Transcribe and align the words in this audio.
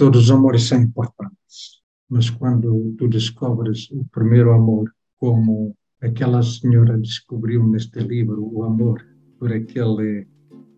todos 0.00 0.24
os 0.24 0.30
amores 0.30 0.62
são 0.62 0.80
importantes, 0.80 1.82
mas 2.08 2.30
quando 2.30 2.94
tu 2.96 3.06
descobres 3.06 3.90
o 3.90 4.02
primeiro 4.10 4.50
amor, 4.50 4.90
como 5.18 5.76
aquela 6.00 6.42
senhora 6.42 6.96
descobriu 6.96 7.68
neste 7.68 8.00
livro 8.00 8.42
o 8.50 8.64
amor 8.64 9.06
por 9.38 9.52
aquele 9.52 10.26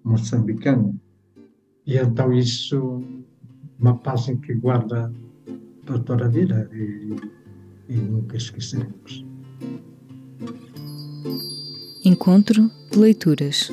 moçambicano, 0.02 1.00
e 1.86 1.98
então 1.98 2.32
isso 2.32 3.00
uma 3.78 3.96
página 3.96 4.40
que 4.40 4.54
guarda 4.54 5.12
para 5.86 6.00
toda 6.00 6.24
a 6.24 6.28
vida 6.28 6.68
e, 6.72 7.14
e 7.90 7.94
nunca 7.94 8.36
esqueceremos. 8.36 9.24
Encontro 12.04 12.68
de 12.90 12.98
leituras. 12.98 13.70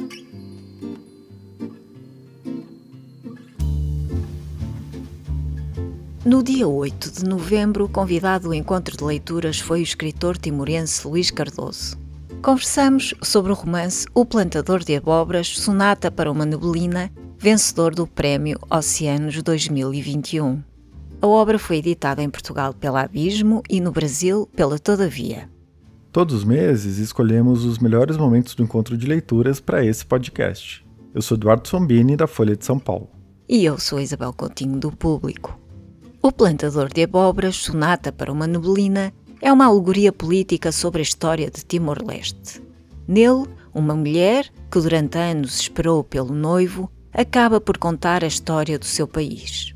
No 6.26 6.44
dia 6.44 6.68
8 6.68 7.12
de 7.12 7.24
novembro, 7.24 7.86
o 7.86 7.90
convidado 7.90 8.50
do 8.50 8.54
encontro 8.54 8.98
de 8.98 9.02
leituras 9.02 9.58
foi 9.58 9.80
o 9.80 9.84
escritor 9.84 10.38
timorense 10.38 11.08
Luís 11.08 11.32
Cardoso. 11.32 11.98
Conversamos 12.42 13.14
sobre 13.22 13.54
o 13.54 13.56
romance 13.56 14.06
O 14.14 14.26
Plantador 14.26 14.84
de 14.84 14.98
Abóboras, 14.98 15.48
Sonata 15.48 16.12
para 16.12 16.30
uma 16.30 16.46
Nebelina, 16.46 17.10
vencedor 17.38 17.96
do 17.96 18.06
Prémio 18.06 18.60
Oceanos 18.70 19.42
2021. 19.42 20.62
A 21.22 21.28
obra 21.28 21.58
foi 21.58 21.78
editada 21.78 22.22
em 22.22 22.30
Portugal 22.30 22.74
pela 22.74 23.04
Abismo 23.04 23.64
e 23.70 23.80
no 23.80 23.94
Brasil 23.94 24.46
pela 24.54 24.78
Todavia. 24.78 25.50
Todos 26.12 26.36
os 26.36 26.44
meses 26.44 26.98
escolhemos 26.98 27.64
os 27.64 27.80
melhores 27.80 28.18
momentos 28.18 28.56
do 28.56 28.64
encontro 28.64 28.98
de 28.98 29.08
leituras 29.08 29.62
para 29.62 29.86
esse 29.86 30.06
podcast. 30.06 30.86
Eu 31.16 31.22
sou 31.22 31.38
Eduardo 31.38 31.66
Sombini, 31.66 32.18
da 32.18 32.28
Folha 32.28 32.58
de 32.58 32.66
São 32.66 32.78
Paulo. 32.78 33.10
E 33.48 33.64
eu 33.64 33.80
sou 33.80 34.02
Isabel 34.02 34.34
Coutinho, 34.34 34.78
do 34.78 34.92
Público. 34.92 35.58
O 36.30 36.32
Plantador 36.32 36.94
de 36.94 37.02
Abóboras, 37.02 37.56
Sonata 37.56 38.12
para 38.12 38.32
uma 38.32 38.46
Nebelina, 38.46 39.12
é 39.42 39.52
uma 39.52 39.66
alegoria 39.66 40.14
política 40.14 40.72
sobre 40.72 41.00
a 41.00 41.02
história 41.02 41.50
de 41.50 41.66
Timor-Leste. 41.66 42.62
Nele, 43.08 43.48
uma 43.74 43.96
mulher, 43.96 44.46
que 44.72 44.80
durante 44.80 45.18
anos 45.18 45.60
esperou 45.60 46.04
pelo 46.04 46.32
noivo, 46.32 46.88
acaba 47.12 47.60
por 47.60 47.80
contar 47.80 48.24
a 48.24 48.28
história 48.28 48.78
do 48.78 48.86
seu 48.86 49.08
país. 49.08 49.74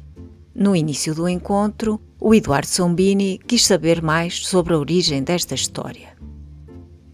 No 0.54 0.76
início 0.76 1.16
do 1.16 1.28
encontro, 1.28 2.00
o 2.22 2.36
Eduardo 2.36 2.68
Sombini 2.68 3.40
quis 3.40 3.66
saber 3.66 4.00
mais 4.04 4.46
sobre 4.46 4.76
a 4.76 4.78
origem 4.78 5.24
desta 5.24 5.56
história. 5.56 6.10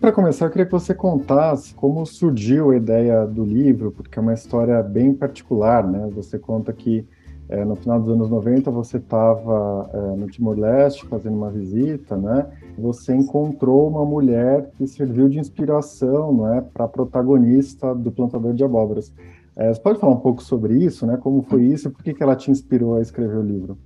Para 0.02 0.12
começar, 0.12 0.48
eu 0.48 0.50
queria 0.50 0.66
que 0.66 0.72
você 0.74 0.94
contasse 0.94 1.74
como 1.76 2.06
surgiu 2.06 2.72
a 2.72 2.76
ideia 2.76 3.26
do 3.26 3.46
livro, 3.46 3.94
porque 3.94 4.20
é 4.20 4.22
uma 4.22 4.34
história 4.34 4.84
bem 4.84 5.14
particular, 5.14 5.88
né? 5.88 6.10
Você 6.14 6.38
conta 6.38 6.74
que 6.74 7.08
é, 7.50 7.66
no 7.66 7.76
final 7.76 8.00
dos 8.00 8.14
anos 8.14 8.30
90, 8.30 8.70
você 8.70 8.98
estava 8.98 9.90
é, 9.92 10.16
no 10.16 10.28
Timor-Leste 10.28 11.08
fazendo 11.08 11.36
uma 11.36 11.50
visita, 11.50 12.16
né? 12.16 12.48
Você 12.78 13.16
encontrou 13.16 13.90
uma 13.90 14.06
mulher 14.06 14.70
que 14.78 14.86
serviu 14.86 15.28
de 15.28 15.40
inspiração, 15.40 16.32
não 16.32 16.54
é, 16.54 16.62
para 16.62 16.86
a 16.86 16.88
protagonista 16.88 17.96
do 17.96 18.12
Plantador 18.12 18.54
de 18.54 18.64
Abóboras. 18.64 19.12
É, 19.56 19.74
você 19.74 19.82
pode 19.82 20.00
falar 20.00 20.14
um 20.14 20.20
pouco 20.20 20.44
sobre 20.44 20.76
isso, 20.76 21.08
né? 21.08 21.18
Como 21.18 21.42
foi 21.42 21.64
isso 21.64 21.90
por 21.90 22.04
que, 22.04 22.14
que 22.14 22.22
ela 22.22 22.36
te 22.36 22.52
inspirou 22.52 22.98
a 22.98 23.02
escrever 23.02 23.38
o 23.38 23.44
livro? 23.44 23.78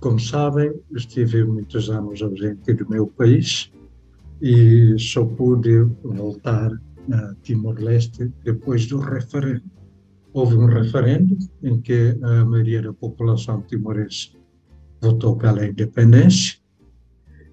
Como 0.00 0.18
sabem, 0.18 0.72
estive 0.96 1.44
muitos 1.44 1.90
anos 1.90 2.22
ausente 2.22 2.72
do 2.72 2.88
meu 2.88 3.06
país 3.06 3.70
e 4.40 4.96
só 4.98 5.26
pude 5.26 5.82
voltar 6.02 6.70
a 7.12 7.34
Timor-Leste 7.42 8.32
depois 8.42 8.86
do 8.86 8.98
referendo 8.98 9.73
houve 10.34 10.56
um 10.56 10.66
referendo 10.66 11.38
em 11.62 11.80
que 11.80 12.18
a 12.20 12.44
maioria 12.44 12.82
da 12.82 12.92
população 12.92 13.62
timorense 13.62 14.36
votou 15.00 15.36
pela 15.36 15.64
independência. 15.64 16.58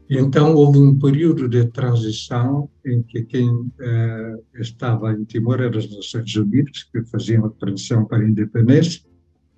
Então 0.10 0.56
houve 0.56 0.80
um 0.80 0.98
período 0.98 1.48
de 1.48 1.66
transição 1.68 2.70
em 2.84 3.04
que 3.04 3.24
quem 3.24 3.72
eh, 3.80 4.40
estava 4.56 5.14
em 5.14 5.24
Timor 5.24 5.62
eram 5.62 5.78
as 5.78 5.90
Nações 5.90 6.36
Unidas, 6.36 6.84
que 6.84 7.04
faziam 7.06 7.46
a 7.46 7.50
transição 7.52 8.04
para 8.04 8.18
a 8.18 8.28
independência. 8.28 9.02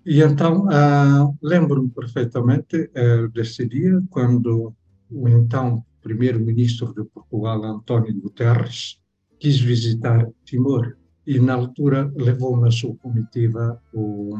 E 0.06 0.22
então 0.22 0.68
ah, 0.70 1.32
lembro-me 1.42 1.90
perfeitamente 1.90 2.92
eh, 2.94 3.28
desse 3.30 3.66
dia, 3.66 4.04
quando 4.10 4.76
o 5.10 5.30
então 5.30 5.84
primeiro-ministro 6.02 6.94
de 6.94 7.06
Portugal, 7.06 7.64
António 7.64 8.14
Guterres, 8.22 9.00
quis 9.40 9.60
visitar 9.60 10.30
Timor 10.44 10.98
e 11.26 11.40
na 11.40 11.54
altura 11.54 12.12
levou 12.16 12.58
na 12.60 12.72
sua 12.72 12.96
comitiva 12.98 13.82
o 13.94 14.38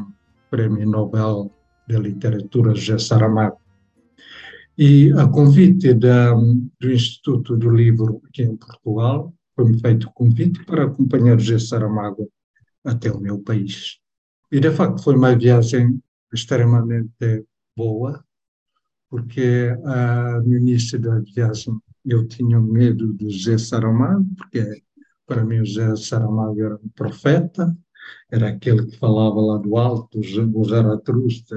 Prémio 0.50 0.88
Nobel 0.88 1.50
de 1.88 1.98
Literatura 1.98 2.74
José 2.74 2.98
Saramago. 2.98 3.58
E 4.76 5.12
a 5.12 5.26
convite 5.28 5.94
da, 5.94 6.32
do 6.34 6.92
Instituto 6.92 7.56
do 7.56 7.70
Livro 7.70 8.20
aqui 8.26 8.42
em 8.42 8.56
Portugal, 8.56 9.32
foi-me 9.54 9.80
feito 9.80 10.08
o 10.08 10.12
convite 10.12 10.64
para 10.64 10.84
acompanhar 10.84 11.38
José 11.38 11.64
Saramago 11.64 12.28
até 12.84 13.10
o 13.10 13.20
meu 13.20 13.38
país. 13.38 13.98
E 14.50 14.60
de 14.60 14.70
facto 14.70 15.02
foi 15.02 15.16
uma 15.16 15.36
viagem 15.36 16.00
extremamente 16.32 17.44
boa, 17.76 18.24
porque 19.08 19.76
ah, 19.84 20.40
no 20.44 20.56
início 20.56 20.98
da 20.98 21.20
viagem 21.20 21.74
eu 22.04 22.26
tinha 22.26 22.60
medo 22.60 23.14
de 23.14 23.30
José 23.30 23.58
Saramago, 23.58 24.26
porque 24.36 24.82
para 25.26 25.44
mim, 25.44 25.64
José 25.64 25.94
Saramago 25.96 26.60
era 26.60 26.74
um 26.76 26.88
profeta, 26.94 27.76
era 28.30 28.48
aquele 28.48 28.86
que 28.86 28.98
falava 28.98 29.40
lá 29.40 29.58
do 29.58 29.76
alto, 29.76 30.18
o 30.18 30.64
Zaratrusta, 30.64 31.56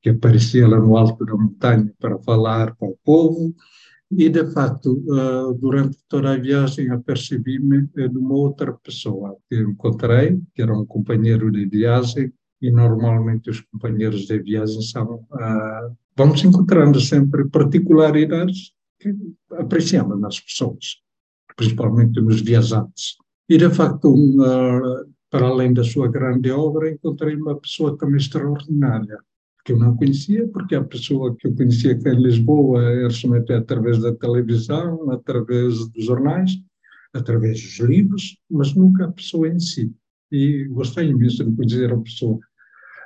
que 0.00 0.10
aparecia 0.10 0.66
lá 0.66 0.78
no 0.78 0.96
alto 0.96 1.24
da 1.24 1.36
montanha 1.36 1.92
para 1.98 2.18
falar 2.18 2.74
para 2.76 2.88
o 2.88 2.98
povo. 3.04 3.54
E, 4.10 4.28
de 4.28 4.44
facto, 4.52 5.04
eh, 5.06 5.58
durante 5.60 5.98
toda 6.08 6.32
a 6.32 6.38
viagem, 6.38 6.90
apercebi-me 6.90 7.86
de 7.94 8.06
uma 8.16 8.34
outra 8.34 8.72
pessoa 8.72 9.36
que 9.48 9.60
encontrei, 9.60 10.40
que 10.54 10.62
era 10.62 10.72
um 10.72 10.86
companheiro 10.86 11.50
de 11.52 11.66
viagem, 11.66 12.32
e 12.60 12.70
normalmente 12.70 13.50
os 13.50 13.60
companheiros 13.60 14.26
de 14.26 14.38
viagem 14.38 14.82
são. 14.82 15.26
Uh, 15.30 15.94
vamos 16.16 16.42
encontrando 16.42 17.00
sempre 17.00 17.48
particularidades 17.48 18.72
que 18.98 19.14
apreciamos 19.52 20.18
nas 20.18 20.40
pessoas 20.40 21.00
principalmente 21.58 22.20
nos 22.20 22.40
viajantes. 22.40 23.16
E, 23.48 23.58
de 23.58 23.68
facto, 23.68 24.14
para 25.28 25.46
além 25.46 25.74
da 25.74 25.82
sua 25.82 26.06
grande 26.06 26.50
obra, 26.52 26.90
encontrei 26.90 27.34
uma 27.34 27.58
pessoa 27.58 27.98
também 27.98 28.16
extraordinária, 28.16 29.18
que 29.64 29.72
eu 29.72 29.78
não 29.78 29.96
conhecia, 29.96 30.46
porque 30.48 30.76
a 30.76 30.84
pessoa 30.84 31.34
que 31.36 31.48
eu 31.48 31.54
conhecia 31.54 31.92
aqui 31.92 32.08
em 32.08 32.22
Lisboa 32.22 32.82
era 32.84 33.10
somente 33.10 33.52
através 33.52 33.98
da 33.98 34.14
televisão, 34.14 35.10
através 35.10 35.88
dos 35.88 36.04
jornais, 36.04 36.52
através 37.12 37.60
dos 37.60 37.80
livros, 37.80 38.38
mas 38.48 38.72
nunca 38.74 39.06
a 39.06 39.12
pessoa 39.12 39.48
em 39.48 39.58
si. 39.58 39.92
E 40.30 40.64
gostei 40.66 41.08
imenso 41.08 41.44
de 41.44 41.56
conhecer 41.56 41.92
a 41.92 41.98
pessoa. 41.98 42.38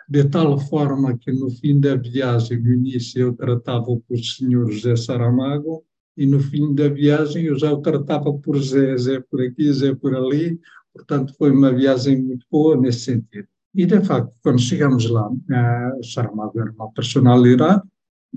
De 0.08 0.24
tal 0.24 0.58
forma 0.58 1.16
que 1.16 1.32
no 1.32 1.48
fim 1.48 1.80
da 1.80 1.96
viagem, 1.96 2.60
no 2.60 2.72
início, 2.72 3.22
eu 3.22 3.32
tratava 3.32 3.86
por 3.86 4.19
senhor 4.19 4.70
José 4.70 4.94
Saramago, 4.94 5.84
e 6.17 6.27
no 6.27 6.41
fim 6.41 6.75
da 6.75 6.89
viagem 6.89 7.47
eu 7.47 7.59
já 7.59 7.73
o 7.73 7.81
tratava 7.81 8.33
por 8.33 8.61
Zé, 8.61 8.97
Zé 8.97 9.21
por 9.21 9.41
aqui, 9.41 9.73
Zé 9.73 9.95
por 9.95 10.15
ali, 10.15 10.61
portanto 10.93 11.34
foi 11.37 11.50
uma 11.50 11.73
viagem 11.73 12.23
muito 12.23 12.47
boa 12.50 12.77
nesse 12.77 13.00
sentido. 13.00 13.49
E 13.75 13.87
de 13.87 14.05
facto, 14.05 14.33
quando 14.43 14.61
chegamos 14.61 15.09
lá, 15.09 15.31
uh, 15.31 16.05
Saramago 16.05 16.61
era 16.61 16.71
uma 16.73 16.93
personalidade, 16.93 17.83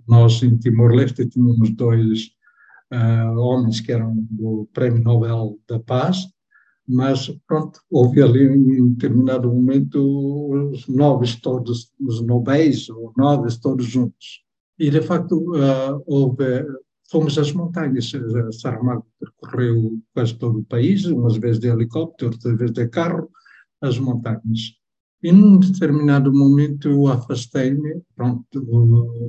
nós 0.08 0.41
em 0.41 0.58
Timor-Leste 0.58 1.28
tínhamos 1.28 1.72
dois 1.72 2.30
uh, 2.94 3.38
homens 3.38 3.81
que 3.81 3.92
eram 3.92 4.16
do 4.31 4.68
Prémio 4.74 5.03
Nobel 5.03 5.59
da 5.68 5.80
Paz, 5.80 6.28
mas 6.88 7.30
pronto, 7.47 7.81
houve 7.90 8.22
ali 8.22 8.44
em 8.44 8.94
determinado 8.94 9.52
momento 9.52 10.62
os 10.72 10.88
nobres 10.88 11.36
todos, 11.36 11.92
os 12.00 12.22
nobéis, 12.22 12.90
ou 12.90 13.12
nobres 13.18 13.57
todos 13.57 13.86
juntos. 13.86 14.44
E 14.78 14.89
de 14.89 15.01
facto 15.01 15.36
uh, 15.56 16.04
houve 16.06 16.63
fomos 17.10 17.38
às 17.38 17.52
montanhas. 17.52 18.12
Saramago 18.62 19.06
percorreu 19.19 20.00
quase 20.13 20.36
todo 20.36 20.60
o 20.60 20.66
país, 20.66 21.06
umas 21.06 21.38
vezes 21.38 21.60
de 21.60 21.68
helicóptero, 21.68 22.31
outras 22.31 22.57
vezes 22.57 22.74
de 22.74 22.88
carro, 22.88 23.30
as 23.81 23.98
montanhas. 24.00 24.75
E 25.24 25.31
num 25.31 25.57
determinado 25.57 26.31
momento 26.31 26.90
eu 26.90 27.07
afastei-me 27.07 28.02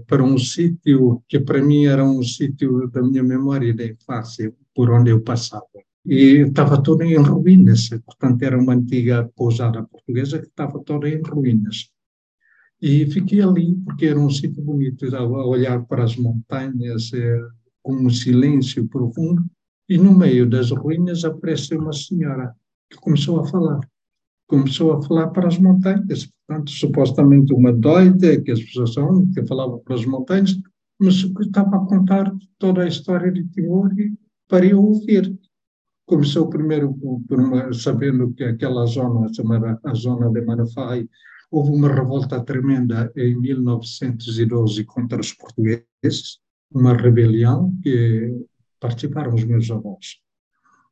para 0.06 0.22
um 0.22 0.36
sítio 0.36 1.22
que 1.28 1.40
para 1.40 1.62
mim 1.62 1.86
era 1.86 2.04
um 2.04 2.22
sítio 2.22 2.86
da 2.88 3.02
minha 3.02 3.22
memória 3.22 3.74
da 3.74 3.86
infância, 3.86 4.52
por 4.74 4.90
onde 4.90 5.10
eu 5.10 5.22
passava. 5.22 5.64
E 6.04 6.42
estava 6.46 6.82
tudo 6.82 7.02
em 7.02 7.16
ruínas, 7.16 7.88
portanto 8.04 8.42
era 8.42 8.58
uma 8.58 8.74
antiga 8.74 9.28
pousada 9.34 9.82
portuguesa 9.84 10.38
que 10.38 10.46
estava 10.46 10.78
toda 10.84 11.08
em 11.08 11.20
ruínas. 11.22 11.90
E 12.80 13.06
fiquei 13.06 13.40
ali 13.40 13.74
porque 13.84 14.06
era 14.06 14.20
um 14.20 14.28
sítio 14.28 14.62
bonito, 14.62 15.06
a 15.16 15.24
olhar 15.24 15.82
para 15.86 16.04
as 16.04 16.14
montanhas, 16.14 17.10
eh, 17.14 17.40
com 17.86 17.94
um 17.94 18.10
silêncio 18.10 18.88
profundo, 18.88 19.44
e 19.88 19.96
no 19.96 20.12
meio 20.12 20.50
das 20.50 20.72
ruínas 20.72 21.24
aparece 21.24 21.76
uma 21.76 21.92
senhora 21.92 22.52
que 22.90 22.98
começou 22.98 23.38
a 23.38 23.46
falar. 23.46 23.78
Começou 24.48 24.92
a 24.94 25.02
falar 25.02 25.28
para 25.28 25.46
as 25.46 25.56
montanhas, 25.56 26.28
Portanto, 26.48 26.70
supostamente 26.72 27.54
uma 27.54 27.72
doida, 27.72 28.40
que 28.40 28.50
as 28.50 28.60
pessoas 28.60 28.94
são, 28.94 29.30
que 29.32 29.46
falava 29.46 29.78
para 29.78 29.94
as 29.94 30.04
montanhas, 30.04 30.58
mas 31.00 31.14
estava 31.14 31.76
a 31.76 31.86
contar 31.86 32.32
toda 32.58 32.82
a 32.82 32.88
história 32.88 33.30
de 33.30 33.44
Timor 33.48 33.90
para 34.48 34.66
eu 34.66 34.82
ouvir. 34.82 35.32
Começou 36.06 36.48
primeiro 36.48 36.92
por 37.28 37.40
uma, 37.40 37.72
sabendo 37.72 38.32
que 38.32 38.42
aquela 38.42 38.84
zona, 38.86 39.28
a 39.84 39.94
zona 39.94 40.28
de 40.30 40.40
Manafai, 40.40 41.08
houve 41.52 41.70
uma 41.70 41.92
revolta 41.92 42.40
tremenda 42.44 43.12
em 43.16 43.40
1912 43.40 44.84
contra 44.84 45.20
os 45.20 45.32
portugueses, 45.32 46.40
uma 46.72 46.94
rebelião 46.94 47.72
que 47.82 48.34
participaram 48.80 49.34
os 49.34 49.44
meus 49.44 49.70
avós. 49.70 50.20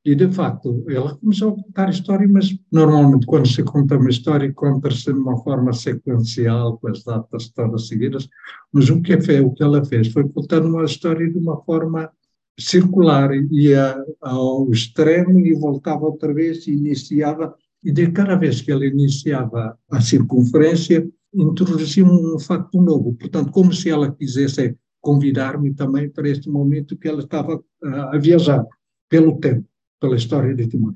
E, 0.05 0.15
de 0.15 0.31
facto, 0.31 0.85
ela 0.87 1.17
começou 1.17 1.53
a 1.53 1.55
contar 1.55 1.89
história, 1.89 2.29
mas 2.29 2.55
normalmente 2.71 3.25
quando 3.25 3.49
se 3.49 3.63
conta 3.63 3.97
uma 3.97 4.11
história, 4.11 4.53
conta-se 4.53 5.05
de 5.05 5.19
uma 5.19 5.43
forma 5.43 5.73
sequencial, 5.73 6.77
com 6.79 6.89
as 6.89 7.03
datas 7.03 7.49
todas 7.49 7.89
seguidas, 7.89 8.29
mas 8.71 8.91
o 8.91 9.01
que, 9.01 9.15
é, 9.15 9.41
o 9.41 9.51
que 9.51 9.63
ela 9.63 9.83
fez 9.83 10.09
foi 10.09 10.29
contar 10.29 10.63
uma 10.63 10.85
história 10.85 11.31
de 11.31 11.39
uma 11.39 11.57
forma 11.65 12.11
circular, 12.59 13.31
ia 13.51 13.97
ao 14.21 14.71
extremo 14.71 15.41
e 15.41 15.55
voltava 15.55 16.05
outra 16.05 16.35
vez 16.35 16.67
e 16.67 16.73
iniciava, 16.73 17.55
e 17.83 17.91
de 17.91 18.11
cada 18.11 18.37
vez 18.37 18.61
que 18.61 18.71
ela 18.71 18.85
iniciava 18.85 19.79
a 19.91 20.01
circunferência, 20.03 21.09
introduzia 21.35 22.05
um 22.05 22.39
facto 22.39 22.81
novo, 22.81 23.15
portanto, 23.15 23.51
como 23.51 23.73
se 23.73 23.89
ela 23.89 24.13
quisesse 24.13 24.77
convidar-me 25.05 25.75
também 25.75 26.09
para 26.09 26.29
este 26.31 26.49
momento 26.49 26.97
que 26.97 27.07
ela 27.07 27.21
estava 27.21 27.63
a 27.83 28.17
viajar 28.17 28.67
pelo 29.07 29.39
tempo 29.39 29.69
pela 30.01 30.17
história 30.17 30.55
de 30.55 30.67
Timor. 30.67 30.95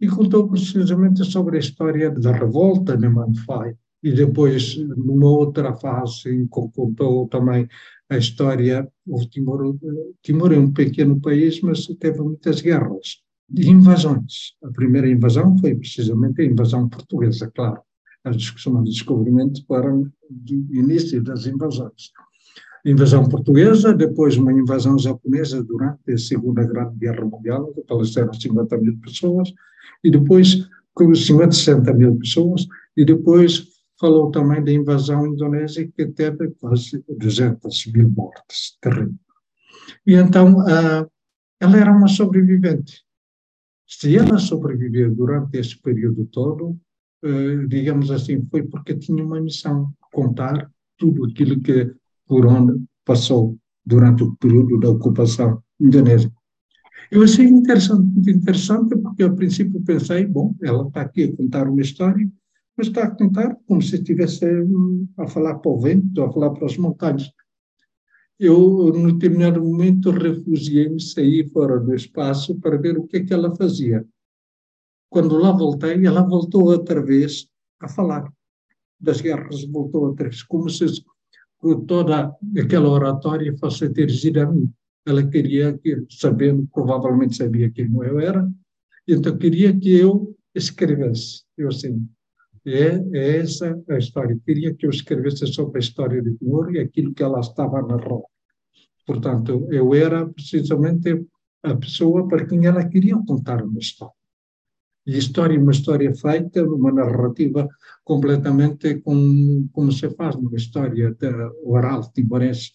E 0.00 0.08
contou 0.08 0.48
precisamente 0.48 1.24
sobre 1.24 1.56
a 1.56 1.60
história 1.60 2.10
da 2.10 2.32
revolta 2.32 2.96
de 2.96 3.08
Manfai. 3.08 3.74
E 4.02 4.12
depois, 4.12 4.76
numa 4.76 5.30
outra 5.30 5.74
fase, 5.74 6.46
contou 6.50 7.26
também 7.28 7.66
a 8.10 8.16
história. 8.16 8.86
O 9.06 9.24
Timor, 9.28 9.76
Timor 10.20 10.52
é 10.52 10.58
um 10.58 10.72
pequeno 10.72 11.20
país, 11.20 11.60
mas 11.62 11.86
teve 11.98 12.20
muitas 12.20 12.60
guerras 12.60 13.22
invasões. 13.56 14.54
A 14.62 14.70
primeira 14.70 15.08
invasão 15.08 15.56
foi 15.58 15.74
precisamente 15.74 16.42
a 16.42 16.44
invasão 16.44 16.88
portuguesa, 16.88 17.50
claro. 17.54 17.80
A 18.24 18.30
discussão 18.30 18.82
do 18.82 18.90
descobrimento 18.90 19.64
para 19.66 19.94
o 19.94 20.10
início 20.70 21.22
das 21.22 21.46
invasões 21.46 22.10
invasão 22.84 23.26
portuguesa, 23.28 23.94
depois 23.94 24.36
uma 24.36 24.52
invasão 24.52 24.98
japonesa 24.98 25.62
durante 25.62 26.12
a 26.12 26.18
Segunda 26.18 26.64
Grande 26.64 26.96
Guerra 26.96 27.24
Mundial, 27.24 27.72
que 27.72 27.82
faleceram 27.88 28.32
50 28.32 28.76
mil 28.78 28.98
pessoas, 28.98 29.52
e 30.02 30.10
depois 30.10 30.68
50, 30.96 31.52
60 31.52 31.92
mil 31.94 32.16
pessoas, 32.16 32.66
e 32.96 33.04
depois 33.04 33.68
falou 33.98 34.30
também 34.30 34.62
da 34.62 34.72
invasão 34.72 35.26
indonésia, 35.26 35.90
que 35.96 36.06
teve 36.06 36.50
quase 36.60 37.02
200 37.08 37.86
mil 37.86 38.08
mortes, 38.10 38.76
terrível. 38.80 39.14
E 40.06 40.14
então, 40.14 40.58
uh, 40.58 41.10
ela 41.60 41.76
era 41.76 41.92
uma 41.92 42.08
sobrevivente. 42.08 43.02
Se 43.86 44.16
ela 44.16 44.38
sobreviveu 44.38 45.14
durante 45.14 45.56
esse 45.56 45.80
período 45.80 46.26
todo, 46.26 46.76
uh, 47.24 47.66
digamos 47.66 48.10
assim, 48.10 48.46
foi 48.50 48.62
porque 48.62 48.94
tinha 48.94 49.24
uma 49.24 49.40
missão, 49.40 49.92
contar 50.12 50.70
tudo 50.98 51.24
aquilo 51.24 51.60
que 51.60 51.94
por 52.26 52.46
onde 52.46 52.82
passou 53.04 53.56
durante 53.84 54.22
o 54.22 54.34
período 54.36 54.78
da 54.78 54.90
ocupação 54.90 55.62
indonésia. 55.80 56.32
Eu 57.10 57.22
achei 57.22 57.46
interessante, 57.46 58.02
muito 58.02 58.30
interessante, 58.30 58.96
porque 58.96 59.22
ao 59.22 59.34
princípio 59.34 59.80
pensei, 59.82 60.26
bom, 60.26 60.54
ela 60.62 60.86
está 60.86 61.02
aqui 61.02 61.24
a 61.24 61.36
contar 61.36 61.68
uma 61.68 61.82
história, 61.82 62.28
mas 62.76 62.88
está 62.88 63.04
a 63.04 63.10
contar 63.10 63.56
como 63.66 63.82
se 63.82 63.96
estivesse 63.96 64.44
hum, 64.62 65.06
a 65.18 65.26
falar 65.28 65.56
para 65.58 65.70
o 65.70 65.78
vento, 65.78 66.22
a 66.22 66.32
falar 66.32 66.50
para 66.50 66.66
as 66.66 66.76
montanhas. 66.76 67.30
Eu, 68.38 68.92
no 68.92 69.12
determinado 69.12 69.62
momento, 69.62 70.10
refugiei-me, 70.10 71.00
saí 71.00 71.48
fora 71.50 71.78
do 71.78 71.94
espaço 71.94 72.58
para 72.58 72.76
ver 72.76 72.98
o 72.98 73.06
que 73.06 73.18
é 73.18 73.24
que 73.24 73.32
ela 73.32 73.54
fazia. 73.54 74.04
Quando 75.08 75.38
lá 75.38 75.52
voltei, 75.52 76.04
ela 76.04 76.22
voltou 76.22 76.64
outra 76.64 77.00
vez 77.00 77.46
a 77.78 77.88
falar 77.88 78.28
das 78.98 79.20
guerras, 79.20 79.64
voltou 79.66 80.06
outra 80.06 80.28
vez, 80.28 80.42
como 80.42 80.68
se 80.68 80.84
toda 81.86 82.34
aquela 82.58 82.88
oratória 82.88 83.56
fosse 83.58 83.88
dirigida 83.88 84.44
a 84.44 84.50
mim. 84.50 84.70
Ela 85.06 85.26
queria 85.26 85.76
que, 85.78 86.04
sabendo, 86.10 86.66
provavelmente 86.72 87.36
sabia 87.36 87.70
quem 87.70 87.90
eu 87.94 88.18
era, 88.20 88.48
então 89.06 89.36
queria 89.36 89.76
que 89.76 89.94
eu 89.94 90.34
escrevesse. 90.54 91.42
Eu 91.56 91.68
assim, 91.68 92.06
é, 92.66 93.02
é 93.12 93.38
essa 93.38 93.78
a 93.88 93.98
história. 93.98 94.38
Queria 94.44 94.74
que 94.74 94.86
eu 94.86 94.90
escrevesse 94.90 95.46
sobre 95.46 95.78
a 95.78 95.80
história 95.80 96.22
de 96.22 96.34
Timor 96.36 96.74
e 96.74 96.80
aquilo 96.80 97.12
que 97.12 97.22
ela 97.22 97.40
estava 97.40 97.78
a 97.78 97.86
narrar. 97.86 98.22
Portanto, 99.06 99.68
eu 99.70 99.94
era 99.94 100.26
precisamente 100.26 101.26
a 101.62 101.74
pessoa 101.74 102.26
para 102.26 102.46
quem 102.46 102.66
ela 102.66 102.86
queria 102.88 103.16
contar 103.26 103.62
uma 103.62 103.78
história. 103.78 104.14
E 105.06 105.18
história 105.18 105.56
é 105.56 105.58
uma 105.58 105.72
história 105.72 106.14
feita, 106.14 106.64
uma 106.64 106.90
narrativa 106.90 107.68
completamente 108.04 109.00
com, 109.00 109.68
como 109.72 109.92
se 109.92 110.08
faz 110.10 110.36
numa 110.36 110.56
história 110.56 111.14
oral 111.62 112.10
timorense, 112.12 112.72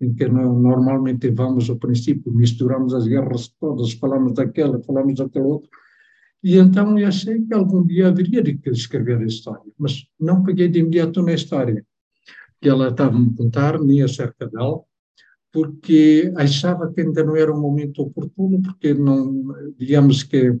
em 0.00 0.14
que 0.14 0.28
normalmente 0.28 1.30
vamos 1.30 1.68
ao 1.68 1.76
princípio, 1.76 2.32
misturamos 2.32 2.94
as 2.94 3.06
guerras 3.06 3.48
todas, 3.60 3.92
falamos 3.94 4.34
daquela, 4.34 4.80
falamos 4.82 5.14
daquela 5.14 5.46
outra, 5.46 5.68
e 6.42 6.56
então 6.58 6.98
eu 6.98 7.06
achei 7.06 7.40
que 7.40 7.54
algum 7.54 7.86
dia 7.86 8.08
haveria 8.08 8.42
de 8.42 8.58
escrever 8.66 9.18
a 9.18 9.26
história, 9.26 9.62
mas 9.78 10.04
não 10.18 10.42
peguei 10.42 10.68
de 10.68 10.80
imediato 10.80 11.22
na 11.22 11.34
história 11.34 11.84
que 12.60 12.68
ela 12.68 12.88
estava 12.88 13.16
a 13.16 13.36
contar, 13.36 13.80
nem 13.80 14.02
acerca 14.02 14.48
dela, 14.48 14.80
porque 15.52 16.32
achava 16.36 16.92
que 16.92 17.00
ainda 17.00 17.22
não 17.22 17.36
era 17.36 17.52
um 17.52 17.60
momento 17.60 18.02
oportuno, 18.02 18.60
porque 18.62 18.94
não, 18.94 19.44
digamos 19.76 20.22
que 20.22 20.58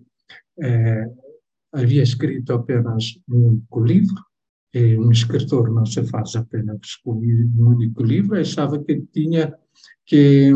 é, 0.62 1.04
havia 1.72 2.02
escrito 2.02 2.52
apenas 2.52 3.18
um 3.28 3.48
único 3.48 3.84
livro, 3.84 4.22
e 4.74 4.96
um 4.96 5.10
escritor 5.10 5.70
não 5.70 5.84
se 5.84 6.02
faz 6.04 6.34
apenas 6.34 6.96
com 7.04 7.12
um 7.12 7.68
único 7.68 8.02
livro, 8.02 8.38
achava 8.38 8.82
que 8.82 9.02
tinha 9.12 9.52
que 10.06 10.50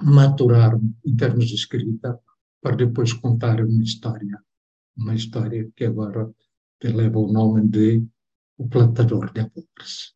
maturar 0.00 0.78
em 1.04 1.16
termos 1.16 1.46
de 1.46 1.54
escrita 1.54 2.18
para 2.62 2.76
depois 2.76 3.12
contar 3.12 3.60
uma 3.60 3.82
história, 3.82 4.40
uma 4.96 5.14
história 5.14 5.68
que 5.76 5.84
agora 5.84 6.30
leva 6.82 7.18
o 7.18 7.32
nome 7.32 7.68
de 7.68 8.04
O 8.56 8.68
Plantador 8.68 9.32
de 9.32 9.40
Abobras. 9.40 10.14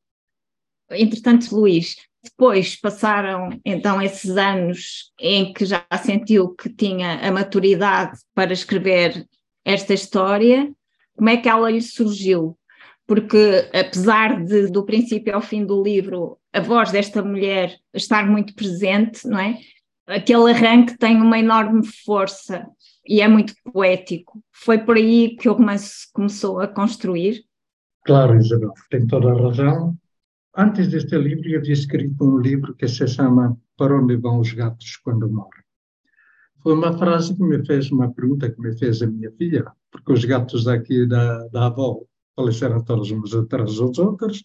Entretanto, 0.90 1.54
Luís, 1.54 1.96
depois 2.22 2.76
passaram 2.76 3.50
então 3.64 4.00
esses 4.02 4.36
anos 4.36 5.12
em 5.18 5.52
que 5.52 5.64
já 5.64 5.84
sentiu 6.02 6.54
que 6.54 6.68
tinha 6.68 7.20
a 7.26 7.30
maturidade 7.30 8.18
para 8.34 8.52
escrever 8.52 9.26
esta 9.64 9.94
história, 9.94 10.70
como 11.16 11.28
é 11.28 11.36
que 11.36 11.48
ela 11.48 11.70
lhe 11.70 11.80
surgiu? 11.80 12.56
Porque, 13.06 13.68
apesar 13.72 14.44
de, 14.44 14.66
do 14.66 14.84
princípio 14.84 15.34
ao 15.34 15.40
fim 15.40 15.64
do 15.64 15.82
livro, 15.82 16.38
a 16.52 16.60
voz 16.60 16.90
desta 16.90 17.22
mulher 17.22 17.76
estar 17.94 18.28
muito 18.28 18.54
presente, 18.54 19.26
não 19.26 19.38
é? 19.38 19.58
Aquele 20.06 20.50
arranque 20.50 20.98
tem 20.98 21.16
uma 21.16 21.38
enorme 21.38 21.86
força 22.04 22.66
e 23.06 23.20
é 23.20 23.28
muito 23.28 23.54
poético. 23.72 24.40
Foi 24.52 24.78
por 24.78 24.96
aí 24.96 25.36
que 25.36 25.48
o 25.48 25.52
romance 25.52 26.10
começou 26.12 26.60
a 26.60 26.68
construir? 26.68 27.44
Claro, 28.04 28.36
Isabel, 28.36 28.72
tem 28.90 29.06
toda 29.06 29.32
a 29.32 29.40
razão. 29.40 29.96
Antes 30.58 30.88
deste 30.88 31.18
livro, 31.18 31.46
eu 31.50 31.58
havia 31.58 31.74
escrito 31.74 32.24
um 32.24 32.38
livro 32.38 32.74
que 32.74 32.88
se 32.88 33.06
chama 33.06 33.54
Para 33.76 33.94
onde 33.94 34.16
vão 34.16 34.40
os 34.40 34.54
gatos 34.54 34.96
quando 35.04 35.28
morrem? 35.28 35.62
Foi 36.62 36.72
uma 36.72 36.96
frase 36.96 37.36
que 37.36 37.42
me 37.42 37.62
fez, 37.66 37.92
uma 37.92 38.10
pergunta 38.10 38.50
que 38.50 38.58
me 38.58 38.74
fez 38.78 39.02
a 39.02 39.06
minha 39.06 39.30
filha, 39.32 39.70
porque 39.92 40.14
os 40.14 40.24
gatos 40.24 40.64
daqui 40.64 41.06
da, 41.06 41.46
da 41.48 41.66
avó 41.66 42.00
faleceram 42.34 42.82
todos 42.82 43.10
uns 43.10 43.34
atrás 43.34 43.76
dos 43.76 43.98
outros, 43.98 44.44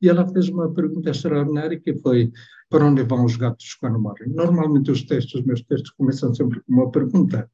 e 0.00 0.08
ela 0.08 0.26
fez 0.32 0.48
uma 0.48 0.72
pergunta 0.72 1.10
extraordinária 1.10 1.78
que 1.78 1.94
foi 1.98 2.32
para 2.70 2.86
onde 2.86 3.02
vão 3.02 3.26
os 3.26 3.36
gatos 3.36 3.74
quando 3.74 4.00
morrem? 4.00 4.30
Normalmente 4.30 4.90
os 4.90 5.02
textos, 5.02 5.40
os 5.40 5.46
meus 5.46 5.60
textos 5.60 5.90
começam 5.90 6.34
sempre 6.34 6.60
com 6.62 6.72
uma 6.72 6.90
pergunta, 6.90 7.50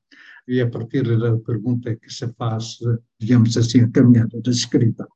e 0.47 0.61
a 0.61 0.71
partir 0.71 1.03
da 1.19 1.37
pergunta 1.39 1.97
que 1.97 2.09
se 2.09 2.33
faz, 2.35 2.79
digamos 3.19 3.57
assim, 3.57 3.81
a 3.81 3.91
caminhada 3.91 4.41
da 4.41 4.51
escrita. 4.53 5.09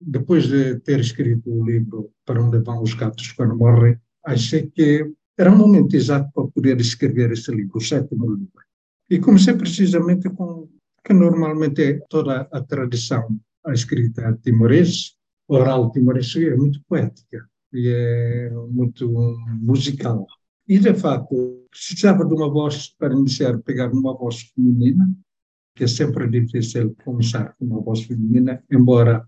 Depois 0.00 0.46
de 0.48 0.78
ter 0.80 1.00
escrito 1.00 1.50
o 1.50 1.64
livro 1.64 2.10
Para 2.24 2.42
onde 2.42 2.58
vão 2.58 2.82
os 2.82 2.94
gatos 2.94 3.32
quando 3.32 3.56
morrem, 3.56 3.98
achei 4.24 4.70
que 4.70 5.10
era 5.38 5.50
um 5.50 5.56
momento 5.56 5.94
exato 5.94 6.30
para 6.34 6.48
poder 6.48 6.80
escrever 6.80 7.30
esse 7.32 7.50
livro, 7.54 7.78
o 7.78 7.80
sétimo 7.80 8.30
livro. 8.30 8.50
E 9.10 9.18
comecei 9.18 9.54
precisamente 9.54 10.28
com 10.30 10.68
que 11.04 11.12
normalmente 11.12 11.82
é 11.82 12.00
toda 12.08 12.48
a 12.50 12.60
tradição, 12.62 13.38
a 13.64 13.72
escrita 13.72 14.36
timorese, 14.42 15.12
oral 15.46 15.92
timorese, 15.92 16.48
é 16.48 16.56
muito 16.56 16.80
poética 16.88 17.48
e 17.72 17.88
é 17.88 18.50
muito 18.70 19.08
musical. 19.60 20.26
E, 20.66 20.78
de 20.80 20.94
facto, 20.94 21.64
precisava 21.70 22.24
de 22.24 22.34
uma 22.34 22.50
voz 22.50 22.88
para 22.98 23.14
iniciar, 23.14 23.56
pegar 23.58 23.92
uma 23.92 24.16
voz 24.16 24.50
feminina, 24.52 25.08
que 25.76 25.84
é 25.84 25.86
sempre 25.86 26.26
difícil 26.28 26.96
começar 27.04 27.54
com 27.56 27.66
uma 27.66 27.80
voz 27.80 28.02
feminina, 28.02 28.64
embora 28.70 29.24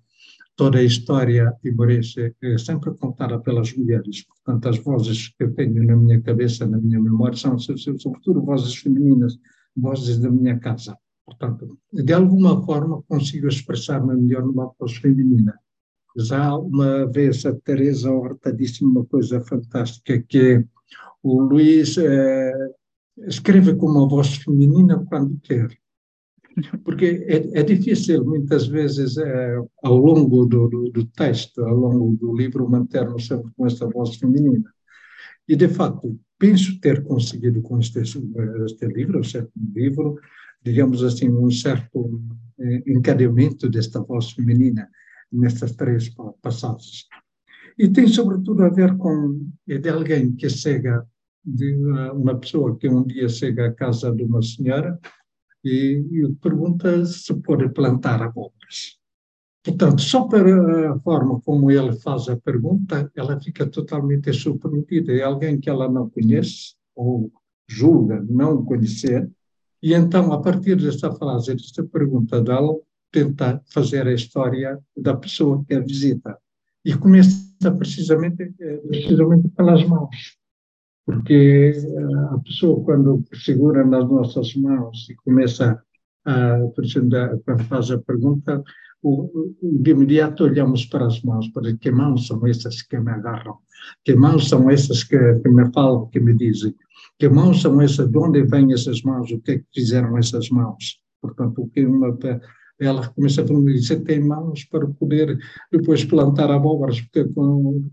toda 0.59 0.79
a 0.79 0.83
história 0.83 1.55
timorense 1.63 2.35
é 2.43 2.59
sempre 2.59 2.93
contada 2.95 3.39
pelas 3.39 3.73
mulheres. 3.75 4.25
Portanto, 4.25 4.69
as 4.69 4.79
vozes 4.79 5.29
que 5.29 5.45
eu 5.45 5.55
tenho 5.55 5.85
na 5.87 5.95
minha 5.95 6.21
cabeça, 6.21 6.67
na 6.67 6.79
minha 6.79 7.01
memória, 7.01 7.37
são 7.37 7.57
sobretudo 7.57 8.45
vozes 8.45 8.75
femininas, 8.75 9.39
vozes 9.77 10.19
da 10.19 10.29
minha 10.29 10.59
casa. 10.59 10.99
Portanto, 11.25 11.79
de 11.93 12.13
alguma 12.13 12.61
forma 12.65 13.01
consigo 13.03 13.47
expressar-me 13.47 14.17
melhor 14.17 14.45
numa 14.45 14.73
voz 14.77 14.97
feminina. 14.97 15.55
Já 16.17 16.57
uma 16.57 17.07
vez 17.07 17.47
a 17.47 17.55
Teresa 17.55 18.11
Horta 18.11 18.53
disse 18.53 18.85
uma 18.85 19.05
coisa 19.05 19.41
fantástica, 19.41 20.21
que 20.29 20.39
é 20.39 20.65
o 21.23 21.41
Luís 21.41 21.97
eh, 21.99 22.71
escreve 23.29 23.77
com 23.77 23.87
uma 23.87 24.09
voz 24.09 24.35
feminina 24.39 25.07
quando 25.09 25.39
quer. 25.41 25.69
Porque 26.85 27.25
é, 27.29 27.61
é 27.61 27.63
difícil, 27.63 28.25
muitas 28.25 28.67
vezes, 28.67 29.17
é, 29.19 29.57
ao 29.83 29.97
longo 29.97 30.47
do, 30.47 30.69
do, 30.69 30.91
do, 30.91 31.05
texto, 31.07 31.65
ao 31.65 31.75
longo 31.75 32.17
do 32.17 32.37
livro, 32.37 32.69
manter-nos 32.69 33.27
sempre 33.27 33.51
com 33.57 33.67
esta 33.67 33.87
voz 33.87 34.17
feminina. 34.17 34.73
E, 35.49 35.57
de 35.57 35.69
facto, 35.69 36.19
penso 36.39 36.81
ter 36.81 37.03
conseguido 37.03 37.63
com 37.63 37.79
este, 37.79 38.01
este 38.01 38.87
livro, 38.87 39.25
certo 39.25 39.53
livro, 39.75 40.19
digamos 40.63 41.03
assim, 41.03 41.29
um 41.29 41.51
certo 41.51 42.21
eh, 42.59 42.83
encadeamento 42.87 43.69
desta 43.69 44.01
voz 44.01 44.33
feminina 44.33 44.89
nestas 45.33 45.73
três 45.73 46.11
passagens. 46.43 47.07
E 47.79 47.89
tem, 47.89 48.09
sobretudo, 48.09 48.65
a 48.65 48.69
ver 48.69 48.97
com 48.97 49.49
é 49.69 49.79
de 49.79 49.89
alguém 49.89 50.33
que 50.33 50.49
chega, 50.49 51.07
de 51.45 51.77
uma 52.13 52.37
pessoa 52.37 52.77
que 52.77 52.89
um 52.89 53.07
dia 53.07 53.29
chega 53.29 53.69
à 53.69 53.73
casa 53.73 54.13
de 54.13 54.25
uma 54.25 54.43
senhora 54.43 54.99
e, 55.65 56.05
e 56.11 56.33
pergunta 56.41 57.05
se 57.05 57.35
pode 57.35 57.69
plantar 57.71 58.23
abóboras. 58.23 58.99
Portanto, 59.63 60.01
só 60.01 60.27
para 60.27 60.93
a 60.93 60.99
forma 61.01 61.41
como 61.41 61.71
ele 61.71 61.93
faz 62.01 62.29
a 62.29 62.37
pergunta, 62.37 63.11
ela 63.15 63.39
fica 63.41 63.67
totalmente 63.67 64.33
surpreendida. 64.33 65.13
É 65.13 65.23
alguém 65.23 65.61
que 65.61 65.69
ela 65.69 65.91
não 65.91 66.09
conhece, 66.09 66.75
ou 66.95 67.31
julga 67.69 68.25
não 68.29 68.65
conhecer, 68.65 69.31
e 69.83 69.95
então, 69.95 70.33
a 70.33 70.41
partir 70.41 70.77
desta 70.77 71.13
frase, 71.13 71.55
desta 71.55 71.85
pergunta 71.85 72.41
dela, 72.41 72.77
tenta 73.13 73.63
fazer 73.67 74.07
a 74.07 74.13
história 74.13 74.79
da 74.97 75.17
pessoa 75.17 75.65
que 75.67 75.75
a 75.75 75.81
visita. 75.81 76.37
E 76.85 76.95
começa 76.95 77.71
precisamente, 77.77 78.55
eh, 78.61 78.77
precisamente 78.79 79.49
pelas 79.49 79.85
mãos 79.85 80.37
porque 81.09 81.73
eh, 81.75 82.35
a 82.35 82.39
pessoa, 82.45 82.85
quando 82.85 83.25
segura 83.43 83.83
nas 83.83 84.07
nossas 84.07 84.55
mãos 84.57 85.09
e 85.09 85.15
começa 85.17 85.83
a, 86.27 86.59
quando 87.47 87.65
faz 87.65 87.91
a 87.91 87.97
pergunta, 87.97 88.63
de 89.63 89.91
imediato 89.91 90.45
olhamos 90.45 90.85
para 90.85 91.07
as 91.07 91.23
mãos, 91.23 91.49
para 91.49 91.75
que 91.79 91.91
mãos 91.91 92.27
são 92.27 92.47
essas 92.47 92.83
que 92.83 92.99
me 92.99 93.11
agarram, 93.11 93.57
que 94.05 94.15
mãos 94.15 94.51
são 94.51 94.69
essas 94.69 95.03
que, 95.03 95.17
que 95.37 95.49
me 95.49 95.73
falam, 95.73 96.11
que 96.11 96.21
me 96.21 96.35
dizem, 96.35 96.75
que 97.19 97.31
mãos 97.31 97.63
são 97.63 97.81
essas, 97.81 98.07
de 98.11 98.19
onde 98.19 98.43
vêm 98.43 98.75
essas 98.75 99.01
mãos, 99.01 99.31
o 99.31 99.41
que 99.41 99.53
é 99.53 99.59
que 99.61 99.67
fizeram 99.75 100.19
essas 100.19 100.51
mãos. 100.51 101.01
Portanto, 101.23 101.63
o 101.63 101.71
que 101.71 101.87
uma, 101.87 102.15
ela 102.81 103.09
começa 103.09 103.43
a 103.43 103.45
perguntar, 103.45 103.73
você 103.73 104.01
tem 104.01 104.21
mãos 104.21 104.65
para 104.65 104.87
poder 104.87 105.39
depois 105.71 106.05
plantar 106.05 106.51
abóboras, 106.51 107.01
porque 107.01 107.29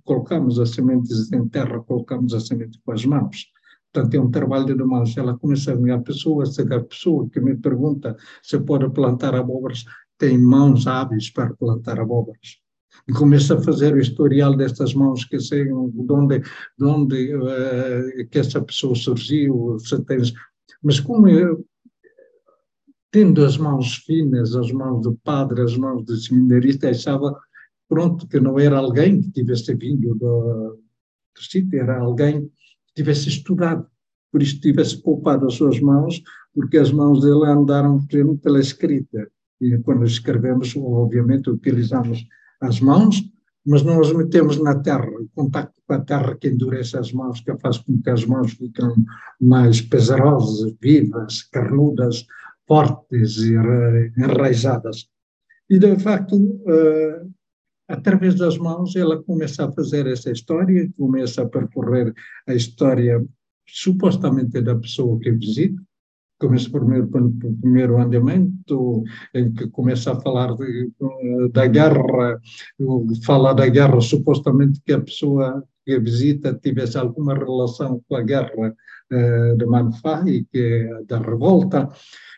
colocamos 0.04 0.60
as 0.60 0.72
sementes 0.72 1.32
em 1.32 1.48
terra, 1.48 1.80
colocamos 1.82 2.34
a 2.34 2.40
semente 2.40 2.80
com 2.86 2.92
as 2.92 3.06
mãos. 3.06 3.46
Portanto, 3.92 4.14
é 4.14 4.20
um 4.20 4.30
trabalho 4.30 4.76
de 4.76 4.84
mãos. 4.84 5.16
Ela 5.16 5.38
começa 5.38 5.72
a 5.72 5.76
ver 5.76 5.92
a 5.92 6.00
pessoa, 6.00 6.46
se 6.46 6.62
a 6.62 6.80
pessoa 6.82 7.30
que 7.30 7.40
me 7.40 7.56
pergunta 7.56 8.16
se 8.44 8.60
pode 8.60 8.90
plantar 8.90 9.34
abóboras 9.34 9.86
tem 10.18 10.38
mãos 10.38 10.88
hábeis 10.88 11.30
para 11.30 11.54
plantar 11.54 12.00
abóboras. 12.00 12.60
E 13.08 13.14
começa 13.14 13.56
a 13.56 13.62
fazer 13.62 13.94
o 13.94 14.00
historial 14.00 14.56
destas 14.56 14.94
mãos 14.94 15.26
que 15.26 15.40
sei 15.40 15.66
de 15.66 15.72
onde, 15.72 16.40
de 16.40 16.86
onde 16.86 17.36
uh, 17.36 18.28
que 18.30 18.40
essa 18.40 18.62
pessoa 18.62 18.96
surgiu, 18.96 19.78
se 19.80 20.02
tens, 20.06 20.34
mas 20.82 21.00
como 21.00 21.28
eu, 21.28 21.66
tendo 23.16 23.46
as 23.46 23.58
mãos 23.58 23.96
finas, 24.06 24.54
as 24.58 24.74
mãos 24.74 25.02
do 25.02 25.16
padre, 25.24 25.62
as 25.62 25.78
mãos 25.78 26.04
do 26.04 26.18
seminarista, 26.18 26.90
achava 26.90 27.34
pronto 27.88 28.28
que 28.28 28.42
não 28.42 28.60
era 28.60 28.78
alguém 28.78 29.22
que 29.22 29.32
tivesse 29.32 29.74
vindo 29.74 30.14
do, 30.16 30.78
do 31.34 31.42
sítio, 31.42 31.80
era 31.80 31.98
alguém 32.02 32.42
que 32.42 32.94
tivesse 32.94 33.30
estudado, 33.30 33.88
por 34.30 34.42
isso 34.42 34.60
tivesse 34.60 35.02
poupado 35.02 35.46
as 35.46 35.54
suas 35.54 35.80
mãos, 35.80 36.22
porque 36.54 36.78
as 36.78 36.92
mãos 36.92 37.22
dele 37.22 37.46
andaram 37.46 38.06
pela 38.44 38.60
escrita. 38.60 39.30
E 39.62 39.78
quando 39.78 40.04
escrevemos, 40.04 40.76
obviamente, 40.76 41.50
utilizamos 41.50 42.22
as 42.60 42.82
mãos, 42.82 43.24
mas 43.66 43.82
não 43.82 44.02
as 44.02 44.12
metemos 44.12 44.62
na 44.62 44.76
terra. 44.76 45.08
O 45.08 45.30
contacto 45.34 45.82
com 45.88 45.94
a 45.94 46.02
terra 46.02 46.36
que 46.36 46.50
endurece 46.50 46.98
as 46.98 47.14
mãos, 47.14 47.40
que 47.40 47.56
faz 47.60 47.78
com 47.78 47.98
que 48.02 48.10
as 48.10 48.26
mãos 48.26 48.52
fiquem 48.52 48.94
mais 49.40 49.80
pesarosas, 49.80 50.76
vivas, 50.82 51.44
carnudas, 51.44 52.26
fortes 52.68 53.38
e 53.38 53.54
enraizadas. 54.18 55.08
E, 55.70 55.80
de 55.80 55.98
facto, 56.00 56.36
uh, 56.36 57.32
através 57.88 58.36
das 58.36 58.58
mãos, 58.58 58.96
ela 58.96 59.22
começa 59.24 59.66
a 59.66 59.72
fazer 59.72 60.08
essa 60.08 60.32
história, 60.32 60.90
começa 60.98 61.44
a 61.44 61.50
percorrer 61.50 62.14
a 62.48 62.54
história 62.54 63.24
supostamente 63.68 64.62
da 64.62 64.76
pessoa 64.76 65.20
que 65.20 65.32
visita, 65.32 65.82
começa 66.40 66.70
primeiro 66.70 67.08
pelo 67.08 67.32
primeiro 67.32 67.98
andamento, 67.98 69.04
em 69.34 69.52
que 69.54 69.68
começa 69.70 70.12
a 70.12 70.20
falar 70.20 70.56
de, 70.56 70.92
da 71.52 71.66
guerra, 71.66 72.40
fala 73.26 73.54
da 73.54 73.68
guerra, 73.68 74.00
supostamente 74.02 74.82
que 74.86 74.94
a 74.94 75.02
pessoa 75.02 75.64
que 75.86 75.94
a 75.94 76.00
visita 76.00 76.54
tivesse 76.54 76.98
alguma 76.98 77.36
relação 77.36 78.02
com 78.08 78.16
a 78.16 78.22
guerra 78.22 78.76
uh, 79.14 79.58
de 79.58 79.66
Manfai, 79.66 80.46
que 80.52 80.58
é 80.58 81.04
da 81.04 81.20
revolta, 81.20 81.90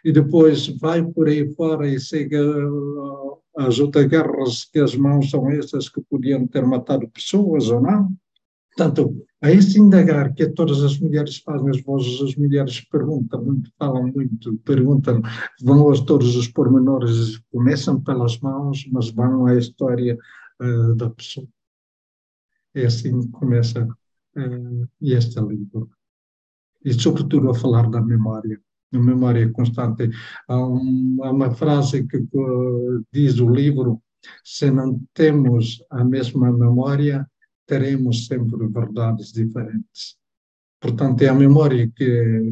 e 0.04 0.12
depois 0.12 0.68
vai 0.80 1.04
por 1.04 1.27
aí 1.27 1.51
fora 1.54 1.88
e 1.88 2.00
chega 2.00 2.42
às 3.58 3.80
outras 3.80 4.06
guerras, 4.06 4.66
que 4.66 4.80
as 4.80 4.96
mãos 4.96 5.30
são 5.30 5.50
essas 5.50 5.89
que 5.89 6.01
podiam 6.10 6.46
ter 6.48 6.66
matado 6.66 7.10
pessoas 7.10 7.70
ou 7.70 7.82
não. 7.82 8.10
Portanto, 8.75 9.25
a 9.42 9.51
esse 9.51 9.80
indagar 9.80 10.36
que 10.36 10.48
todas 10.50 10.84
as 10.84 11.00
mulheres 11.00 11.38
fazem, 11.38 11.70
as 11.70 11.82
vozes 11.82 12.22
as 12.22 12.36
mulheres 12.36 12.80
perguntam 12.82 13.44
muito, 13.44 13.72
falam 13.80 14.12
muito, 14.13 14.56
perguntam, 14.63 15.20
vão 15.63 15.92
a 15.92 16.06
todos 16.06 16.36
os 16.36 16.48
pormenores, 16.48 17.39
começam 17.51 18.00
pelas 18.00 18.39
mãos, 18.39 18.88
mas 18.92 19.10
vão 19.10 19.48
à 19.48 19.56
história 19.56 20.16
uh, 20.62 20.96
da 20.96 21.10
pessoa. 21.10 21.48
É 22.80 22.86
assim 22.86 23.20
que 23.22 23.32
começa 23.32 23.84
uh, 23.86 24.88
este 25.02 25.40
livro. 25.42 25.90
E, 26.86 26.94
sobretudo, 26.94 27.50
a 27.50 27.56
falar 27.56 27.90
da 27.90 28.02
memória 28.02 28.62
a 28.94 29.00
memória 29.00 29.52
constante. 29.52 30.10
Há, 30.48 30.58
um, 30.58 31.20
há 31.22 31.32
uma 31.32 31.52
frase 31.52 32.08
que 32.08 32.18
uh, 32.18 33.06
diz 33.12 33.40
o 33.40 33.50
livro: 33.50 34.02
se 34.44 34.72
não 34.72 35.02
temos 35.14 35.84
a 35.90 36.04
mesma 36.04 36.52
memória, 36.52 37.28
teremos 37.66 38.28
sempre 38.28 38.68
verdades 38.68 39.32
diferentes. 39.32 40.18
Portanto, 40.80 41.22
é 41.22 41.28
a 41.28 41.34
memória 41.34 41.92
que 41.96 42.50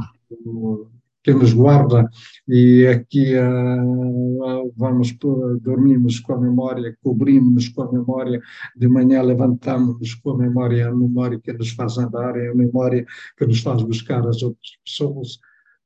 nos 1.33 1.53
guarda 1.53 2.09
e 2.47 2.85
aqui 2.87 3.33
uh, 3.35 4.73
vamos 4.75 5.15
dormimos 5.61 6.19
com 6.19 6.33
a 6.33 6.39
memória, 6.39 6.95
cobrimos-nos 7.03 7.69
com 7.69 7.83
a 7.83 7.91
memória, 7.91 8.41
de 8.75 8.87
manhã 8.87 9.21
levantamos-nos 9.21 10.13
com 10.15 10.31
a 10.31 10.37
memória, 10.37 10.87
a 10.87 10.95
memória 10.95 11.39
que 11.39 11.53
nos 11.53 11.71
faz 11.71 11.97
andar, 11.97 12.37
é 12.37 12.49
a 12.49 12.55
memória 12.55 13.05
que 13.37 13.45
nos 13.45 13.61
faz 13.61 13.81
buscar 13.83 14.25
as 14.27 14.43
outras 14.43 14.77
pessoas 14.83 15.39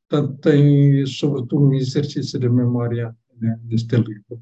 Portanto, 0.10 0.41
tem, 0.41 1.05
sobretudo, 1.05 1.67
um 1.67 1.74
exercício 1.74 2.39
de 2.39 2.50
memória 2.50 3.15
né, 3.39 3.60
neste 3.63 3.96
livro. 3.96 4.41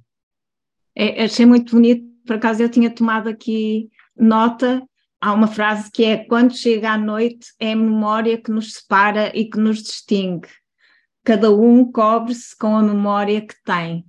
É, 0.96 1.26
achei 1.26 1.46
muito 1.46 1.76
bonito, 1.76 2.08
por 2.26 2.38
acaso 2.38 2.64
eu 2.64 2.70
tinha 2.70 2.90
tomado 2.90 3.28
aqui 3.28 3.90
nota. 4.16 4.82
Há 5.20 5.34
uma 5.34 5.48
frase 5.48 5.92
que 5.92 6.06
é: 6.06 6.24
quando 6.26 6.56
chega 6.56 6.92
a 6.92 6.98
noite, 6.98 7.48
é 7.60 7.74
a 7.74 7.76
memória 7.76 8.42
que 8.42 8.50
nos 8.50 8.76
separa 8.76 9.38
e 9.38 9.50
que 9.50 9.60
nos 9.60 9.84
distingue. 9.84 10.48
Cada 11.28 11.52
um 11.52 11.92
cobre-se 11.92 12.58
com 12.58 12.78
a 12.78 12.82
memória 12.82 13.46
que 13.46 13.54
tem. 13.66 14.06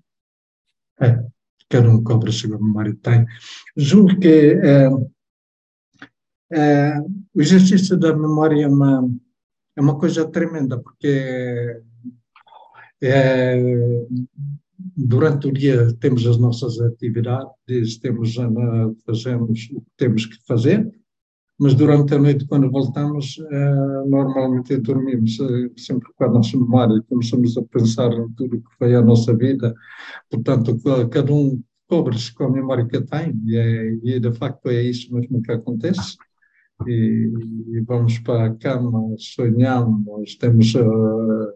É, 1.01 1.21
cada 1.69 1.91
um 1.91 2.01
cobre-se 2.01 2.47
com 2.47 2.55
a 2.55 2.59
memória 2.59 2.93
que 2.93 3.01
tem. 3.01 3.27
Julgo 3.77 4.21
que 4.21 4.55
é, 4.63 4.89
é, 6.53 7.01
o 7.35 7.41
exercício 7.41 7.97
da 7.97 8.17
memória 8.17 8.63
é 8.63 8.69
uma 8.69 9.11
é 9.75 9.81
uma 9.81 9.99
coisa 9.99 10.31
tremenda, 10.31 10.79
porque 10.79 11.83
é, 13.03 13.57
durante 14.97 15.49
o 15.49 15.53
dia 15.53 15.93
temos 15.95 16.25
as 16.25 16.39
nossas 16.39 16.81
atividades, 16.81 17.99
temos, 18.01 18.37
fazemos 19.05 19.69
o 19.73 19.81
que 19.81 19.91
temos 19.97 20.25
que 20.25 20.37
fazer, 20.47 20.89
mas 21.59 21.75
durante 21.75 22.15
a 22.15 22.19
noite, 22.19 22.47
quando 22.47 22.71
voltamos, 22.71 23.39
é, 23.51 23.75
normalmente 24.07 24.77
dormimos 24.79 25.39
é, 25.41 25.71
sempre 25.77 26.09
com 26.15 26.25
a 26.25 26.29
nossa 26.31 26.57
memória, 26.57 27.03
começamos 27.09 27.57
a 27.59 27.63
pensar 27.65 28.13
em 28.13 28.31
tudo 28.33 28.61
que 28.61 28.77
foi 28.79 28.95
a 28.95 29.03
nossa 29.03 29.35
vida, 29.37 29.75
portanto, 30.31 30.79
cada 31.11 31.33
um 31.33 31.61
pobres 31.89 32.31
com 32.31 32.45
a 32.45 32.51
memória 32.51 32.87
que 32.87 33.01
têm, 33.01 33.35
e, 33.47 33.57
é, 33.57 33.99
e 34.05 34.21
de 34.21 34.33
facto 34.35 34.69
é 34.69 34.83
isso 34.83 35.13
mesmo 35.13 35.43
que 35.43 35.53
acontece. 35.53 36.17
E, 36.87 37.33
e 37.73 37.81
vamos 37.81 38.19
para 38.21 38.47
a 38.47 38.55
cama, 38.55 39.15
sonhamos, 39.19 40.37
temos 40.37 40.75
uh, 40.77 41.49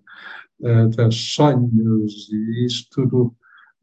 uh, 0.62 1.12
sonhos 1.12 2.28
e 2.32 2.66
isso 2.66 2.86
tudo 2.90 3.34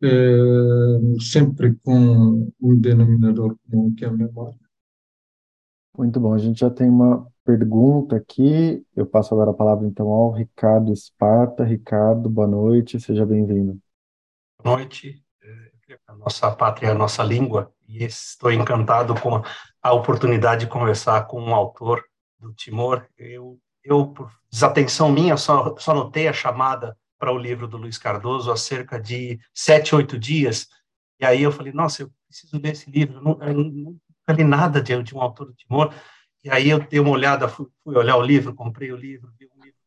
uh, 0.04 1.22
sempre 1.22 1.76
com 1.82 2.52
um 2.62 2.76
denominador 2.78 3.56
comum 3.70 3.94
que 3.96 4.04
é 4.04 4.10
a 4.10 4.12
memória. 4.12 4.69
Muito 6.00 6.18
bom, 6.18 6.34
a 6.34 6.38
gente 6.38 6.62
já 6.62 6.70
tem 6.70 6.90
uma 6.90 7.30
pergunta 7.44 8.16
aqui. 8.16 8.82
Eu 8.96 9.06
passo 9.06 9.34
agora 9.34 9.52
a 9.52 9.54
palavra 9.54 9.86
então 9.86 10.08
ao 10.08 10.32
Ricardo 10.32 10.94
Esparta. 10.94 11.66
Ricardo, 11.66 12.30
boa 12.30 12.48
noite, 12.48 12.98
seja 13.02 13.26
bem-vindo. 13.26 13.78
Boa 14.64 14.78
noite. 14.78 15.22
É, 15.44 16.00
a 16.08 16.16
nossa 16.16 16.50
pátria, 16.52 16.92
a 16.92 16.96
nossa 16.96 17.22
língua, 17.22 17.74
e 17.86 18.06
estou 18.06 18.50
encantado 18.50 19.14
com 19.20 19.42
a 19.84 19.94
oportunidade 19.94 20.62
de 20.62 20.72
conversar 20.72 21.28
com 21.28 21.42
um 21.42 21.54
autor 21.54 22.02
do 22.40 22.54
Timor. 22.54 23.06
Eu, 23.18 23.60
eu 23.84 24.08
por 24.08 24.32
desatenção 24.50 25.12
minha, 25.12 25.36
só, 25.36 25.76
só 25.78 25.94
notei 25.94 26.30
a 26.30 26.34
chamada 26.34 26.98
para 27.18 27.34
o 27.34 27.38
livro 27.38 27.68
do 27.68 27.76
Luiz 27.76 27.98
Cardoso 27.98 28.54
há 28.54 28.56
cerca 28.56 28.98
de 28.98 29.38
sete, 29.54 29.94
oito 29.94 30.18
dias, 30.18 30.70
e 31.20 31.26
aí 31.26 31.44
eu 31.44 31.52
falei, 31.52 31.74
nossa, 31.74 32.04
eu 32.04 32.12
preciso 32.26 32.58
ler 32.58 32.72
esse 32.72 32.90
livro, 32.90 33.18
eu 33.18 33.22
não, 33.22 33.44
eu 33.44 33.54
nunca 33.54 34.09
li 34.34 34.44
nada 34.44 34.82
de, 34.82 35.02
de 35.04 35.16
um 35.16 35.22
autor 35.22 35.48
do 35.48 35.54
Timor, 35.54 35.94
e 36.44 36.50
aí 36.50 36.70
eu 36.70 36.80
dei 36.80 37.00
uma 37.00 37.10
olhada, 37.10 37.48
fui, 37.48 37.68
fui 37.84 37.96
olhar 37.96 38.16
o 38.16 38.22
livro, 38.22 38.54
comprei 38.54 38.92
o 38.92 38.96
livro, 38.96 39.30
vi 39.38 39.46
um 39.46 39.64
livro 39.64 39.78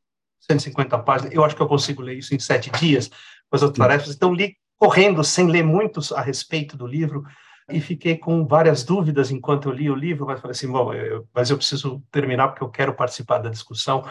150 0.40 0.98
páginas, 0.98 1.32
eu 1.32 1.44
acho 1.44 1.56
que 1.56 1.62
eu 1.62 1.68
consigo 1.68 2.02
ler 2.02 2.18
isso 2.18 2.34
em 2.34 2.38
sete 2.38 2.70
dias, 2.70 3.08
com 3.08 3.56
as 3.56 3.62
outras 3.62 3.78
tarefas, 3.78 4.14
então 4.14 4.34
li 4.34 4.56
correndo, 4.76 5.22
sem 5.22 5.46
ler 5.46 5.62
muito 5.62 6.00
a 6.14 6.20
respeito 6.20 6.76
do 6.76 6.86
livro, 6.86 7.24
e 7.70 7.80
fiquei 7.80 8.16
com 8.16 8.44
várias 8.44 8.82
dúvidas 8.82 9.30
enquanto 9.30 9.68
eu 9.68 9.72
li 9.72 9.88
o 9.88 9.94
livro, 9.94 10.26
mas 10.26 10.40
falei 10.40 10.52
assim, 10.52 10.70
bom, 10.70 10.92
eu, 10.92 11.26
mas 11.32 11.48
eu 11.48 11.56
preciso 11.56 12.02
terminar 12.10 12.48
porque 12.48 12.62
eu 12.62 12.68
quero 12.68 12.92
participar 12.92 13.38
da 13.38 13.48
discussão. 13.48 14.04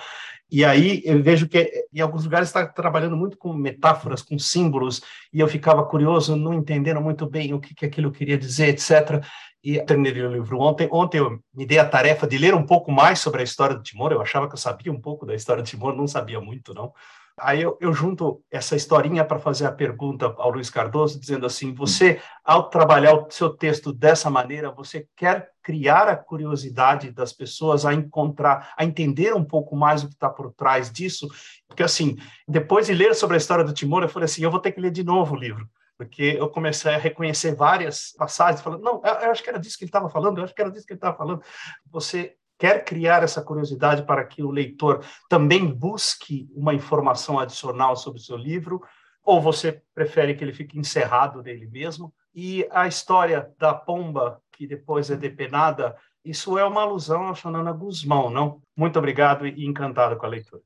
E 0.50 0.66
aí 0.66 1.02
eu 1.06 1.22
vejo 1.22 1.48
que 1.48 1.86
em 1.94 2.00
alguns 2.00 2.24
lugares 2.24 2.48
está 2.48 2.66
trabalhando 2.66 3.16
muito 3.16 3.38
com 3.38 3.54
metáforas, 3.54 4.22
com 4.22 4.40
símbolos, 4.40 5.02
e 5.34 5.40
eu 5.42 5.48
ficava 5.48 5.86
curioso, 5.86 6.36
não 6.36 6.54
entendendo 6.54 7.02
muito 7.02 7.26
bem 7.28 7.54
o 7.54 7.60
que, 7.60 7.76
que 7.76 7.86
aquilo 7.86 8.12
queria 8.12 8.38
dizer, 8.38 8.70
etc 8.70 9.24
e 9.64 9.80
terminei 9.84 10.24
o 10.24 10.32
livro 10.32 10.60
ontem. 10.60 10.88
Ontem 10.92 11.20
eu 11.20 11.40
me 11.54 11.66
dei 11.66 11.78
a 11.78 11.88
tarefa 11.88 12.28
de 12.28 12.38
ler 12.38 12.54
um 12.54 12.66
pouco 12.66 12.92
mais 12.92 13.20
sobre 13.20 13.42
a 13.42 13.44
história 13.44 13.76
do 13.76 13.84
Timor. 13.84 14.12
Eu 14.12 14.22
achava 14.22 14.48
que 14.48 14.54
eu 14.54 14.58
sabia 14.58 14.92
um 14.92 15.00
pouco 15.00 15.26
da 15.26 15.36
história 15.36 15.62
do 15.62 15.68
Timor, 15.68 15.96
não 15.96 16.08
sabia 16.08 16.40
muito, 16.40 16.74
não. 16.74 16.94
Aí 17.40 17.62
eu, 17.62 17.78
eu 17.80 17.94
junto 17.94 18.44
essa 18.52 18.76
historinha 18.76 19.24
para 19.24 19.40
fazer 19.40 19.66
a 19.66 19.72
pergunta 19.72 20.34
ao 20.38 20.52
Luiz 20.52 20.70
Cardoso, 20.70 21.20
dizendo 21.20 21.46
assim: 21.46 21.74
você, 21.74 22.20
ao 22.44 22.70
trabalhar 22.70 23.14
o 23.14 23.28
seu 23.30 23.50
texto 23.50 23.94
dessa 23.94 24.30
maneira, 24.30 24.72
você 24.72 25.08
quer 25.16 25.50
criar 25.64 26.08
a 26.08 26.16
curiosidade 26.16 27.12
das 27.12 27.32
pessoas 27.32 27.86
a 27.86 27.94
encontrar, 27.94 28.74
a 28.78 28.84
entender 28.84 29.34
um 29.34 29.46
pouco 29.46 29.76
mais 29.76 30.04
o 30.04 30.08
que 30.08 30.14
está 30.14 30.30
por 30.30 30.52
trás 30.54 30.92
disso? 30.92 31.28
Porque, 31.68 31.84
assim, 31.84 32.16
depois 32.48 32.88
de 32.88 32.94
ler 32.94 33.16
sobre 33.16 33.36
a 33.36 33.38
história 33.38 33.64
do 33.64 33.74
Timor, 33.74 34.04
eu 34.04 34.10
falei 34.10 34.26
assim: 34.26 34.44
eu 34.44 34.52
vou 34.52 34.60
ter 34.60 34.72
que 34.72 34.82
ler 34.82 34.92
de 34.92 35.04
novo 35.04 35.36
o 35.36 35.40
livro 35.40 35.68
porque 36.02 36.36
eu 36.40 36.50
comecei 36.50 36.96
a 36.96 36.98
reconhecer 36.98 37.54
várias 37.54 38.12
passagens, 38.18 38.60
falando, 38.60 38.82
não, 38.82 39.04
eu 39.06 39.30
acho 39.30 39.44
que 39.44 39.50
era 39.52 39.60
disso 39.60 39.78
que 39.78 39.84
ele 39.84 39.90
estava 39.90 40.10
falando, 40.10 40.40
eu 40.40 40.44
acho 40.44 40.56
que 40.56 40.60
era 40.60 40.72
disso 40.72 40.84
que 40.84 40.94
ele 40.94 40.98
estava 40.98 41.16
falando. 41.16 41.44
Você 41.92 42.36
quer 42.58 42.84
criar 42.84 43.22
essa 43.22 43.40
curiosidade 43.40 44.02
para 44.02 44.26
que 44.26 44.42
o 44.42 44.50
leitor 44.50 45.06
também 45.30 45.64
busque 45.72 46.50
uma 46.56 46.74
informação 46.74 47.38
adicional 47.38 47.96
sobre 47.96 48.20
o 48.20 48.24
seu 48.24 48.36
livro, 48.36 48.82
ou 49.24 49.40
você 49.40 49.84
prefere 49.94 50.34
que 50.34 50.44
ele 50.44 50.54
fique 50.54 50.80
encerrado 50.80 51.44
nele 51.44 51.68
mesmo? 51.68 52.12
E 52.34 52.68
a 52.72 52.88
história 52.88 53.54
da 53.60 53.72
pomba, 53.76 54.42
que 54.52 54.66
depois 54.66 55.12
é 55.12 55.16
depenada, 55.16 55.96
isso 56.26 56.58
é 56.58 56.66
uma 56.66 56.82
alusão 56.82 57.30
a 57.30 57.36
Xanana 57.36 57.72
Guzmão, 57.72 58.32
não? 58.32 58.60
Muito 58.76 58.98
obrigado 58.98 59.46
e 59.46 59.68
encantado 59.68 60.18
com 60.18 60.26
a 60.26 60.30
leitura. 60.30 60.64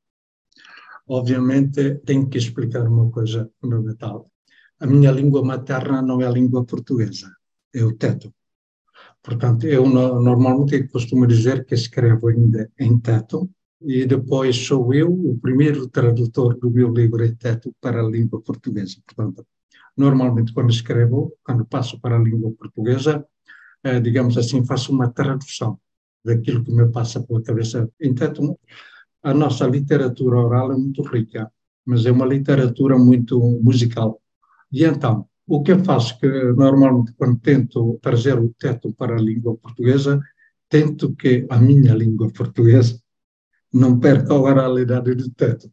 Obviamente, 1.05 1.95
tenho 2.05 2.29
que 2.29 2.37
explicar 2.37 2.87
uma 2.87 3.11
coisa 3.11 3.51
fundamental 3.59 4.31
a 4.79 4.85
minha 4.87 5.11
língua 5.11 5.43
materna 5.43 6.01
não 6.01 6.21
é 6.21 6.27
a 6.27 6.31
língua 6.31 6.65
portuguesa, 6.65 7.31
é 7.73 7.83
o 7.83 7.95
teto. 7.95 8.33
Portanto, 9.21 9.65
eu 9.67 9.87
normalmente 9.87 10.87
costumo 10.87 11.25
dizer 11.25 11.65
que 11.65 11.73
escrevo 11.73 12.27
ainda 12.27 12.69
em 12.79 12.99
teto 12.99 13.49
e 13.81 14.05
depois 14.05 14.55
sou 14.55 14.93
eu 14.93 15.11
o 15.11 15.37
primeiro 15.39 15.87
tradutor 15.87 16.57
do 16.57 16.69
meu 16.69 16.91
livro 16.93 17.23
em 17.23 17.35
teto 17.35 17.73
para 17.81 18.01
a 18.01 18.07
língua 18.07 18.41
portuguesa. 18.41 18.97
Portanto, 19.05 19.45
normalmente 19.97 20.53
quando 20.53 20.71
escrevo, 20.71 21.33
quando 21.43 21.65
passo 21.65 21.99
para 21.99 22.17
a 22.17 22.19
língua 22.21 22.51
portuguesa, 22.51 23.25
eh, 23.83 23.99
digamos 23.99 24.37
assim, 24.37 24.65
faço 24.65 24.91
uma 24.91 25.09
tradução 25.11 25.79
daquilo 26.23 26.63
que 26.63 26.71
me 26.71 26.91
passa 26.91 27.21
pela 27.21 27.41
cabeça 27.41 27.89
em 28.01 28.13
teto. 28.13 28.59
A 29.23 29.33
nossa 29.33 29.67
literatura 29.67 30.37
oral 30.37 30.71
é 30.71 30.77
muito 30.77 31.01
rica, 31.03 31.51
mas 31.85 32.05
é 32.05 32.11
uma 32.11 32.25
literatura 32.25 32.97
muito 32.97 33.39
musical. 33.61 34.21
E 34.75 34.83
então, 34.83 35.25
o 35.47 35.63
que 35.63 35.71
eu 35.71 35.79
faço, 35.85 36.19
que 36.19 36.27
normalmente 36.27 37.13
quando 37.13 37.39
tento 37.39 37.97
trazer 38.01 38.37
o 38.37 38.53
teto 38.59 38.93
para 38.93 39.15
a 39.15 39.21
língua 39.21 39.55
portuguesa, 39.55 40.19
tento 40.67 41.15
que 41.15 41.47
a 41.49 41.57
minha 41.57 41.93
língua 41.93 42.29
portuguesa 42.29 42.99
não 43.71 43.97
perca 43.97 44.33
a 44.33 44.41
oralidade 44.41 45.15
do 45.15 45.29
teto. 45.29 45.71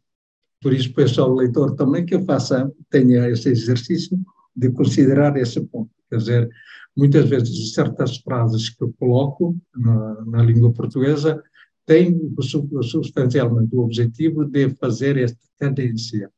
Por 0.61 0.71
isso, 0.71 0.93
peço 0.93 1.21
ao 1.21 1.35
leitor 1.35 1.75
também 1.75 2.05
que 2.05 2.17
faça, 2.23 2.71
tenha 2.89 3.29
esse 3.29 3.49
exercício 3.49 4.17
de 4.55 4.71
considerar 4.71 5.35
esse 5.35 5.59
ponto. 5.59 5.91
Quer 6.09 6.17
dizer, 6.19 6.49
muitas 6.95 7.27
vezes 7.27 7.73
certas 7.73 8.15
frases 8.19 8.69
que 8.69 8.85
eu 8.85 8.93
coloco 8.97 9.53
na, 9.75 10.25
na 10.27 10.43
língua 10.43 10.71
portuguesa 10.71 11.43
têm 11.85 12.33
substancialmente 12.39 13.75
o 13.75 13.81
objetivo 13.81 14.45
de 14.45 14.69
fazer 14.75 15.17
esta 15.17 15.43
tendência 15.59 16.31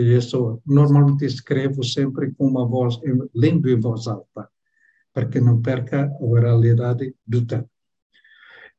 isso, 0.00 0.60
normalmente 0.66 1.24
escrevo 1.24 1.82
sempre 1.82 2.32
com 2.32 2.46
uma 2.46 2.66
voz, 2.66 2.98
lendo 3.34 3.68
em 3.68 3.80
voz 3.80 4.06
alta, 4.06 4.48
para 5.12 5.26
que 5.26 5.40
não 5.40 5.62
perca 5.62 6.06
a 6.06 6.24
oralidade 6.24 7.14
do 7.26 7.46
tempo. 7.46 7.70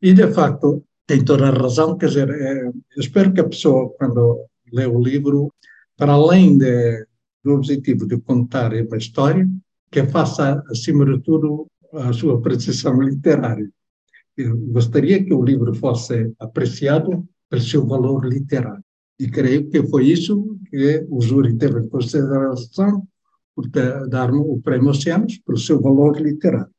E, 0.02 0.14
de 0.14 0.32
facto, 0.32 0.84
tem 1.08 1.26
toda 1.26 1.48
a 1.48 1.52
razão, 1.52 1.98
quer 1.98 2.08
dizer, 2.08 2.30
é, 2.30 2.72
espero 2.98 3.34
que 3.34 3.42
a 3.42 3.48
pessoa, 3.50 3.90
quando 3.98 4.46
lê 4.72 4.86
o 4.86 5.00
livro, 5.00 5.52
para 5.96 6.14
além 6.14 6.58
de, 6.58 7.08
do 7.44 7.54
objetivo 7.54 8.06
de 8.06 8.20
contar 8.20 8.74
uma 8.74 8.98
história, 8.98 9.50
que 9.90 10.06
faça, 10.06 10.62
acima 10.70 11.06
de 11.06 11.20
tudo, 11.22 11.68
a 11.94 12.14
sua 12.14 12.36
apreciação 12.36 13.02
literária. 13.02 13.68
Eu 14.36 14.56
gostaria 14.68 15.24
que 15.24 15.34
o 15.34 15.44
livro 15.44 15.74
fosse 15.74 16.32
apreciado 16.40 17.28
pelo 17.50 17.62
seu 17.62 17.88
valor 17.88 18.26
literário. 18.26 18.84
E 19.20 19.28
creio 19.28 19.70
que 19.70 19.82
foi 19.88 20.06
isso 20.06 20.58
que 20.70 21.06
o 21.10 21.22
júri 21.22 21.58
teve 21.58 21.80
em 21.80 21.90
consideração 21.90 23.08
por 23.56 23.68
dar-me 23.68 24.38
o 24.38 24.62
Prémio 24.62 24.92
Oceanos 24.92 25.40
pelo 25.40 25.58
seu 25.58 25.82
valor 25.82 26.22
literário. 26.22 26.72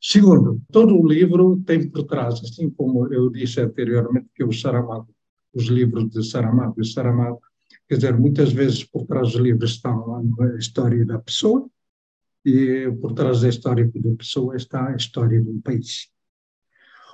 Segundo, 0.00 0.60
todo 0.72 0.98
o 0.98 1.06
livro 1.06 1.62
tem 1.64 1.88
por 1.88 2.02
trás, 2.04 2.40
assim 2.40 2.68
como 2.70 3.12
eu 3.12 3.30
disse 3.30 3.60
anteriormente, 3.60 4.28
que 4.34 4.44
o 4.44 4.52
Saramago, 4.52 5.08
os 5.54 5.66
livros 5.66 6.10
de 6.10 6.28
Saramago 6.28 6.80
e 6.80 6.84
Saramago, 6.84 7.40
quer 7.88 7.96
dizer, 7.96 8.18
muitas 8.18 8.52
vezes 8.52 8.82
por 8.82 9.06
trás 9.06 9.32
dos 9.32 9.40
livros 9.40 9.70
estão 9.70 10.16
a 10.16 10.58
história 10.58 11.06
da 11.06 11.18
pessoa 11.18 11.68
e 12.44 12.90
por 13.00 13.12
trás 13.12 13.40
da 13.40 13.48
história 13.48 13.90
da 13.94 14.16
pessoa 14.16 14.56
está 14.56 14.88
a 14.88 14.96
história 14.96 15.40
de 15.40 15.48
um 15.48 15.60
país. 15.60 16.08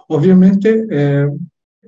Obviamente, 0.09 0.69
é, 0.91 1.27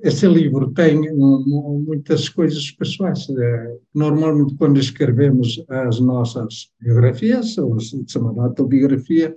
esse 0.03 0.27
livro 0.27 0.71
tem 0.71 1.01
muitas 1.15 2.27
coisas 2.29 2.69
pessoais. 2.71 3.29
É, 3.29 3.77
normalmente, 3.93 4.55
quando 4.55 4.79
escrevemos 4.79 5.63
as 5.69 5.99
nossas 5.99 6.69
biografias, 6.79 7.57
ou 7.57 7.79
se 7.79 8.03
chama 8.07 8.43
autobiografia, 8.43 9.35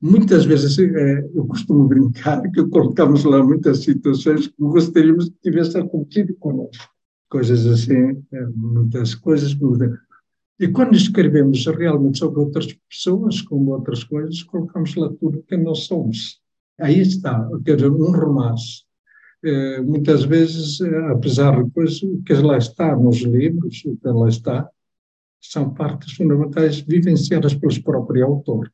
muitas 0.00 0.44
vezes 0.44 0.78
é, 0.78 1.30
eu 1.34 1.46
costumo 1.46 1.86
brincar 1.86 2.42
que 2.50 2.64
colocamos 2.64 3.24
lá 3.24 3.42
muitas 3.42 3.78
situações 3.78 4.48
que 4.48 4.54
gostaríamos 4.58 5.28
que 5.28 5.36
tivesse 5.42 5.78
acontecido 5.78 6.34
conosco. 6.36 6.90
Coisas 7.30 7.66
assim, 7.66 8.22
é, 8.32 8.46
muitas 8.54 9.14
coisas. 9.14 9.56
E 10.58 10.68
quando 10.68 10.94
escrevemos 10.94 11.64
realmente 11.66 12.18
sobre 12.18 12.40
outras 12.40 12.66
pessoas, 12.88 13.40
como 13.40 13.70
outras 13.70 14.04
coisas, 14.04 14.42
colocamos 14.42 14.94
lá 14.96 15.08
tudo 15.18 15.42
que 15.42 15.56
nós 15.56 15.84
somos. 15.84 16.40
Aí 16.78 17.00
está, 17.00 17.48
quer 17.64 17.76
dizer, 17.76 17.90
um 17.90 18.10
romance 18.10 18.82
eh, 18.82 18.91
muitas 19.82 20.24
vezes, 20.24 20.80
eh, 20.80 21.10
apesar 21.10 21.56
de 21.56 21.64
depois, 21.64 22.02
o 22.02 22.22
que 22.22 22.32
lá 22.34 22.58
está 22.58 22.96
nos 22.96 23.22
livros, 23.22 23.84
o 23.84 23.96
que 23.96 24.08
lá 24.08 24.28
está, 24.28 24.70
são 25.40 25.74
partes 25.74 26.12
fundamentais 26.12 26.80
vivenciadas 26.80 27.54
pelos 27.54 27.78
próprios 27.78 28.24
autores. 28.24 28.72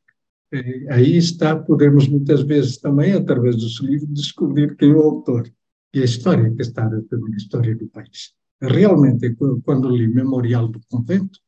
Aí 0.89 1.17
está, 1.17 1.55
podemos 1.55 2.07
muitas 2.07 2.41
vezes 2.41 2.77
também, 2.77 3.13
através 3.13 3.55
dos 3.55 3.79
livros, 3.81 4.11
descobrir 4.13 4.75
quem 4.75 4.91
é 4.91 4.93
o 4.93 5.01
autor 5.01 5.51
e 5.93 6.01
a 6.01 6.05
história 6.05 6.51
que 6.51 6.61
está 6.61 6.89
também, 7.09 7.33
a 7.33 7.37
história 7.37 7.75
do 7.75 7.87
país. 7.87 8.33
Realmente, 8.61 9.35
quando 9.63 9.89
li 9.89 10.07
Memorial 10.07 10.67
do 10.67 10.79
Convento, 10.89 11.39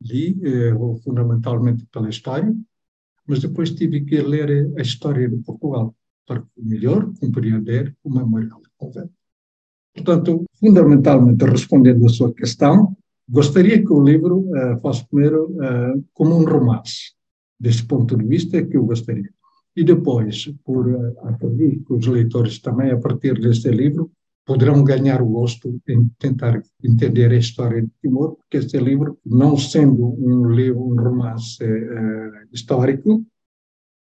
li 0.00 0.38
eh, 0.42 0.74
fundamentalmente 1.04 1.86
pela 1.86 2.08
história, 2.08 2.54
mas 3.26 3.40
depois 3.40 3.70
tive 3.70 4.04
que 4.04 4.20
ler 4.20 4.72
a 4.76 4.82
história 4.82 5.28
de 5.28 5.36
Portugal 5.38 5.94
para 6.26 6.42
melhor 6.56 7.12
compreender 7.20 7.94
o 8.02 8.10
memorial 8.10 8.60
de 8.60 8.68
convento. 8.76 9.12
Portanto, 9.94 10.44
fundamentalmente 10.58 11.44
respondendo 11.44 12.06
à 12.06 12.08
sua 12.08 12.32
questão, 12.32 12.96
gostaria 13.28 13.82
que 13.84 13.92
o 13.92 14.02
livro 14.02 14.40
uh, 14.40 14.80
fosse 14.80 15.06
primeiro 15.06 15.50
uh, 15.52 16.04
como 16.14 16.36
um 16.36 16.44
romance. 16.44 17.12
Desse 17.60 17.84
ponto 17.84 18.16
de 18.16 18.24
vista 18.24 18.56
é 18.56 18.64
que 18.64 18.76
eu 18.76 18.84
gostaria. 18.84 19.30
E 19.76 19.84
depois, 19.84 20.52
por 20.64 20.88
uh, 20.88 21.28
acredito 21.28 21.84
que 21.84 21.92
os 21.94 22.06
leitores 22.06 22.58
também, 22.58 22.90
a 22.90 22.98
partir 22.98 23.38
deste 23.38 23.70
livro, 23.70 24.10
poderão 24.44 24.82
ganhar 24.82 25.22
o 25.22 25.26
gosto 25.26 25.80
em 25.88 26.10
tentar 26.18 26.62
entender 26.82 27.30
a 27.30 27.36
história 27.36 27.80
de 27.80 27.90
Timor, 28.00 28.36
porque 28.36 28.56
este 28.56 28.78
livro, 28.78 29.18
não 29.24 29.56
sendo 29.56 30.14
um 30.18 30.50
livro, 30.50 30.82
um 30.82 30.96
romance 30.96 31.62
uh, 31.62 32.48
histórico, 32.52 33.24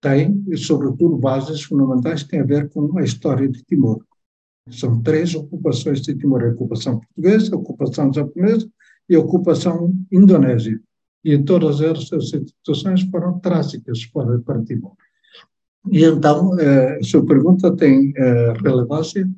tem, 0.02 0.44
sobretudo, 0.56 1.16
bases 1.16 1.62
fundamentais 1.62 2.24
que 2.24 2.30
têm 2.30 2.40
a 2.40 2.44
ver 2.44 2.68
com 2.68 2.98
a 2.98 3.04
história 3.04 3.48
de 3.48 3.62
Timor. 3.62 4.04
São 4.68 5.00
três 5.00 5.34
ocupações 5.34 6.02
de 6.02 6.14
Timor: 6.14 6.42
a 6.42 6.48
ocupação 6.48 6.98
portuguesa, 6.98 7.54
a 7.54 7.58
ocupação 7.58 8.12
japonesa 8.12 8.68
e 9.08 9.14
a 9.14 9.20
ocupação 9.20 9.94
indonésia. 10.10 10.78
E 11.24 11.38
todas 11.38 11.80
essas 11.80 12.30
situações 12.30 13.02
foram 13.02 13.38
trágicas 13.38 14.04
para, 14.06 14.40
para 14.40 14.64
Timor. 14.64 14.92
E 15.90 16.04
então, 16.04 16.50
uh, 16.50 16.98
a 17.00 17.02
sua 17.02 17.24
pergunta 17.24 17.74
tem 17.74 18.10
uh, 18.10 18.52
relevância 18.62 19.28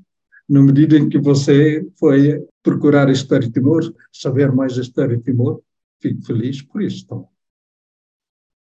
na 0.48 0.62
medida 0.62 0.96
em 0.96 1.08
que 1.08 1.18
você 1.18 1.86
foi 1.98 2.42
procurar 2.62 3.08
a 3.08 3.12
história 3.12 3.46
de 3.46 3.52
Timor, 3.52 3.94
saber 4.10 4.50
mais 4.52 4.78
a 4.78 4.82
história 4.82 5.16
de 5.16 5.22
Timor, 5.22 5.60
fico 6.00 6.22
feliz 6.22 6.62
por 6.62 6.82
isso. 6.82 7.04
Então. 7.04 7.33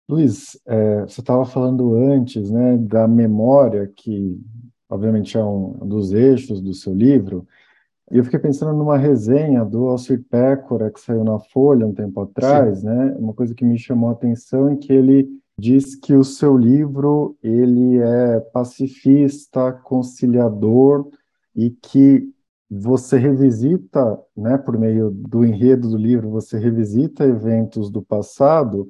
Luiz, 0.10 0.60
é, 0.66 1.02
você 1.02 1.22
estava 1.22 1.46
falando 1.46 1.96
antes 1.96 2.52
né, 2.52 2.78
da 2.78 3.08
memória, 3.08 3.88
que 3.96 4.40
obviamente 4.90 5.38
é 5.38 5.44
um 5.44 5.72
dos 5.88 6.12
eixos 6.12 6.62
do 6.62 6.74
seu 6.74 6.94
livro, 6.94 7.48
e 8.12 8.18
eu 8.18 8.24
fiquei 8.26 8.40
pensando 8.40 8.78
numa 8.78 8.98
resenha 8.98 9.64
do 9.64 9.88
Alcir 9.88 10.22
Pécora, 10.30 10.92
que 10.92 11.00
saiu 11.00 11.24
na 11.24 11.40
Folha 11.40 11.88
um 11.88 11.94
tempo 11.94 12.20
atrás, 12.20 12.84
né, 12.84 13.16
uma 13.18 13.34
coisa 13.34 13.56
que 13.56 13.64
me 13.64 13.78
chamou 13.78 14.10
a 14.10 14.14
atenção 14.14 14.70
em 14.70 14.76
que 14.76 14.92
ele 14.92 15.30
diz 15.58 15.96
que 15.96 16.14
o 16.14 16.24
seu 16.24 16.58
livro 16.58 17.38
ele 17.42 18.00
é 18.00 18.40
pacifista, 18.40 19.72
conciliador, 19.72 21.10
e 21.56 21.70
que 21.70 22.30
você 22.70 23.18
revisita, 23.18 24.20
né, 24.36 24.58
por 24.58 24.78
meio 24.78 25.10
do 25.12 25.46
enredo 25.46 25.90
do 25.90 25.98
livro, 25.98 26.30
você 26.30 26.58
revisita 26.58 27.26
eventos 27.26 27.90
do 27.90 28.02
passado, 28.02 28.88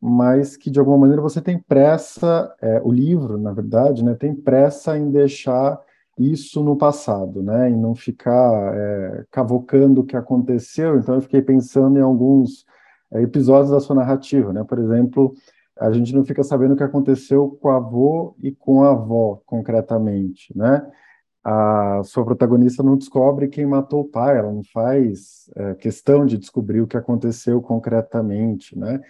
mas 0.00 0.56
que 0.56 0.70
de 0.70 0.78
alguma 0.78 0.98
maneira 0.98 1.20
você 1.20 1.40
tem 1.42 1.58
pressa, 1.58 2.54
é, 2.60 2.80
o 2.82 2.90
livro, 2.90 3.36
na 3.36 3.52
verdade, 3.52 4.02
né, 4.02 4.14
tem 4.14 4.34
pressa 4.34 4.96
em 4.96 5.10
deixar 5.10 5.78
isso 6.18 6.62
no 6.62 6.76
passado, 6.76 7.42
né, 7.42 7.68
não 7.70 7.94
ficar 7.94 8.74
é, 8.74 9.24
cavocando 9.30 10.00
o 10.00 10.04
que 10.04 10.16
aconteceu. 10.16 10.98
Então 10.98 11.16
eu 11.16 11.20
fiquei 11.20 11.42
pensando 11.42 11.98
em 11.98 12.02
alguns 12.02 12.64
é, 13.12 13.22
episódios 13.22 13.70
da 13.70 13.80
sua 13.80 13.96
narrativa, 13.96 14.52
né, 14.52 14.64
por 14.64 14.78
exemplo, 14.78 15.34
a 15.78 15.90
gente 15.92 16.14
não 16.14 16.24
fica 16.24 16.42
sabendo 16.42 16.74
o 16.74 16.76
que 16.76 16.82
aconteceu 16.82 17.58
com 17.60 17.68
o 17.68 17.70
avô 17.70 18.36
e 18.42 18.52
com 18.52 18.82
a 18.84 18.90
avó, 18.90 19.40
concretamente, 19.46 20.56
né? 20.56 20.86
a 21.42 22.02
sua 22.04 22.24
protagonista 22.24 22.82
não 22.82 22.96
descobre 22.96 23.48
quem 23.48 23.64
matou 23.64 24.02
o 24.02 24.08
pai, 24.08 24.38
ela 24.38 24.52
não 24.52 24.62
faz 24.62 25.50
é, 25.56 25.74
questão 25.74 26.26
de 26.26 26.36
descobrir 26.36 26.82
o 26.82 26.86
que 26.86 26.96
aconteceu 26.96 27.62
concretamente, 27.62 28.78
né? 28.78 29.00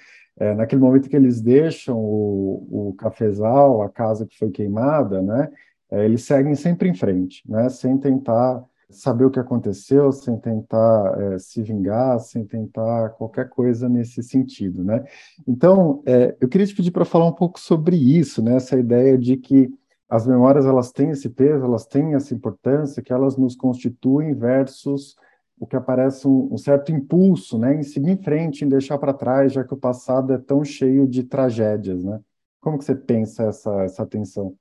É, 0.40 0.55
naquele 0.55 0.81
momento 0.81 1.09
que 1.09 1.14
eles 1.14 1.42
deixam 1.42 1.98
o, 1.98 2.88
o 2.88 2.94
cafezal, 2.94 3.83
a 3.83 3.90
casa 3.90 4.26
que 4.26 4.38
foi 4.38 4.50
queimada, 4.50 5.20
né? 5.20 5.50
É, 5.90 6.05
eles 6.07 6.24
seguem 6.24 6.55
sempre 6.55 6.88
em 6.88 6.94
frente, 6.94 7.42
né? 7.46 7.68
Sem 7.68 7.98
tentar 7.98 8.64
saber 8.88 9.24
o 9.24 9.31
que 9.31 9.38
aconteceu, 9.38 10.11
sem 10.11 10.37
tentar 10.38 11.14
é, 11.20 11.38
se 11.38 11.62
vingar, 11.62 12.18
sem 12.20 12.44
tentar 12.44 13.11
qualquer 13.11 13.48
coisa 13.50 13.88
nesse 13.88 14.22
sentido, 14.22 14.83
né? 14.83 15.05
Então, 15.46 16.03
é, 16.07 16.35
eu 16.40 16.48
queria 16.48 16.66
te 16.66 16.74
pedir 16.74 16.90
para 16.90 17.05
falar 17.05 17.26
um 17.26 17.35
pouco 17.35 17.61
sobre 17.61 17.96
isso, 17.96 18.42
né? 18.42 18.57
Essa 18.57 18.79
ideia 18.79 19.18
de 19.18 19.37
que 19.37 19.70
as 20.09 20.26
memórias 20.26 20.64
elas 20.66 20.90
têm 20.90 21.11
esse 21.11 21.29
peso, 21.29 21.64
elas 21.64 21.87
têm 21.87 22.14
essa 22.14 22.35
importância, 22.35 23.03
que 23.03 23.12
elas 23.12 23.37
nos 23.37 23.55
constituem 23.55 24.35
versus 24.35 25.14
o 25.61 25.66
que 25.66 25.77
aparece 25.77 26.27
um, 26.27 26.55
um 26.55 26.57
certo 26.57 26.90
impulso, 26.90 27.59
né, 27.59 27.79
em 27.79 27.83
seguir 27.83 28.11
em 28.11 28.16
frente, 28.16 28.64
em 28.64 28.68
deixar 28.68 28.96
para 28.96 29.12
trás, 29.12 29.53
já 29.53 29.62
que 29.62 29.75
o 29.75 29.77
passado 29.77 30.33
é 30.33 30.38
tão 30.38 30.64
cheio 30.64 31.07
de 31.07 31.23
tragédias, 31.23 32.03
né? 32.03 32.18
Como 32.61 32.79
que 32.79 32.85
você 32.85 32.94
pensa 32.94 33.44
essa 33.44 33.70
essa 33.83 34.07
tensão? 34.07 34.57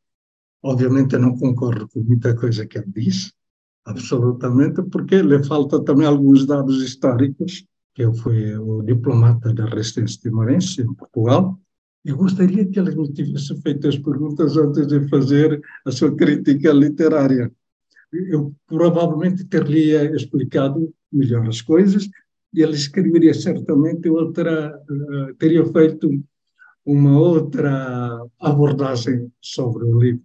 Obviamente 0.61 1.13
eu 1.13 1.21
não 1.21 1.37
concordo 1.37 1.87
com 1.87 2.01
muita 2.01 2.35
coisa 2.35 2.67
que 2.67 2.77
ele 2.77 2.91
diz, 2.91 3.31
absolutamente, 3.85 4.83
porque 4.83 5.21
lhe 5.21 5.41
falta 5.43 5.81
também 5.81 6.05
alguns 6.05 6.45
dados 6.45 6.83
históricos, 6.83 7.65
que 7.95 8.03
eu 8.03 8.13
fui 8.13 8.55
o 8.57 8.81
diplomata 8.81 9.53
da 9.53 9.65
resistência 9.65 10.19
timorense 10.21 10.81
em 10.81 10.93
Portugal, 10.93 11.57
eu 12.03 12.17
gostaria 12.17 12.65
que 12.65 12.77
ele 12.77 12.93
me 12.95 13.11
tivesse 13.13 13.55
feito 13.61 13.87
as 13.87 13.97
perguntas 13.97 14.57
antes 14.57 14.85
de 14.87 15.07
fazer 15.07 15.61
a 15.85 15.91
sua 15.91 16.13
crítica 16.15 16.71
literária. 16.71 17.51
Eu 18.11 18.55
provavelmente 18.65 19.45
teria 19.45 20.15
explicado 20.15 20.93
melhor 21.11 21.47
as 21.47 21.61
coisas 21.61 22.09
e 22.53 22.61
ele 22.61 22.73
escreveria 22.73 23.33
certamente 23.33 24.09
outra, 24.09 24.75
uh, 24.75 25.35
teria 25.35 25.65
feito 25.65 26.09
uma 26.85 27.19
outra 27.19 28.19
abordagem 28.39 29.31
sobre 29.41 29.83
o 29.83 29.99
livro. 29.99 30.23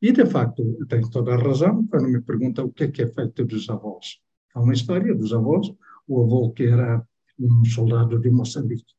E, 0.00 0.12
de 0.12 0.24
facto, 0.26 0.62
tem 0.88 1.00
toda 1.10 1.34
a 1.34 1.38
razão 1.38 1.84
quando 1.88 2.08
me 2.08 2.20
pergunta 2.20 2.64
o 2.64 2.70
que 2.70 2.84
é 2.84 2.88
que 2.88 3.02
é 3.02 3.08
feito 3.08 3.44
dos 3.44 3.68
avós. 3.68 4.18
Há 4.54 4.60
uma 4.60 4.72
história 4.72 5.12
dos 5.14 5.32
avós, 5.32 5.66
o 6.06 6.22
avô 6.22 6.52
que 6.52 6.64
era 6.64 7.04
um 7.38 7.64
soldado 7.64 8.18
de 8.18 8.30
Moçambique 8.30 8.94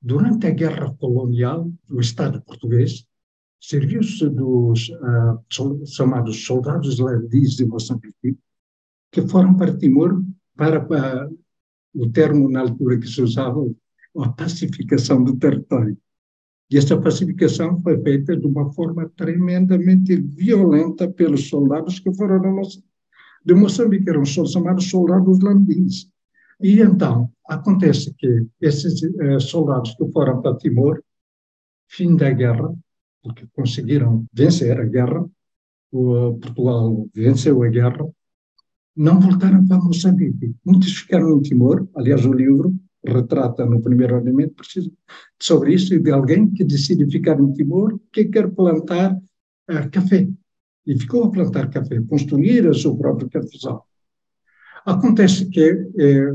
Durante 0.00 0.46
a 0.46 0.50
Guerra 0.50 0.94
Colonial, 0.94 1.72
o 1.90 2.00
Estado 2.00 2.40
português 2.42 3.04
serviu-se 3.60 4.28
dos 4.28 4.88
uh, 4.88 5.86
chamados 5.86 6.44
soldados 6.44 6.98
landis 6.98 7.56
de 7.56 7.64
Moçambique, 7.64 8.36
que 9.10 9.22
foram 9.22 9.54
para 9.56 9.76
Timor 9.76 10.22
para, 10.56 10.80
para 10.80 11.30
o 11.94 12.10
termo 12.10 12.50
na 12.50 12.60
altura 12.60 12.98
que 12.98 13.06
se 13.06 13.22
usava, 13.22 13.64
a 14.18 14.28
pacificação 14.30 15.22
do 15.22 15.36
território. 15.36 15.96
E 16.70 16.76
essa 16.76 17.00
pacificação 17.00 17.80
foi 17.80 18.02
feita 18.02 18.36
de 18.36 18.46
uma 18.46 18.70
forma 18.72 19.08
tremendamente 19.16 20.16
violenta 20.16 21.08
pelos 21.08 21.48
soldados 21.48 21.98
que 22.00 22.12
foram 22.14 22.40
de 23.44 23.54
Moçambique, 23.54 24.10
eram 24.10 24.24
chamados 24.24 24.90
soldados 24.90 25.40
landins. 25.40 26.10
E 26.60 26.80
então, 26.80 27.30
acontece 27.48 28.12
que 28.14 28.46
esses 28.60 29.02
eh, 29.02 29.38
soldados 29.38 29.94
que 29.94 30.10
foram 30.10 30.42
para 30.42 30.56
Timor, 30.56 31.02
fim 31.88 32.16
da 32.16 32.30
guerra, 32.30 32.74
porque 33.22 33.46
conseguiram 33.52 34.26
vencer 34.32 34.78
a 34.80 34.84
guerra, 34.84 35.24
o, 35.90 36.34
Portugal 36.34 37.06
venceu 37.14 37.62
a 37.62 37.68
guerra, 37.68 38.06
não 38.96 39.20
voltaram 39.20 39.66
para 39.66 39.78
Moçambique. 39.78 40.54
Muitos 40.64 40.92
ficaram 40.92 41.36
em 41.36 41.42
Timor, 41.42 41.88
aliás, 41.94 42.24
o 42.24 42.32
livro 42.32 42.74
retrata 43.04 43.64
no 43.64 43.80
primeiro 43.80 44.16
argumento 44.16 44.62
sobre 45.40 45.74
isso, 45.74 45.98
de 45.98 46.10
alguém 46.10 46.50
que 46.50 46.64
decide 46.64 47.10
ficar 47.10 47.40
em 47.40 47.52
Timor, 47.52 47.98
que 48.12 48.24
quer 48.24 48.50
plantar 48.50 49.14
uh, 49.14 49.90
café. 49.90 50.28
E 50.86 50.98
ficou 50.98 51.24
a 51.24 51.30
plantar 51.30 51.70
café, 51.70 52.00
construir 52.02 52.66
o 52.66 52.74
seu 52.74 52.96
próprio 52.96 53.28
cafezal. 53.28 53.86
Acontece 54.84 55.46
que, 55.50 55.86
eh, 55.98 56.34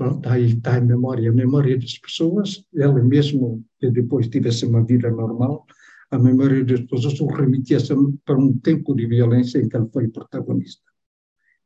pronto, 0.00 0.26
aí 0.30 0.46
está 0.46 0.78
a 0.78 0.80
memória, 0.80 1.28
a 1.28 1.32
memória 1.34 1.76
das 1.76 1.98
pessoas, 1.98 2.64
ela 2.74 3.02
mesmo 3.02 3.62
que 3.78 3.90
depois 3.90 4.28
tivesse 4.28 4.64
uma 4.64 4.82
vida 4.82 5.10
normal, 5.10 5.66
a 6.10 6.18
memória 6.18 6.64
das 6.64 6.80
pessoas 6.80 7.20
o 7.20 7.26
remetia 7.26 7.76
para 8.24 8.38
um 8.38 8.56
tempo 8.56 8.94
de 8.94 9.06
violência 9.06 9.58
em 9.58 9.68
que 9.68 9.76
ele 9.76 9.90
foi 9.92 10.08
protagonista. 10.08 10.80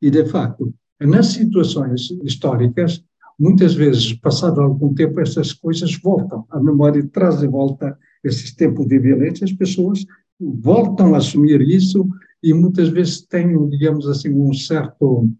E, 0.02 0.10
de 0.10 0.26
facto, 0.26 0.74
nas 1.00 1.28
situações 1.28 2.10
históricas, 2.24 3.04
muitas 3.38 3.74
vezes, 3.74 4.12
passado 4.14 4.60
algum 4.60 4.92
tempo, 4.92 5.20
essas 5.20 5.52
coisas 5.52 5.96
voltam. 6.02 6.44
A 6.50 6.60
memória 6.60 7.08
traz 7.12 7.38
de 7.38 7.46
volta 7.46 7.96
esses 8.24 8.52
tempos 8.52 8.88
de 8.88 8.98
violência, 8.98 9.44
as 9.44 9.52
pessoas 9.52 10.04
voltam 10.40 11.14
a 11.14 11.18
assumir 11.18 11.60
isso 11.60 12.04
e 12.42 12.52
muitas 12.52 12.88
vezes 12.88 13.22
têm, 13.22 13.68
digamos 13.68 14.08
assim, 14.08 14.30
um 14.30 14.52
certo 14.52 15.30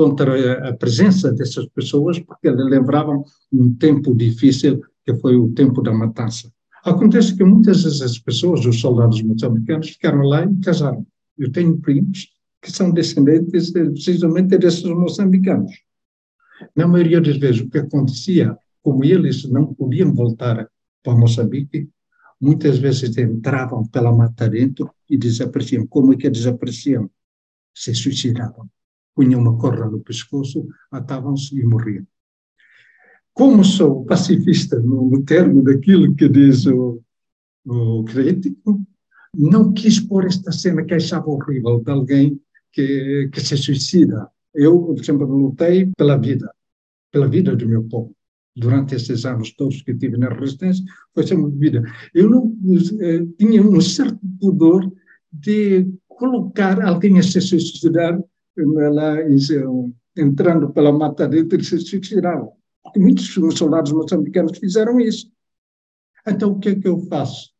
contra 0.00 0.70
a 0.70 0.72
presença 0.72 1.30
dessas 1.30 1.66
pessoas, 1.66 2.18
porque 2.18 2.48
lembravam 2.50 3.22
um 3.52 3.74
tempo 3.74 4.14
difícil 4.14 4.80
que 5.04 5.14
foi 5.16 5.36
o 5.36 5.52
tempo 5.52 5.82
da 5.82 5.92
matança. 5.92 6.50
Acontece 6.82 7.36
que 7.36 7.44
muitas 7.44 7.82
dessas 7.82 8.18
pessoas, 8.18 8.64
os 8.64 8.80
soldados 8.80 9.20
moçambicanos, 9.20 9.90
ficaram 9.90 10.22
lá 10.22 10.46
e 10.46 10.56
casaram. 10.60 11.06
Eu 11.36 11.52
tenho 11.52 11.76
primos 11.76 12.30
que 12.62 12.72
são 12.72 12.90
descendentes 12.90 13.72
precisamente 13.72 14.56
desses 14.56 14.84
moçambicanos. 14.84 15.72
Na 16.74 16.88
maioria 16.88 17.20
das 17.20 17.36
vezes, 17.36 17.60
o 17.60 17.68
que 17.68 17.76
acontecia, 17.76 18.56
como 18.82 19.04
eles 19.04 19.44
não 19.50 19.74
podiam 19.74 20.14
voltar 20.14 20.66
para 21.02 21.14
Moçambique, 21.14 21.90
muitas 22.40 22.78
vezes 22.78 23.18
entravam 23.18 23.84
pela 23.86 24.16
mata 24.16 24.48
dentro 24.48 24.90
e 25.10 25.18
desapareciam. 25.18 25.86
Como 25.86 26.14
é 26.14 26.16
que 26.16 26.30
desapareciam? 26.30 27.10
Se 27.74 27.94
suicidavam. 27.94 28.66
Punham 29.14 29.40
uma 29.40 29.58
corda 29.58 29.86
no 29.86 30.00
pescoço, 30.00 30.66
matavam-se 30.90 31.58
e 31.58 31.64
morriam. 31.64 32.06
Como 33.32 33.64
sou 33.64 34.04
pacifista 34.04 34.78
no 34.78 35.22
termo 35.24 35.62
daquilo 35.62 36.14
que 36.14 36.28
diz 36.28 36.66
o, 36.66 37.00
o 37.64 38.04
crítico, 38.04 38.80
não 39.34 39.72
quis 39.72 40.00
pôr 40.00 40.26
esta 40.26 40.50
cena 40.52 40.84
que 40.84 40.94
achava 40.94 41.30
horrível 41.30 41.80
de 41.80 41.90
alguém 41.90 42.40
que, 42.72 43.28
que 43.32 43.40
se 43.40 43.56
suicida. 43.56 44.28
Eu 44.54 44.94
sempre 45.02 45.24
lutei 45.24 45.90
pela 45.96 46.16
vida, 46.16 46.52
pela 47.12 47.28
vida 47.28 47.54
do 47.54 47.68
meu 47.68 47.84
povo. 47.84 48.14
Durante 48.56 48.96
esses 48.96 49.24
anos 49.24 49.52
todos 49.52 49.82
que 49.82 49.94
tive 49.94 50.16
na 50.16 50.28
resistência, 50.28 50.84
foi 51.14 51.26
sempre 51.26 51.56
vida. 51.56 51.82
Eu 52.12 52.28
não 52.28 52.52
eh, 53.00 53.24
tinha 53.38 53.62
um 53.62 53.80
certo 53.80 54.18
pudor 54.40 54.90
de 55.32 55.88
colocar 56.08 56.82
alguém 56.82 57.18
a 57.18 57.22
se 57.22 57.40
suicidar 57.40 58.20
lá, 58.56 59.16
entrando 60.16 60.72
pela 60.72 60.92
mata 60.92 61.26
dentro 61.28 61.60
e 61.60 61.64
se 61.64 61.78
suicidar. 61.78 62.42
Porque 62.82 62.98
muitos 62.98 63.32
soldados 63.56 63.92
moçambicanos 63.92 64.58
fizeram 64.58 64.98
isso. 65.00 65.30
Então, 66.26 66.52
o 66.52 66.58
que 66.58 66.70
é 66.70 66.74
que 66.74 66.88
eu 66.88 66.98
faço? 67.06 67.50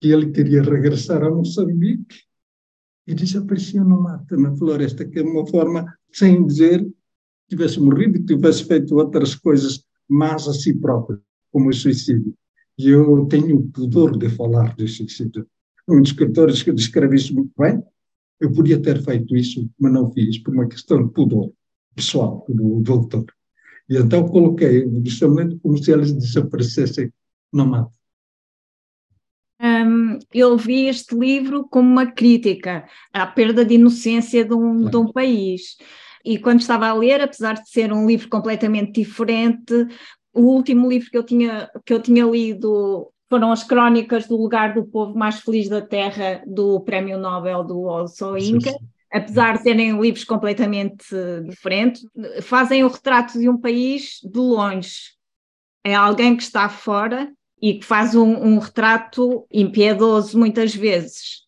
Que 0.00 0.08
ele 0.08 0.30
queria 0.30 0.62
regressar 0.62 1.22
a 1.22 1.30
Moçambique 1.30 2.22
e 3.06 3.14
desaparecia 3.14 3.82
no 3.82 4.02
mato, 4.02 4.36
na 4.36 4.54
floresta, 4.56 5.04
que 5.04 5.18
é 5.18 5.22
uma 5.22 5.46
forma, 5.46 5.84
sem 6.12 6.46
dizer, 6.46 6.86
tivesse 7.48 7.80
morrido 7.80 8.24
tivesse 8.24 8.64
feito 8.64 8.96
outras 8.96 9.34
coisas 9.34 9.84
más 10.08 10.48
a 10.48 10.52
si 10.52 10.74
próprio, 10.74 11.22
como 11.50 11.68
o 11.68 11.72
suicídio. 11.72 12.34
E 12.78 12.88
eu 12.88 13.26
tenho 13.26 13.58
o 13.58 13.68
pudor 13.68 14.18
de 14.18 14.28
falar 14.30 14.74
de 14.74 14.88
suicídio. 14.88 15.46
Um 15.88 16.00
dos 16.00 16.10
escritores 16.10 16.62
que 16.62 16.72
descreve 16.72 17.16
isso 17.16 17.34
muito 17.34 17.52
bem, 17.58 17.82
eu 18.40 18.52
podia 18.52 18.80
ter 18.80 19.02
feito 19.02 19.36
isso, 19.36 19.68
mas 19.78 19.92
não 19.92 20.10
fiz, 20.12 20.38
por 20.38 20.54
uma 20.54 20.68
questão 20.68 21.06
de 21.06 21.12
pudor 21.12 21.52
pessoal 21.94 22.44
do, 22.48 22.80
do 22.80 22.92
autor. 22.92 23.26
E 23.88 23.96
então 23.96 24.28
coloquei 24.28 24.88
justamente 25.04 25.56
como 25.58 25.76
se 25.76 25.92
eles 25.92 26.12
desaparecessem 26.12 27.12
no 27.52 27.66
mato. 27.66 27.92
Um, 29.60 30.18
eu 30.32 30.56
vi 30.58 30.86
este 30.86 31.14
livro 31.14 31.66
como 31.68 31.88
uma 31.88 32.10
crítica 32.10 32.86
à 33.12 33.26
perda 33.26 33.64
de 33.64 33.74
inocência 33.74 34.44
de 34.44 34.52
um, 34.52 34.80
claro. 34.80 34.90
de 34.90 34.96
um 34.96 35.12
país. 35.12 35.76
E 36.24 36.38
quando 36.38 36.60
estava 36.60 36.88
a 36.88 36.94
ler, 36.94 37.20
apesar 37.20 37.54
de 37.54 37.68
ser 37.68 37.92
um 37.92 38.06
livro 38.06 38.28
completamente 38.28 39.00
diferente, 39.00 39.86
o 40.32 40.42
último 40.42 40.88
livro 40.88 41.10
que 41.10 41.16
eu 41.16 41.22
tinha, 41.22 41.70
que 41.84 41.94
eu 41.94 42.00
tinha 42.02 42.24
lido 42.24 43.10
foram 43.28 43.52
as 43.52 43.64
crónicas 43.64 44.26
do 44.26 44.36
lugar 44.36 44.74
do 44.74 44.84
povo 44.84 45.16
mais 45.16 45.40
feliz 45.40 45.68
da 45.68 45.80
Terra, 45.80 46.42
do 46.46 46.80
Prémio 46.80 47.18
Nobel 47.18 47.64
do 47.64 47.82
Olso 47.82 48.36
Inca. 48.36 48.74
Apesar 49.12 49.56
de 49.56 49.62
serem 49.62 50.00
livros 50.00 50.24
completamente 50.24 51.06
diferentes, 51.48 52.04
fazem 52.42 52.82
o 52.82 52.88
retrato 52.88 53.38
de 53.38 53.48
um 53.48 53.56
país 53.56 54.18
de 54.24 54.38
longe. 54.38 55.14
É 55.84 55.94
alguém 55.94 56.36
que 56.36 56.42
está 56.42 56.68
fora 56.68 57.30
e 57.62 57.74
que 57.74 57.84
faz 57.84 58.14
um, 58.14 58.34
um 58.34 58.58
retrato 58.58 59.46
impiedoso 59.52 60.36
muitas 60.36 60.74
vezes. 60.74 61.44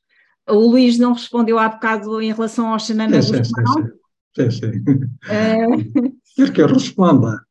O 0.49 0.71
Luís 0.71 0.97
não 0.97 1.13
respondeu 1.13 1.59
há 1.59 1.69
bocado 1.69 2.23
em 2.23 2.33
relação 2.33 2.73
ao 2.73 2.79
Xanana 2.79 3.21
sim, 3.21 3.39
Guzmão. 3.39 3.91
Sim, 4.35 4.51
sim. 4.51 4.73
sim. 4.73 4.81
Uh... 5.27 6.17
Quer 6.37 6.53
que 6.53 6.63
eu 6.63 6.69
responda? 6.69 7.46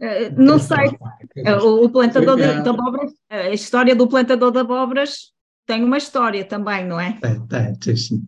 Uh, 0.00 0.40
não 0.40 0.58
sei. 0.58 0.86
Uh, 1.36 1.84
o 1.84 1.90
plantador 1.90 2.36
de, 2.36 2.62
de, 2.62 2.68
abóboras, 2.68 3.12
a 3.28 3.50
história 3.50 3.96
do 3.96 4.06
plantador 4.06 4.52
de 4.52 4.58
abóboras 4.58 5.32
tem 5.66 5.84
uma 5.84 5.98
história 5.98 6.44
também, 6.44 6.86
não 6.86 7.00
é? 7.00 7.18
Tem, 7.20 7.46
tem, 7.46 7.74
tem 7.74 7.96
sim. 7.96 8.26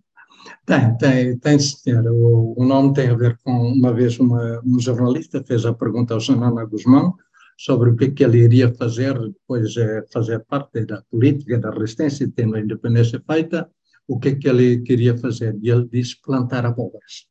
Tem, 0.67 0.97
tem, 0.97 1.39
tem 1.39 1.59
senhor. 1.59 2.05
O, 2.07 2.55
o, 2.59 2.65
nome 2.65 2.93
tem 2.95 3.09
a 3.09 3.15
ver 3.15 3.39
com, 3.43 3.73
uma 3.73 3.93
vez, 3.93 4.19
uma, 4.19 4.61
um 4.65 4.79
jornalista 4.81 5.43
fez 5.45 5.65
a 5.65 5.73
pergunta 5.73 6.15
ao 6.15 6.21
Xanana 6.21 6.65
Guzmão 6.65 7.15
sobre 7.57 7.91
o 7.91 7.97
que, 7.97 8.11
que 8.11 8.25
ele 8.25 8.39
iria 8.39 8.73
fazer 8.75 9.19
depois 9.19 9.71
de 9.73 10.07
fazer 10.13 10.45
parte 10.47 10.85
da 10.87 11.03
política 11.11 11.59
da 11.59 11.71
resistência, 11.71 12.31
tendo 12.35 12.57
a 12.57 12.61
independência 12.61 13.23
feita, 13.31 13.71
o 14.09 14.19
que, 14.19 14.35
que 14.37 14.49
ele 14.49 14.81
queria 14.81 15.17
fazer. 15.17 15.59
E 15.63 15.71
ele 15.71 15.87
disse 15.87 16.21
plantar 16.23 16.65
abóboras. 16.65 17.27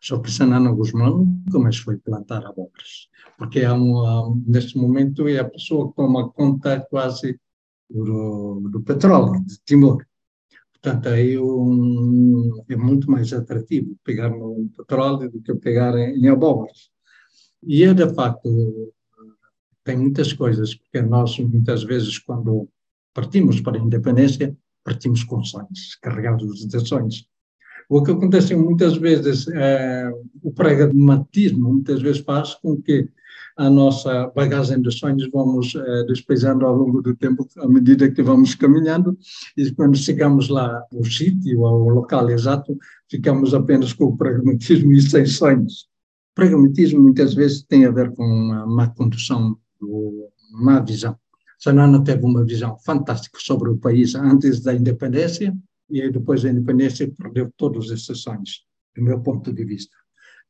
Só 0.00 0.18
que 0.18 0.30
Sanana 0.30 0.72
Guzmão 0.72 1.24
nunca 1.24 1.58
mais 1.58 1.78
foi 1.78 1.96
plantar 1.96 2.44
abóboras, 2.44 3.08
porque 3.42 3.58
é 3.58 3.72
um, 3.72 4.40
neste 4.46 4.78
momento 4.78 5.26
é 5.26 5.40
a 5.40 5.44
pessoa 5.44 5.88
que 5.88 5.96
toma 5.96 6.30
conta 6.30 6.86
quase 6.88 7.40
do, 7.90 8.68
do 8.70 8.80
petróleo 8.82 9.44
de 9.44 9.58
Timor. 9.64 10.06
Portanto, 10.70 11.08
aí 11.08 11.36
um, 11.36 12.62
é 12.68 12.76
muito 12.76 13.10
mais 13.10 13.32
atrativo 13.32 13.96
pegar 14.04 14.30
no 14.30 14.70
petróleo 14.76 15.28
do 15.28 15.42
que 15.42 15.56
pegar 15.56 15.92
em, 15.98 16.20
em 16.20 16.28
abóboras. 16.28 16.88
E 17.64 17.82
é, 17.82 17.92
de 17.92 18.14
facto, 18.14 18.48
tem 19.82 19.96
muitas 19.96 20.32
coisas, 20.32 20.76
porque 20.76 21.02
nós, 21.02 21.36
muitas 21.40 21.82
vezes, 21.82 22.20
quando 22.20 22.68
partimos 23.12 23.60
para 23.60 23.76
a 23.76 23.82
independência, 23.82 24.56
partimos 24.84 25.24
com 25.24 25.42
sonhos, 25.42 25.96
carregados 26.00 26.64
de 26.64 26.86
sonhos. 26.86 27.26
O 27.88 28.04
que 28.04 28.12
acontece 28.12 28.54
muitas 28.54 28.96
vezes, 28.96 29.48
é, 29.48 30.08
o 30.44 30.52
pragmatismo 30.52 31.72
muitas 31.72 32.00
vezes 32.00 32.22
faz 32.22 32.54
com 32.54 32.80
que 32.80 33.08
a 33.56 33.68
nossa 33.68 34.28
bagagem 34.34 34.80
de 34.80 34.90
sonhos 34.90 35.28
vamos 35.32 35.74
é, 35.74 36.04
despejando 36.04 36.64
ao 36.64 36.74
longo 36.74 37.02
do 37.02 37.14
tempo, 37.14 37.46
à 37.58 37.68
medida 37.68 38.10
que 38.10 38.22
vamos 38.22 38.54
caminhando, 38.54 39.16
e 39.56 39.70
quando 39.72 39.96
chegamos 39.96 40.48
lá 40.48 40.82
ao 40.92 41.04
sítio, 41.04 41.64
ao 41.66 41.88
local 41.88 42.30
exato, 42.30 42.76
ficamos 43.10 43.54
apenas 43.54 43.92
com 43.92 44.04
o 44.04 44.16
pragmatismo 44.16 44.92
e 44.92 45.02
sem 45.02 45.26
sonhos. 45.26 45.88
O 46.32 46.34
pragmatismo 46.34 47.00
muitas 47.00 47.34
vezes 47.34 47.62
tem 47.62 47.84
a 47.84 47.90
ver 47.90 48.12
com 48.14 48.24
uma 48.24 48.66
má 48.66 48.88
condução 48.88 49.56
má 50.52 50.80
visão. 50.80 51.16
Sanana 51.58 52.02
teve 52.02 52.24
uma 52.24 52.44
visão 52.44 52.76
fantástica 52.78 53.38
sobre 53.40 53.70
o 53.70 53.76
país 53.76 54.14
antes 54.14 54.60
da 54.60 54.74
independência 54.74 55.56
e 55.90 56.10
depois 56.10 56.42
da 56.42 56.50
independência 56.50 57.10
perdeu 57.16 57.52
todos 57.56 57.90
esses 57.90 58.20
sonhos, 58.20 58.64
do 58.96 59.02
meu 59.02 59.20
ponto 59.20 59.52
de 59.52 59.64
vista. 59.64 59.96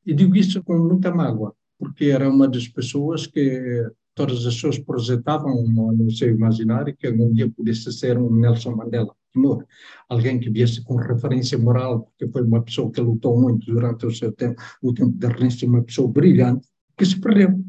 E 0.05 0.15
digo 0.15 0.35
isso 0.37 0.63
com 0.63 0.79
muita 0.79 1.15
mágoa, 1.15 1.55
porque 1.83 2.05
era 2.05 2.31
uma 2.31 2.47
das 2.47 2.69
pessoas 2.69 3.27
que 3.27 3.91
todas 4.15 4.47
as 4.47 4.55
pessoas 4.55 4.79
projetavam 4.79 5.67
no 5.67 6.09
seu 6.13 6.31
imaginário 6.31 6.95
que 6.97 7.09
algum 7.09 7.33
dia 7.33 7.51
pudesse 7.51 7.91
ser 7.93 8.17
um 8.17 8.33
Nelson 8.33 8.77
Mandela, 8.77 9.13
Timor, 9.33 9.65
alguém 10.09 10.39
que 10.39 10.49
viesse 10.49 10.85
com 10.85 10.95
referência 10.95 11.59
moral, 11.59 12.03
porque 12.03 12.29
foi 12.29 12.43
uma 12.43 12.63
pessoa 12.63 12.89
que 12.93 13.01
lutou 13.01 13.41
muito 13.41 13.67
durante 13.67 14.07
o 14.07 14.13
seu 14.13 14.31
tempo, 14.31 14.63
o 14.81 14.95
tempo 14.95 15.11
da 15.19 15.27
renúncia, 15.27 15.67
uma 15.67 15.83
pessoa 15.83 16.07
brilhante, 16.07 16.69
que 16.97 17.05
se 17.05 17.21
perdeu. 17.21 17.61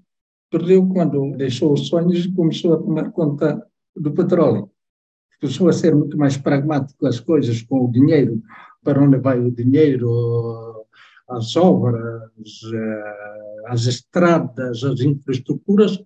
Perdeu 0.51 0.87
quando 0.87 1.35
deixou 1.35 1.73
os 1.73 1.87
sonhos 1.87 2.25
e 2.25 2.31
começou 2.31 2.75
a 2.75 2.77
tomar 2.77 3.09
conta 3.11 3.65
do 3.95 4.11
petróleo. 4.11 4.69
Começou 5.41 5.69
a 5.69 5.73
ser 5.73 5.95
muito 5.95 6.15
mais 6.19 6.37
pragmático 6.37 7.07
as 7.07 7.19
coisas, 7.19 7.63
com 7.63 7.85
o 7.85 7.91
dinheiro, 7.91 8.43
para 8.83 9.01
onde 9.01 9.17
vai 9.17 9.39
o 9.39 9.49
dinheiro, 9.49 10.85
as 11.29 11.55
obras, 11.55 12.29
eh, 12.73 13.22
as 13.65 13.85
estradas, 13.85 14.83
as 14.83 14.99
infraestruturas 15.01 16.01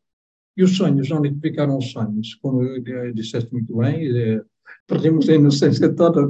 e 0.55 0.63
os 0.63 0.75
sonhos, 0.75 1.11
onde 1.11 1.33
ficaram 1.39 1.77
os 1.77 1.91
sonhos. 1.91 2.35
Como 2.35 2.63
disseste 3.13 3.51
muito 3.53 3.77
bem, 3.77 4.17
eh, 4.17 4.41
perdemos 4.87 5.29
a 5.29 5.35
inocência 5.35 5.93
toda 5.93 6.27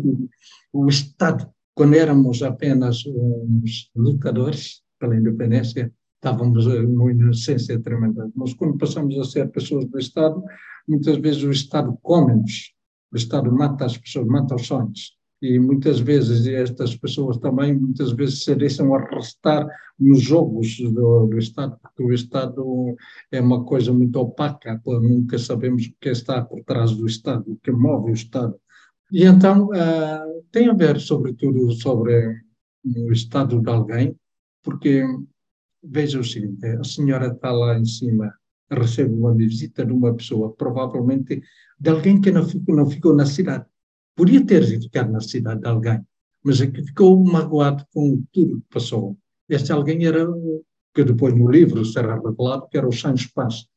o 0.74 0.88
Estado. 0.88 1.50
Quando 1.74 1.96
éramos 1.96 2.42
apenas 2.42 3.06
uns 3.06 3.90
lutadores 3.96 4.82
pela 5.00 5.16
independência, 5.16 5.94
estávamos 6.16 6.66
numa 6.66 7.12
inocência 7.12 7.80
tremenda. 7.80 8.30
Mas 8.36 8.54
quando 8.54 8.78
passamos 8.78 9.18
a 9.18 9.24
ser 9.24 9.50
pessoas 9.52 9.86
do 9.86 9.98
Estado, 9.98 10.44
muitas 10.88 11.18
vezes 11.18 11.44
o 11.44 11.52
Estado 11.52 11.98
come-nos, 12.02 12.74
o 13.12 13.16
Estado 13.16 13.52
mata 13.52 13.86
as 13.86 13.98
pessoas, 13.98 14.28
mata 14.28 14.56
os 14.56 14.66
sonhos. 14.66 15.17
E 15.42 15.60
muitas 15.60 16.00
vezes 16.00 16.48
estas 16.48 16.96
pessoas 16.96 17.38
também, 17.38 17.78
muitas 17.78 18.12
vezes 18.12 18.44
se 18.44 18.56
deixam 18.56 18.96
arrastar 18.96 19.68
nos 20.00 20.22
jogos 20.22 20.78
do, 20.80 21.28
do 21.28 21.38
Estado, 21.38 21.78
porque 21.82 22.04
o 22.04 22.14
Estado 22.14 22.96
é 23.32 23.40
uma 23.40 23.64
coisa 23.64 23.94
muito 23.94 24.20
opaca, 24.20 24.82
nunca 24.86 25.38
sabemos 25.38 25.86
o 25.86 25.94
que 26.02 26.10
está 26.10 26.44
por 26.44 26.64
trás 26.64 26.92
do 26.96 27.06
Estado, 27.06 27.44
o 27.48 27.58
que 27.58 27.72
move 27.72 28.12
o 28.12 28.14
Estado. 28.14 28.56
E 29.12 29.24
então 29.24 29.68
uh, 29.68 30.44
tem 30.52 30.70
a 30.70 30.74
ver, 30.74 31.00
sobretudo, 31.00 31.72
sobre 31.72 32.42
o 32.84 33.12
estado 33.12 33.62
de 33.62 33.70
alguém, 33.70 34.16
porque 34.64 35.04
veja 35.84 36.20
o 36.20 36.24
seguinte: 36.24 36.66
a 36.66 36.84
senhora 36.84 37.28
está 37.28 37.52
lá 37.52 37.78
em 37.78 37.86
cima, 37.86 38.34
recebe 38.70 39.14
uma 39.14 39.34
visita 39.34 39.86
de 39.86 39.94
uma 39.94 40.14
pessoa, 40.14 40.54
provavelmente 40.54 41.42
de 41.80 41.90
alguém 41.90 42.20
que 42.20 42.32
não 42.32 42.46
ficou, 42.46 42.76
não 42.76 42.90
ficou 42.90 43.16
na 43.16 43.26
cidade. 43.26 43.66
Podia 44.18 44.44
ter 44.44 44.66
ficado 44.66 45.12
na 45.12 45.22
cidade 45.22 45.62
de 45.62 45.68
alguém, 45.68 46.02
mas 46.44 46.60
é 46.60 46.66
que 46.66 46.82
ficou 46.82 47.24
magoado 47.24 47.86
com 47.94 48.24
tudo 48.34 48.58
que 48.62 48.74
passou. 48.74 49.16
Este 49.48 49.72
alguém 49.72 50.08
era, 50.08 50.28
que 50.92 51.04
depois 51.04 51.36
no 51.36 51.52
livro 51.52 51.86
será 51.86 52.16
revelado, 52.16 52.68
que 52.68 52.80
era 52.80 52.88
o 52.88 52.92
Sancho 52.92 53.30
Paz. 53.36 53.68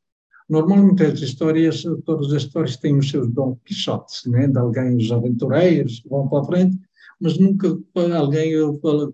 Normalmente 0.49 1.03
as 1.03 1.21
histórias, 1.21 1.83
todas 2.07 2.33
as 2.33 2.45
histórias 2.45 2.79
têm 2.79 2.97
os 2.97 3.11
seus 3.11 3.29
Dom 3.29 3.59
Quixotes, 3.67 4.25
né? 4.25 4.49
de 4.49 4.59
alguém, 4.59 4.97
os 4.97 5.13
aventureiros 5.13 6.03
vão 6.09 6.27
para 6.27 6.41
a 6.41 6.45
frente, 6.47 6.79
mas 7.21 7.39
nunca 7.39 7.79
alguém 8.17 8.55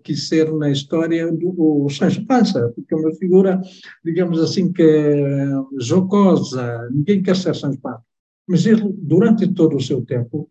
quis 0.05 0.29
ser 0.29 0.49
na 0.53 0.71
história 0.71 1.29
do 1.29 1.89
Sancho 1.89 2.25
Panza, 2.25 2.71
porque 2.73 2.93
é 2.93 2.97
uma 2.97 3.13
figura, 3.15 3.61
digamos 4.01 4.39
assim, 4.39 4.71
que 4.71 4.81
é 4.81 5.49
jocosa, 5.77 6.89
ninguém 6.89 7.21
quer 7.21 7.35
ser 7.35 7.53
Sancho 7.53 7.81
Panza. 7.81 8.01
Mas 8.47 8.65
ele, 8.65 8.95
durante 8.97 9.45
todo 9.53 9.75
o 9.75 9.81
seu 9.81 10.05
tempo, 10.05 10.49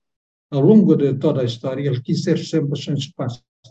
ao 0.50 0.60
longo 0.60 0.94
de 0.96 1.14
toda 1.14 1.40
a 1.40 1.44
história, 1.44 1.88
ele 1.88 2.00
quis 2.00 2.22
ser 2.22 2.38
sempre 2.38 2.80
Sancho 2.80 3.10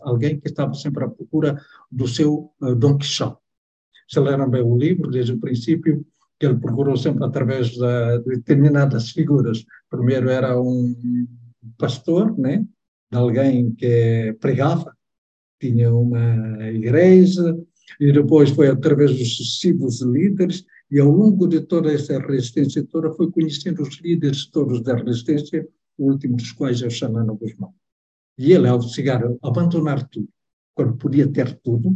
alguém 0.02 0.38
que 0.38 0.48
estava 0.48 0.74
sempre 0.74 1.04
à 1.04 1.08
procura 1.08 1.58
do 1.90 2.06
seu 2.06 2.50
uh, 2.60 2.74
Dom 2.74 2.98
Quixote. 2.98 3.38
Se 4.08 4.20
leram 4.20 4.48
bem 4.48 4.62
o 4.62 4.76
livro, 4.76 5.10
desde 5.10 5.32
o 5.32 5.40
princípio, 5.40 6.04
que 6.38 6.46
ele 6.46 6.58
procurou 6.58 6.96
sempre 6.96 7.24
através 7.24 7.68
de 7.68 8.18
determinadas 8.26 9.10
figuras. 9.10 9.64
Primeiro 9.90 10.28
era 10.28 10.60
um 10.60 10.94
pastor, 11.78 12.36
né? 12.38 12.64
de 13.10 13.18
alguém 13.18 13.72
que 13.72 14.36
pregava, 14.40 14.94
tinha 15.60 15.94
uma 15.94 16.68
igreja, 16.68 17.56
e 18.00 18.12
depois 18.12 18.50
foi 18.50 18.68
através 18.68 19.16
dos 19.16 19.36
sucessivos 19.36 20.02
líderes, 20.02 20.64
e 20.90 21.00
ao 21.00 21.10
longo 21.10 21.46
de 21.48 21.60
toda 21.60 21.92
essa 21.92 22.18
resistência 22.18 22.84
toda 22.84 23.12
foi 23.14 23.30
conhecendo 23.30 23.82
os 23.82 24.00
líderes 24.00 24.46
todos 24.46 24.82
da 24.82 24.96
resistência, 24.96 25.66
o 25.98 26.10
último 26.10 26.36
dos 26.36 26.52
quais 26.52 26.82
é 26.82 26.86
o 26.86 26.90
Xanano 26.90 27.36
Guzmão. 27.36 27.74
E 28.38 28.52
ele, 28.52 28.68
ao 28.68 28.80
chegar, 28.82 29.22
abandonar 29.42 30.06
tudo, 30.08 30.28
quando 30.74 30.96
podia 30.96 31.30
ter 31.30 31.58
tudo, 31.60 31.94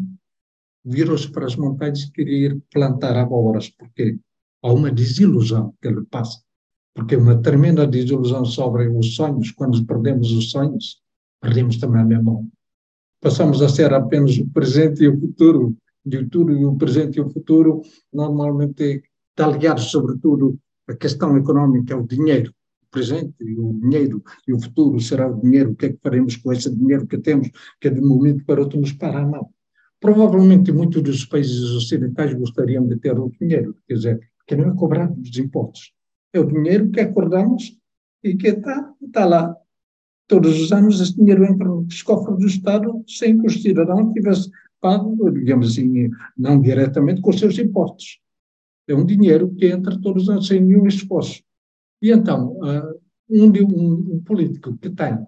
virou-se 0.84 1.30
para 1.30 1.46
as 1.46 1.56
montanhas 1.56 2.02
e 2.02 2.12
queria 2.12 2.46
ir 2.48 2.62
plantar 2.72 3.16
abóboras, 3.16 3.68
porque 3.68 4.18
há 4.62 4.72
uma 4.72 4.90
desilusão 4.90 5.74
que 5.80 5.88
ele 5.88 6.04
passa 6.06 6.42
porque 6.94 7.16
uma 7.16 7.40
tremenda 7.40 7.86
desilusão 7.86 8.44
sobre 8.44 8.88
os 8.88 9.14
sonhos, 9.14 9.50
quando 9.52 9.84
perdemos 9.84 10.32
os 10.32 10.50
sonhos, 10.50 11.00
perdemos 11.40 11.78
também 11.78 12.02
a 12.02 12.04
memória. 12.04 12.46
Passamos 13.20 13.62
a 13.62 13.68
ser 13.68 13.92
apenas 13.92 14.36
o 14.38 14.48
presente 14.50 15.04
e 15.04 15.08
o 15.08 15.18
futuro, 15.18 15.76
e 16.04 16.16
o 16.16 16.20
futuro 16.24 16.56
e 16.56 16.64
o 16.64 16.74
presente 16.74 17.18
e 17.18 17.20
o 17.20 17.30
futuro 17.30 17.82
normalmente 18.12 19.02
está 19.30 19.46
ligado 19.46 19.80
sobretudo 19.80 20.58
a 20.88 20.94
questão 20.94 21.36
económica, 21.36 21.96
o 21.96 22.06
dinheiro, 22.06 22.52
presente 22.90 23.34
e 23.40 23.58
o 23.58 23.72
dinheiro, 23.80 24.22
e 24.46 24.52
o 24.52 24.60
futuro 24.60 25.00
será 25.00 25.28
o 25.28 25.40
dinheiro, 25.40 25.70
o 25.70 25.76
que 25.76 25.86
é 25.86 25.92
que 25.92 25.98
faremos 26.02 26.36
com 26.36 26.52
esse 26.52 26.74
dinheiro 26.74 27.06
que 27.06 27.18
temos, 27.18 27.50
que 27.80 27.90
de 27.90 28.00
um 28.00 28.08
momento 28.08 28.44
para 28.44 28.60
outro 28.60 28.80
nos 28.80 28.92
para 28.92 29.20
a 29.20 29.26
mão. 29.26 29.48
Provavelmente 30.00 30.72
muitos 30.72 31.02
dos 31.02 31.24
países 31.24 31.70
ocidentais 31.70 32.34
gostariam 32.34 32.86
de 32.86 32.96
ter 32.96 33.18
o 33.18 33.30
dinheiro, 33.40 33.76
quer 33.86 33.94
dizer, 33.94 34.20
que 34.46 34.56
não 34.56 34.70
é 34.70 34.74
cobrado 34.74 35.14
dos 35.14 35.36
impostos 35.38 35.92
é 36.32 36.40
o 36.40 36.46
dinheiro 36.46 36.90
que 36.90 37.00
acordamos 37.00 37.76
e 38.22 38.36
que 38.36 38.48
está, 38.48 38.92
está 39.02 39.24
lá. 39.24 39.56
Todos 40.26 40.60
os 40.60 40.72
anos 40.72 41.00
esse 41.00 41.16
dinheiro 41.16 41.44
entra 41.44 41.66
nos 41.66 42.02
cofres 42.02 42.38
do 42.38 42.46
Estado 42.46 43.04
sem 43.06 43.38
que 43.38 43.46
o 43.46 43.50
cidadão 43.50 44.12
tivesse 44.12 44.50
pago, 44.80 45.30
digamos 45.30 45.72
assim, 45.72 46.08
não 46.36 46.60
diretamente 46.60 47.20
com 47.20 47.30
os 47.30 47.38
seus 47.38 47.58
impostos. 47.58 48.20
É 48.88 48.94
um 48.94 49.04
dinheiro 49.04 49.52
que 49.54 49.66
entra 49.66 50.00
todos 50.00 50.24
os 50.24 50.28
anos 50.28 50.46
sem 50.46 50.60
nenhum 50.60 50.86
esforço. 50.86 51.42
E 52.02 52.10
então, 52.10 52.56
uh, 52.58 53.00
um, 53.28 53.46
um, 53.46 54.14
um, 54.14 54.22
político 54.22 54.76
que 54.78 54.90
tem 54.90 55.18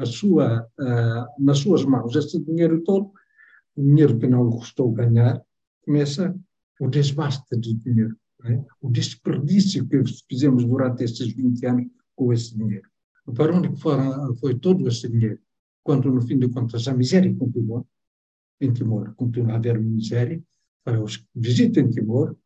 a 0.00 0.06
sua, 0.06 0.62
uh, 0.78 1.44
nas 1.44 1.58
suas 1.58 1.84
mãos 1.84 2.14
esse 2.14 2.38
dinheiro 2.40 2.82
todo, 2.84 3.12
o 3.74 3.82
dinheiro 3.82 4.18
que 4.18 4.26
não 4.26 4.48
lhe 4.48 4.56
custou 4.56 4.92
ganhar, 4.92 5.42
começa 5.82 6.34
o 6.80 6.88
desbaste 6.88 7.58
de 7.58 7.74
dinheiro 7.74 8.16
é? 8.44 8.64
o 8.80 8.90
desperdício 8.90 9.86
que 9.88 10.02
fizemos 10.28 10.64
durante 10.64 11.04
estes 11.04 11.32
20 11.32 11.66
anos 11.66 11.86
com 12.14 12.32
esse 12.32 12.56
dinheiro. 12.56 12.88
Para 13.34 13.54
onde 13.54 13.74
foram, 13.80 14.34
foi 14.36 14.54
todo 14.58 14.86
esse 14.86 15.08
dinheiro? 15.08 15.40
Quando, 15.82 16.10
no 16.10 16.20
fim 16.22 16.38
de 16.38 16.48
contas, 16.48 16.86
a 16.86 16.94
miséria 16.94 17.34
continua, 17.34 17.84
em 18.60 18.72
Timor 18.72 19.14
continua 19.14 19.54
a 19.54 19.56
haver 19.56 19.80
miséria, 19.80 20.42
para 20.84 21.02
os 21.02 21.16
que 21.16 21.26
visitem 21.34 21.90
Timor, 21.90 22.36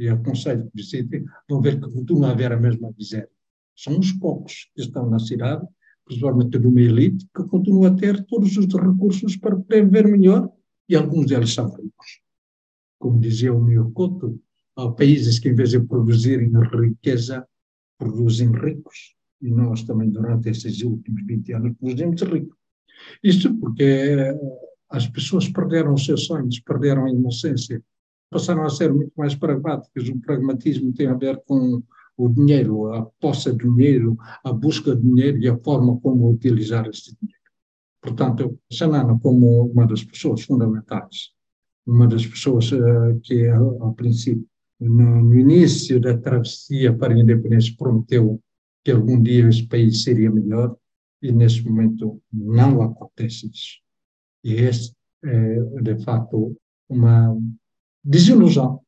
e 0.00 0.08
aconselho 0.08 0.64
que 0.64 0.70
visitem, 0.74 1.24
vão 1.48 1.60
ver 1.60 1.80
que 1.80 1.90
continua 1.90 2.28
a 2.28 2.30
haver 2.32 2.52
a 2.52 2.60
mesma 2.60 2.92
miséria. 2.96 3.28
São 3.76 3.98
os 3.98 4.12
poucos 4.12 4.70
que 4.74 4.82
estão 4.82 5.08
na 5.08 5.18
cidade, 5.18 5.66
principalmente 6.04 6.58
de 6.58 6.66
uma 6.66 6.80
elite, 6.80 7.26
que 7.34 7.44
continua 7.44 7.88
a 7.88 7.94
ter 7.94 8.24
todos 8.24 8.56
os 8.56 8.66
recursos 8.66 9.36
para 9.36 9.56
poder 9.56 9.88
ver 9.88 10.08
melhor, 10.08 10.50
e 10.88 10.96
alguns 10.96 11.26
deles 11.26 11.52
são 11.52 11.68
ricos. 11.70 12.20
Como 12.98 13.20
dizia 13.20 13.54
o 13.54 13.90
Couto, 13.92 14.40
Há 14.76 14.88
países 14.92 15.38
que, 15.38 15.48
em 15.48 15.54
vez 15.54 15.70
de 15.70 15.80
produzirem 15.80 16.50
riqueza, 16.80 17.46
produzem 17.98 18.50
ricos. 18.50 19.14
E 19.42 19.50
nós 19.50 19.82
também, 19.82 20.08
durante 20.10 20.48
esses 20.48 20.82
últimos 20.82 21.22
20 21.26 21.52
anos, 21.52 21.76
produzimos 21.78 22.22
ricos. 22.22 22.56
Isto 23.22 23.54
porque 23.58 24.16
as 24.88 25.06
pessoas 25.08 25.48
perderam 25.48 25.94
os 25.94 26.04
seus 26.04 26.24
sonhos, 26.24 26.60
perderam 26.60 27.04
a 27.04 27.10
inocência, 27.10 27.82
passaram 28.30 28.64
a 28.64 28.70
ser 28.70 28.92
muito 28.92 29.12
mais 29.16 29.34
pragmáticas. 29.34 30.08
O 30.08 30.20
pragmatismo 30.20 30.92
tem 30.92 31.08
a 31.08 31.14
ver 31.14 31.42
com 31.46 31.82
o 32.16 32.28
dinheiro, 32.28 32.92
a 32.92 33.04
posse 33.20 33.52
de 33.52 33.58
dinheiro, 33.58 34.16
a 34.44 34.52
busca 34.52 34.94
de 34.94 35.02
dinheiro 35.02 35.38
e 35.38 35.48
a 35.48 35.58
forma 35.58 35.98
como 36.00 36.30
utilizar 36.30 36.86
esse 36.86 37.16
dinheiro. 37.20 37.40
Portanto, 38.00 38.58
Xanana, 38.72 39.18
como 39.18 39.66
uma 39.66 39.86
das 39.86 40.04
pessoas 40.04 40.42
fundamentais, 40.42 41.30
uma 41.86 42.06
das 42.06 42.26
pessoas 42.26 42.70
uh, 42.72 43.18
que, 43.22 43.48
princípio, 43.96 44.46
no, 44.80 45.22
no 45.22 45.34
início 45.34 46.00
da 46.00 46.16
travessia 46.16 46.96
para 46.96 47.12
a 47.12 47.18
independência, 47.18 47.74
prometeu 47.76 48.40
que 48.82 48.90
algum 48.90 49.20
dia 49.22 49.48
esse 49.48 49.66
país 49.66 50.02
seria 50.02 50.30
melhor 50.30 50.74
e 51.22 51.30
neste 51.32 51.68
momento 51.68 52.22
não 52.32 52.80
acontece 52.82 53.50
isso. 53.50 53.78
E 54.42 54.54
esse 54.54 54.94
é, 55.22 55.60
de 55.82 56.02
facto, 56.02 56.56
uma 56.88 57.36
desilusão. 58.02 58.80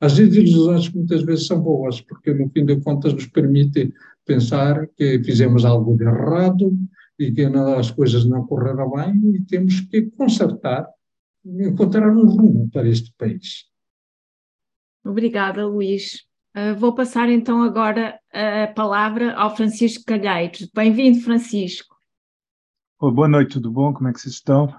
As 0.00 0.14
desilusões 0.14 0.90
muitas 0.92 1.22
vezes 1.22 1.46
são 1.46 1.60
boas, 1.60 2.00
porque 2.00 2.34
no 2.34 2.50
fim 2.50 2.64
de 2.64 2.80
contas 2.80 3.12
nos 3.12 3.26
permite 3.26 3.92
pensar 4.24 4.88
que 4.96 5.22
fizemos 5.22 5.64
algo 5.64 5.96
de 5.96 6.04
errado 6.04 6.76
e 7.18 7.30
que 7.30 7.42
as 7.44 7.90
coisas 7.90 8.24
não 8.24 8.46
correram 8.46 8.90
bem 8.90 9.36
e 9.36 9.40
temos 9.42 9.80
que 9.80 10.02
consertar, 10.10 10.88
encontrar 11.44 12.10
um 12.10 12.26
rumo 12.26 12.68
para 12.70 12.88
este 12.88 13.12
país. 13.16 13.64
Obrigada, 15.04 15.66
Luís. 15.66 16.24
Uh, 16.56 16.76
vou 16.78 16.94
passar 16.94 17.28
então 17.28 17.62
agora 17.62 18.18
a 18.32 18.66
palavra 18.68 19.34
ao 19.34 19.54
Francisco 19.56 20.04
Calheiros. 20.04 20.68
Bem-vindo, 20.74 21.20
Francisco. 21.20 21.96
Oh, 23.00 23.10
boa 23.10 23.28
noite, 23.28 23.54
tudo 23.54 23.70
bom? 23.70 23.92
Como 23.92 24.08
é 24.08 24.12
que 24.12 24.20
vocês 24.20 24.34
estão? 24.34 24.72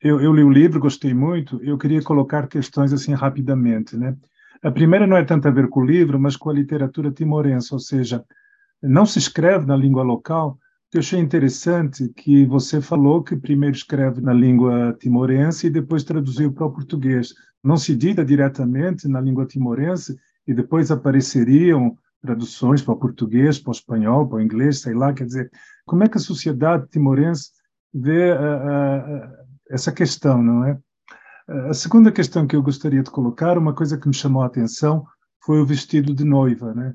Eu, 0.00 0.20
eu, 0.20 0.32
li 0.32 0.42
o 0.42 0.50
livro, 0.50 0.80
gostei 0.80 1.14
muito. 1.14 1.62
Eu 1.62 1.78
queria 1.78 2.02
colocar 2.02 2.46
questões 2.48 2.92
assim 2.92 3.14
rapidamente, 3.14 3.96
né? 3.96 4.16
A 4.62 4.70
primeira 4.70 5.06
não 5.06 5.16
é 5.16 5.24
tanto 5.24 5.48
a 5.48 5.50
ver 5.50 5.68
com 5.68 5.80
o 5.80 5.86
livro, 5.86 6.18
mas 6.18 6.36
com 6.36 6.50
a 6.50 6.54
literatura 6.54 7.10
timorense, 7.10 7.72
ou 7.72 7.78
seja, 7.78 8.24
não 8.82 9.06
se 9.06 9.18
escreve 9.18 9.66
na 9.66 9.76
língua 9.76 10.02
local. 10.02 10.58
Eu 10.92 11.00
achei 11.00 11.20
interessante 11.20 12.08
que 12.16 12.46
você 12.46 12.80
falou 12.80 13.22
que 13.22 13.36
primeiro 13.36 13.76
escreve 13.76 14.20
na 14.20 14.32
língua 14.32 14.96
timorense 14.98 15.66
e 15.66 15.70
depois 15.70 16.04
traduziu 16.04 16.52
para 16.52 16.66
o 16.66 16.72
português 16.72 17.34
não 17.66 17.76
se 17.76 17.96
dita 17.96 18.24
diretamente 18.24 19.08
na 19.08 19.20
língua 19.20 19.44
timorense 19.44 20.16
e 20.46 20.54
depois 20.54 20.92
apareceriam 20.92 21.98
traduções 22.22 22.80
para 22.80 22.94
o 22.94 22.98
português, 22.98 23.58
para 23.58 23.70
o 23.70 23.72
espanhol, 23.72 24.28
para 24.28 24.38
o 24.38 24.40
inglês, 24.40 24.80
sei 24.80 24.94
lá, 24.94 25.12
quer 25.12 25.24
dizer, 25.24 25.50
como 25.84 26.04
é 26.04 26.08
que 26.08 26.16
a 26.16 26.20
sociedade 26.20 26.86
timorense 26.88 27.50
vê 27.92 28.32
uh, 28.32 28.36
uh, 28.36 29.45
essa 29.70 29.92
questão, 29.92 30.42
não 30.42 30.64
é? 30.64 30.78
A 31.68 31.74
segunda 31.74 32.10
questão 32.10 32.46
que 32.46 32.56
eu 32.56 32.62
gostaria 32.62 33.02
de 33.02 33.10
colocar, 33.10 33.56
uma 33.56 33.74
coisa 33.74 33.96
que 33.96 34.08
me 34.08 34.14
chamou 34.14 34.42
a 34.42 34.46
atenção, 34.46 35.06
foi 35.44 35.60
o 35.60 35.66
vestido 35.66 36.12
de 36.12 36.24
noiva, 36.24 36.74
né? 36.74 36.94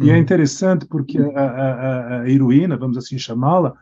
E 0.00 0.10
é 0.10 0.14
uhum. 0.14 0.18
interessante 0.20 0.84
porque 0.86 1.18
a, 1.18 1.40
a, 1.40 2.20
a 2.20 2.30
heroína, 2.30 2.76
vamos 2.76 2.98
assim 2.98 3.18
chamá-la, 3.18 3.74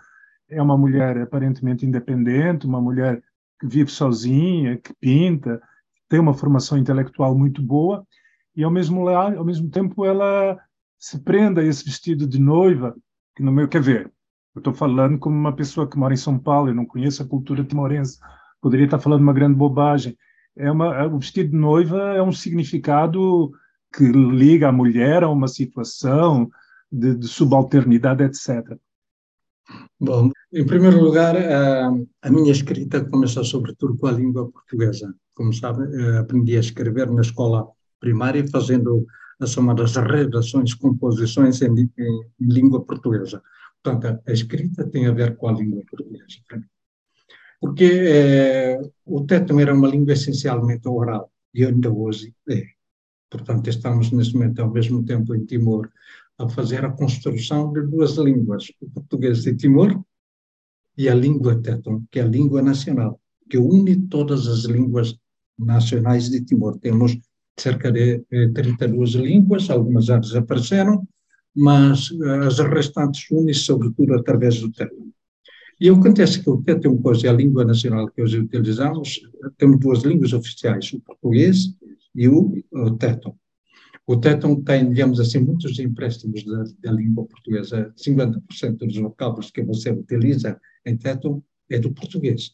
é 0.49 0.63
uma 0.63 0.79
mulher 0.79 1.19
aparentemente 1.19 1.85
independente, 1.85 2.67
uma 2.67 2.81
mulher 2.81 3.23
que 3.59 3.67
vive 3.67 3.91
sozinha, 3.91 4.77
que 4.77 4.95
pinta, 5.01 5.61
tem 6.09 6.21
uma 6.21 6.35
formação 6.35 6.79
intelectual 6.79 7.37
muito 7.37 7.61
boa 7.61 8.07
e 8.55 8.63
ao 8.63 8.71
mesmo 8.71 9.09
ao 9.09 9.45
mesmo 9.45 9.69
tempo 9.69 10.05
ela 10.05 10.59
se 10.99 11.19
prenda 11.19 11.61
a 11.61 11.65
esse 11.65 11.85
vestido 11.85 12.27
de 12.27 12.39
noiva 12.39 12.95
que 13.35 13.43
no 13.43 13.51
meu 13.51 13.67
quer 13.67 13.83
ver 13.83 14.13
eu 14.55 14.61
estou 14.61 14.73
falando 14.73 15.19
como 15.19 15.37
uma 15.37 15.55
pessoa 15.55 15.89
que 15.89 15.99
mora 15.99 16.15
em 16.15 16.19
São 16.19 16.39
Paulo 16.39 16.69
eu 16.69 16.75
não 16.75 16.87
conheço 16.87 17.23
a 17.23 17.27
cultura 17.27 17.65
timorense. 17.65 18.19
Poderia 18.61 18.85
estar 18.87 18.99
falando 18.99 19.23
uma 19.23 19.33
grande 19.33 19.57
bobagem. 19.57 20.17
É 20.57 20.71
uma 20.71 20.95
é, 20.95 21.07
o 21.07 21.19
vestido 21.19 21.51
de 21.51 21.57
noiva 21.57 22.15
é 22.15 22.23
um 22.23 22.33
significado 22.33 23.51
que 23.95 24.05
liga 24.05 24.69
a 24.69 24.73
mulher 24.73 25.23
a 25.25 25.29
uma 25.29 25.49
situação 25.49 26.49
de, 26.91 27.15
de 27.17 27.27
subalternidade 27.27 28.23
etc 28.23 28.79
Bom, 29.99 30.31
em 30.53 30.67
primeiro 30.67 31.01
lugar, 31.01 31.37
a, 31.37 31.91
a 32.23 32.31
minha 32.31 32.53
escrita 32.53 33.05
começou 33.05 33.45
sobretudo 33.45 33.97
com 33.97 34.07
a 34.07 34.13
língua 34.13 34.51
portuguesa. 34.51 35.15
Como 35.35 35.53
sabe, 35.53 35.85
eh, 35.97 36.19
aprendi 36.19 36.57
a 36.57 36.61
escrever 36.61 37.11
na 37.11 37.23
escola 37.23 37.67
primária, 37.99 38.47
fazendo 38.49 39.07
as 39.41 39.51
chamadas 39.51 39.97
redações, 39.97 40.75
composições 40.75 41.61
em, 41.63 41.75
em, 41.75 41.91
em, 41.99 42.23
língua 42.41 42.85
portuguesa. 42.85 43.43
Portanto, 43.85 44.23
a 44.27 44.33
escrita 44.33 44.89
tem 44.89 45.07
a 45.07 45.13
ver 45.13 45.37
com 45.37 45.47
a 45.47 45.53
língua 45.53 45.83
portuguesa, 45.89 46.25
porque 47.61 47.85
é, 47.85 48.81
o 49.05 49.27
téton 49.27 49.61
era 49.61 49.75
uma 49.75 49.89
língua 49.89 50.15
essencialmente 50.15 50.89
oral, 50.89 51.31
e 51.53 51.65
ainda 51.65 51.93
hoje 51.93 52.35
é. 52.49 52.63
Portanto, 53.29 53.69
estamos 53.69 54.11
neste 54.11 54.35
momento, 54.35 54.61
ao 54.63 54.71
mesmo 54.71 55.05
tempo, 55.05 55.35
em 55.35 55.45
Timor, 55.45 55.91
a 56.39 56.49
fazer 56.49 56.83
a 56.85 56.93
construção 56.93 57.73
de 57.73 57.83
duas 57.83 58.17
línguas, 58.17 58.73
o 58.81 58.89
português 58.89 59.43
de 59.43 59.55
Timor 59.55 60.03
e 60.97 61.07
a 61.09 61.15
língua 61.15 61.61
téton, 61.61 62.05
que 62.11 62.21
é 62.21 62.23
a 62.23 62.27
língua 62.27 62.63
nacional, 62.63 63.21
que 63.51 63.59
une 63.59 64.09
todas 64.09 64.47
as 64.47 64.65
línguas 64.65 65.19
nacionais 65.59 66.31
de 66.31 66.43
Timor. 66.43 66.79
Temos 66.79 67.19
cerca 67.57 67.93
de 67.93 68.25
32 68.55 69.15
eh, 69.15 69.19
línguas, 69.19 69.69
algumas 69.69 70.07
já 70.07 70.19
desapareceram, 70.19 71.07
mas 71.55 72.11
eh, 72.11 72.47
as 72.47 72.59
restantes 72.59 73.31
unem 73.31 73.55
sobretudo 73.55 74.15
através 74.15 74.61
do 74.61 74.73
téton. 74.73 75.11
E 75.81 75.89
acontece 75.89 76.41
que 76.41 76.49
o 76.49 76.63
pois, 77.03 77.25
é 77.25 77.29
a 77.29 77.33
língua 77.33 77.65
nacional 77.65 78.09
que 78.09 78.23
hoje 78.23 78.39
utilizamos, 78.39 79.21
temos 79.59 79.81
duas 79.81 80.03
línguas 80.03 80.33
oficiais, 80.33 80.93
o 80.93 81.01
português 81.01 81.75
e 82.15 82.29
o, 82.29 82.55
o 82.73 82.91
téton. 82.93 83.37
O 84.07 84.17
téton 84.17 84.63
tem, 84.63 84.89
digamos 84.89 85.19
assim, 85.19 85.39
muitos 85.39 85.79
empréstimos 85.79 86.45
da, 86.45 86.65
da 86.81 86.93
língua 86.93 87.25
portuguesa. 87.25 87.93
50% 87.97 88.77
dos 88.77 88.97
vocábulos 88.99 89.51
que 89.51 89.63
você 89.63 89.91
utiliza 89.91 90.61
em 90.85 90.97
téton 90.97 91.43
é 91.71 91.79
do 91.79 91.93
português. 91.93 92.53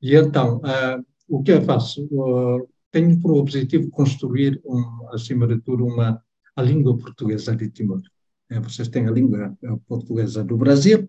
E 0.00 0.14
então, 0.14 0.58
uh, 0.58 1.04
o 1.28 1.42
que 1.42 1.52
eu 1.52 1.62
faço? 1.62 2.04
Uh, 2.12 2.68
tenho 2.90 3.18
por 3.20 3.32
objetivo 3.32 3.90
construir, 3.90 4.60
um, 4.64 5.08
acima 5.12 5.46
de 5.46 5.58
tudo, 5.60 5.86
uma, 5.86 6.22
a 6.58 6.62
língua 6.62 6.98
portuguesa 6.98 7.54
de 7.54 7.70
Timor. 7.70 8.02
É, 8.50 8.58
vocês 8.58 8.88
têm 8.88 9.06
a 9.06 9.12
língua 9.12 9.56
portuguesa 9.86 10.42
do 10.42 10.56
Brasil, 10.56 11.08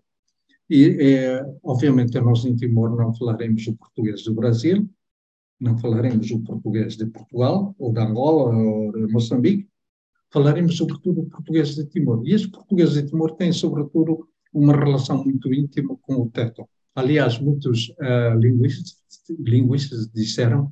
e, 0.69 0.85
é, 1.01 1.43
obviamente, 1.63 2.19
nós 2.19 2.45
em 2.45 2.55
Timor 2.55 2.95
não 2.95 3.11
falaremos 3.15 3.65
o 3.65 3.75
português 3.75 4.23
do 4.23 4.35
Brasil, 4.35 4.87
não 5.59 5.75
falaremos 5.79 6.29
o 6.29 6.39
português 6.41 6.95
de 6.95 7.07
Portugal, 7.07 7.75
ou 7.79 7.91
de 7.91 7.99
Angola, 7.99 8.55
ou 8.55 8.91
de 8.91 9.11
Moçambique, 9.11 9.67
falaremos 10.31 10.77
sobretudo 10.77 11.21
o 11.21 11.25
português 11.25 11.73
de 11.73 11.83
Timor. 11.87 12.21
E 12.23 12.33
esse 12.35 12.47
português 12.47 12.93
de 12.93 13.07
Timor 13.07 13.35
tem, 13.35 13.51
sobretudo, 13.51 14.27
uma 14.53 14.77
relação 14.77 15.23
muito 15.23 15.51
íntima 15.51 15.97
com 16.03 16.13
o 16.21 16.29
teto. 16.29 16.69
Aliás, 16.93 17.39
muitos 17.39 17.89
uh, 17.89 18.37
linguistas, 18.37 18.97
linguistas, 19.39 20.07
disseram 20.11 20.71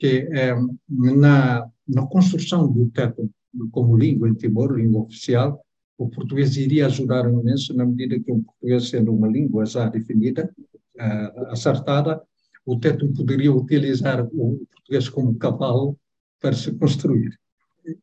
que 0.00 0.24
uh, 0.24 1.14
na, 1.16 1.70
na 1.86 2.06
construção 2.06 2.70
do 2.70 2.90
teto 2.90 3.30
como 3.70 3.96
língua 3.96 4.28
em 4.28 4.34
Timor, 4.34 4.76
língua 4.76 5.02
oficial, 5.02 5.60
o 5.98 6.08
português 6.08 6.56
iria 6.56 6.86
ajudar 6.86 7.28
imenso 7.28 7.74
na 7.74 7.86
medida 7.86 8.20
que 8.20 8.30
o 8.30 8.42
português, 8.42 8.88
sendo 8.88 9.14
uma 9.14 9.28
língua 9.28 9.64
já 9.64 9.88
definida, 9.88 10.52
uh, 10.96 11.46
acertada, 11.50 12.22
o 12.64 12.78
teto 12.78 13.10
poderia 13.12 13.52
utilizar 13.52 14.22
o 14.24 14.66
português 14.70 15.08
como 15.08 15.36
cavalo 15.36 15.96
para 16.40 16.54
se 16.54 16.72
construir. 16.72 17.38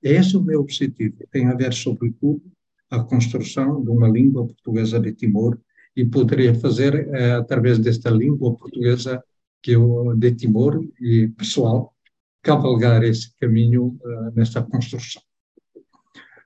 Esse 0.01 0.36
é 0.36 0.39
o 0.39 0.43
meu 0.43 0.62
objetivo. 0.62 1.18
Tem 1.30 1.47
a 1.47 1.54
ver, 1.54 1.74
sobretudo, 1.74 2.41
a 2.89 3.04
construção 3.04 3.84
de 3.84 3.89
uma 3.89 4.08
língua 4.08 4.45
portuguesa 4.45 4.99
de 4.99 5.14
Timor 5.14 5.60
e 5.95 6.06
poderia 6.06 6.56
fazer, 6.56 7.08
eh, 7.10 7.34
através 7.34 7.80
desta 7.80 8.10
língua 8.10 8.56
portuguesa 8.56 9.22
que 9.62 9.72
eu, 9.72 10.16
de 10.16 10.32
Timor 10.34 10.84
e 10.99 11.28
pessoal, 11.30 11.93
cavalgar 12.41 13.04
esse 13.04 13.34
caminho 13.39 13.97
eh, 14.04 14.32
nesta 14.36 14.62
construção. 14.62 15.22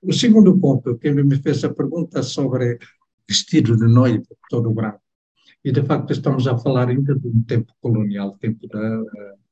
O 0.03 0.13
segundo 0.13 0.57
ponto, 0.59 0.97
que 0.97 1.11
me 1.11 1.37
fez 1.37 1.63
a 1.63 1.73
pergunta 1.73 2.21
sobre 2.23 2.77
vestido 3.27 3.75
de 3.75 3.87
noiva, 3.87 4.25
todo 4.49 4.71
branco. 4.71 5.01
E, 5.63 5.71
de 5.71 5.83
facto, 5.83 6.13
estamos 6.13 6.47
a 6.47 6.57
falar 6.57 6.89
ainda 6.89 7.15
de 7.15 7.27
um 7.27 7.41
tempo 7.43 7.73
colonial, 7.81 8.37
tempo 8.39 8.67
da, 8.67 9.03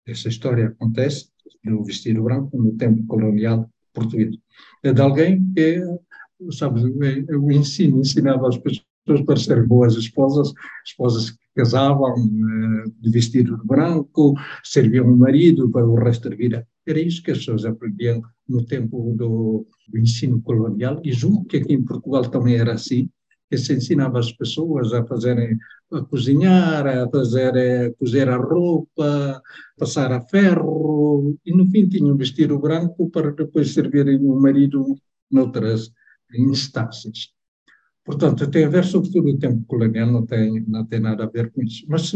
essa 0.05 0.29
história 0.29 0.67
acontece 0.67 1.29
no 1.63 1.83
vestido 1.83 2.23
branco, 2.23 2.57
no 2.61 2.73
tempo 2.73 3.05
colonial 3.07 3.69
português. 3.91 4.37
É 4.83 4.93
de 4.93 5.01
alguém 5.01 5.51
que, 5.53 5.81
sabe, 6.51 6.81
o 6.81 7.51
ensino 7.51 7.99
ensinava 7.99 8.47
as 8.47 8.57
pessoas 8.57 8.85
para 9.05 9.37
serem 9.37 9.65
boas 9.65 9.95
esposas, 9.95 10.53
esposas 10.85 11.31
que 11.31 11.37
casavam 11.55 12.15
eh, 12.17 12.91
de 12.99 13.09
vestido 13.09 13.59
branco, 13.63 14.33
serviam 14.63 15.07
o 15.07 15.17
marido 15.17 15.69
para 15.69 15.85
o 15.85 15.95
resto 15.95 16.29
da 16.29 16.35
vida. 16.35 16.67
Era 16.85 16.99
isso 16.99 17.23
que 17.23 17.31
as 17.31 17.39
pessoas 17.39 17.65
aprendiam 17.65 18.21
no 18.47 18.65
tempo 18.65 19.13
do, 19.17 19.65
do 19.87 19.97
ensino 19.97 20.41
colonial, 20.41 21.01
e 21.03 21.11
julgo 21.11 21.45
que 21.45 21.57
aqui 21.57 21.73
em 21.73 21.83
Portugal 21.83 22.23
também 22.23 22.55
era 22.55 22.73
assim, 22.73 23.09
que 23.49 23.57
se 23.57 23.73
ensinava 23.73 24.19
as 24.19 24.31
pessoas 24.31 24.91
a 24.93 25.05
fazerem, 25.05 25.57
a 25.91 26.01
cozinhar, 26.01 26.87
a 26.87 27.09
fazer, 27.09 27.55
a 27.55 27.93
cozer 27.93 28.27
a 28.27 28.37
roupa, 28.37 29.41
passar 29.77 30.11
a 30.11 30.21
ferro, 30.21 31.37
e 31.45 31.55
no 31.55 31.69
fim 31.69 31.87
tinham 31.87 32.13
um 32.13 32.17
vestido 32.17 32.59
branco 32.59 33.09
para 33.09 33.31
depois 33.31 33.73
servirem 33.73 34.17
o 34.17 34.39
marido 34.39 34.97
noutras 35.31 35.91
instâncias. 36.33 37.34
Portanto, 38.05 38.47
tem 38.49 38.65
a 38.65 38.69
ver 38.69 38.85
sobretudo 38.85 39.29
o 39.29 39.37
tempo 39.39 39.65
colonial, 39.65 40.11
não 40.11 40.25
tem, 40.25 40.63
não 40.67 40.85
tem 40.85 40.99
nada 40.99 41.23
a 41.23 41.27
ver 41.27 41.51
com 41.51 41.63
isso. 41.63 41.85
Mas 41.89 42.13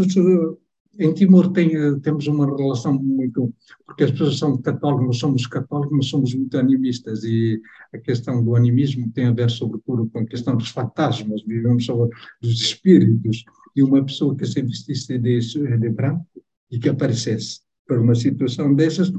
em 1.00 1.14
Timor 1.14 1.52
tem, 1.52 2.00
temos 2.02 2.28
uma 2.28 2.46
relação 2.46 2.94
muito. 2.94 3.54
Porque 3.86 4.04
as 4.04 4.12
pessoas 4.12 4.38
são 4.38 4.58
católicas, 4.58 5.08
nós 5.08 5.18
somos 5.18 5.48
católicos, 5.48 5.98
mas 5.98 6.08
somos 6.08 6.36
muito 6.36 6.58
animistas, 6.58 7.24
e 7.24 7.60
a 7.94 7.98
questão 7.98 8.44
do 8.44 8.56
animismo 8.56 9.12
tem 9.12 9.26
a 9.26 9.32
ver, 9.32 9.50
sobretudo, 9.50 10.08
com 10.10 10.20
a 10.20 10.26
questão 10.26 10.56
dos 10.56 10.70
fantasmas, 10.70 11.42
vivemos 11.44 11.86
sobre 11.86 12.16
dos 12.42 12.62
espíritos. 12.62 13.44
E 13.76 13.82
uma 13.82 14.04
pessoa 14.04 14.36
que 14.36 14.46
se 14.46 14.62
vestisse 14.62 15.18
de, 15.18 15.40
de 15.40 15.90
branco 15.90 16.26
e 16.70 16.78
que 16.78 16.90
aparecesse 16.90 17.62
para 17.88 18.00
uma 18.00 18.14
situação 18.14 18.76
dessas, 18.76 19.12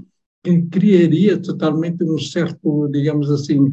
criaria 0.70 1.40
totalmente 1.40 2.04
um 2.04 2.18
certo, 2.18 2.88
digamos 2.88 3.30
assim, 3.30 3.66
eh, 3.66 3.70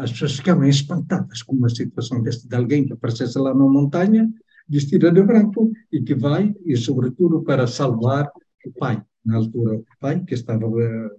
as 0.00 0.12
pessoas 0.12 0.36
ficavam 0.36 0.64
espantadas 0.64 1.42
com 1.42 1.56
uma 1.56 1.68
situação 1.68 2.22
desta, 2.22 2.48
de 2.48 2.54
alguém 2.54 2.84
que 2.84 2.92
aparecesse 2.92 3.38
lá 3.38 3.52
na 3.52 3.64
montanha 3.64 4.28
vestida 4.68 5.10
de 5.10 5.22
branco 5.22 5.70
e 5.90 6.00
que 6.02 6.14
vai, 6.14 6.54
e 6.64 6.76
sobretudo 6.76 7.42
para 7.42 7.66
salvar 7.66 8.30
o 8.64 8.72
pai, 8.72 9.02
na 9.24 9.36
altura 9.36 9.78
o 9.78 9.84
pai 9.98 10.24
que 10.24 10.34
estava 10.34 10.66
uh, 10.66 11.10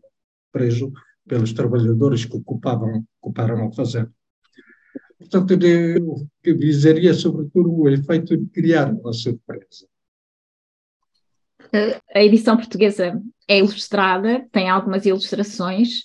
preso 0.51 0.91
pelos 1.27 1.53
trabalhadores 1.53 2.25
que 2.25 2.35
ocupavam, 2.35 3.05
ocuparam 3.21 3.67
a 3.67 3.71
fazenda. 3.71 4.11
Portanto, 5.17 5.55
de, 5.55 5.97
o 5.97 6.27
que 6.41 6.53
visaria 6.53 7.13
sobretudo 7.13 7.73
o 7.73 7.89
efeito 7.89 8.35
de 8.35 8.45
criar 8.47 8.91
uma 8.91 9.13
surpresa. 9.13 9.87
A 12.13 12.21
edição 12.21 12.55
portuguesa 12.55 13.19
é 13.47 13.57
ilustrada, 13.57 14.47
tem 14.51 14.69
algumas 14.69 15.05
ilustrações 15.05 16.03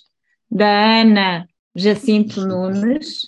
da 0.49 1.01
Ana 1.01 1.48
Jacinto 1.79 2.45
Nunes, 2.45 3.27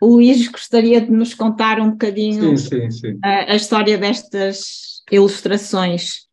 o 0.00 0.14
Luís 0.14 0.48
gostaria 0.48 1.00
de 1.00 1.10
nos 1.10 1.34
contar 1.34 1.80
um 1.80 1.90
bocadinho 1.90 2.56
sim, 2.56 2.68
sim, 2.68 2.90
sim. 2.90 3.18
A, 3.22 3.52
a, 3.52 3.56
história 3.56 3.98
destas 3.98 5.02
ilustrações. 5.10 6.26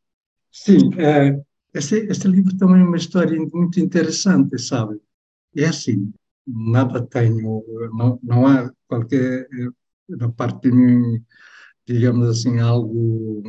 Sim, 0.51 0.91
é, 0.97 1.39
este, 1.73 2.07
este, 2.09 2.27
livro 2.27 2.55
também 2.57 2.81
é 2.81 2.85
uma 2.85 2.97
história 2.97 3.37
muito 3.53 3.79
interessante, 3.79 4.57
sabe? 4.59 4.99
É 5.55 5.65
assim, 5.65 6.11
nada 6.45 7.05
tenho, 7.05 7.63
não, 7.93 8.19
não 8.23 8.47
há 8.47 8.71
qualquer, 8.87 9.47
da 10.07 10.29
parte 10.29 10.69
de 10.69 10.75
mim, 10.75 11.23
digamos 11.85 12.29
assim, 12.29 12.59
algo 12.59 13.41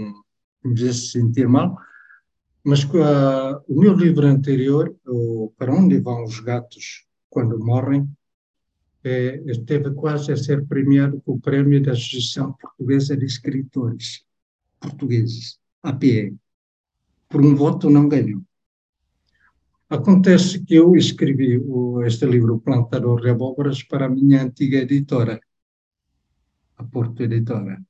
que 0.62 0.68
me 0.68 0.76
fizesse 0.76 1.08
sentir 1.08 1.48
mal, 1.48 1.76
mas 2.64 2.84
uh, 2.84 3.62
o 3.68 3.80
meu 3.80 3.94
livro 3.94 4.26
anterior, 4.26 4.94
o 5.06 5.52
Para 5.56 5.72
Onde 5.72 5.98
Vão 6.00 6.24
os 6.24 6.40
Gatos 6.40 7.07
Quando 7.30 7.58
Morrem, 7.58 8.08
é, 9.04 9.42
esteve 9.46 9.92
quase 9.94 10.32
a 10.32 10.36
ser 10.36 10.66
premiado 10.66 11.20
com 11.22 11.32
o 11.32 11.40
Prémio 11.40 11.82
da 11.82 11.92
Associação 11.92 12.52
Portuguesa 12.52 13.16
de 13.16 13.24
Escritores 13.24 14.24
Portugueses, 14.80 15.58
APE. 15.82 16.36
Por 17.28 17.44
um 17.44 17.54
voto 17.54 17.90
não 17.90 18.08
ganhou. 18.08 18.42
Acontece 19.88 20.62
que 20.64 20.74
eu 20.74 20.94
escrevi 20.94 21.58
o, 21.58 22.02
este 22.02 22.26
livro, 22.26 22.60
Plantador 22.60 23.22
de 23.22 23.30
Abóboras, 23.30 23.82
para 23.82 24.06
a 24.06 24.10
minha 24.10 24.42
antiga 24.42 24.78
editora, 24.78 25.40
a 26.76 26.84
Porto 26.84 27.22
Editora. 27.22 27.82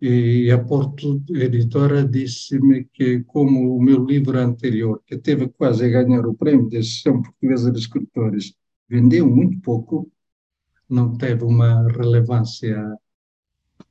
E 0.00 0.50
a 0.50 0.58
Porto 0.58 1.22
Editora 1.28 2.02
disse-me 2.06 2.84
que, 2.84 3.20
como 3.24 3.76
o 3.76 3.82
meu 3.82 4.04
livro 4.04 4.38
anterior, 4.38 5.02
que 5.06 5.18
teve 5.18 5.48
quase 5.48 5.84
a 5.84 5.88
ganhar 5.88 6.26
o 6.26 6.34
prémio 6.34 6.70
da 6.70 6.78
Associação 6.78 7.22
Portuguesa 7.22 7.70
de 7.70 7.78
Escritores, 7.78 8.54
vendeu 8.88 9.28
muito 9.28 9.60
pouco, 9.60 10.10
não 10.88 11.16
teve 11.16 11.44
uma 11.44 11.86
relevância 11.92 12.82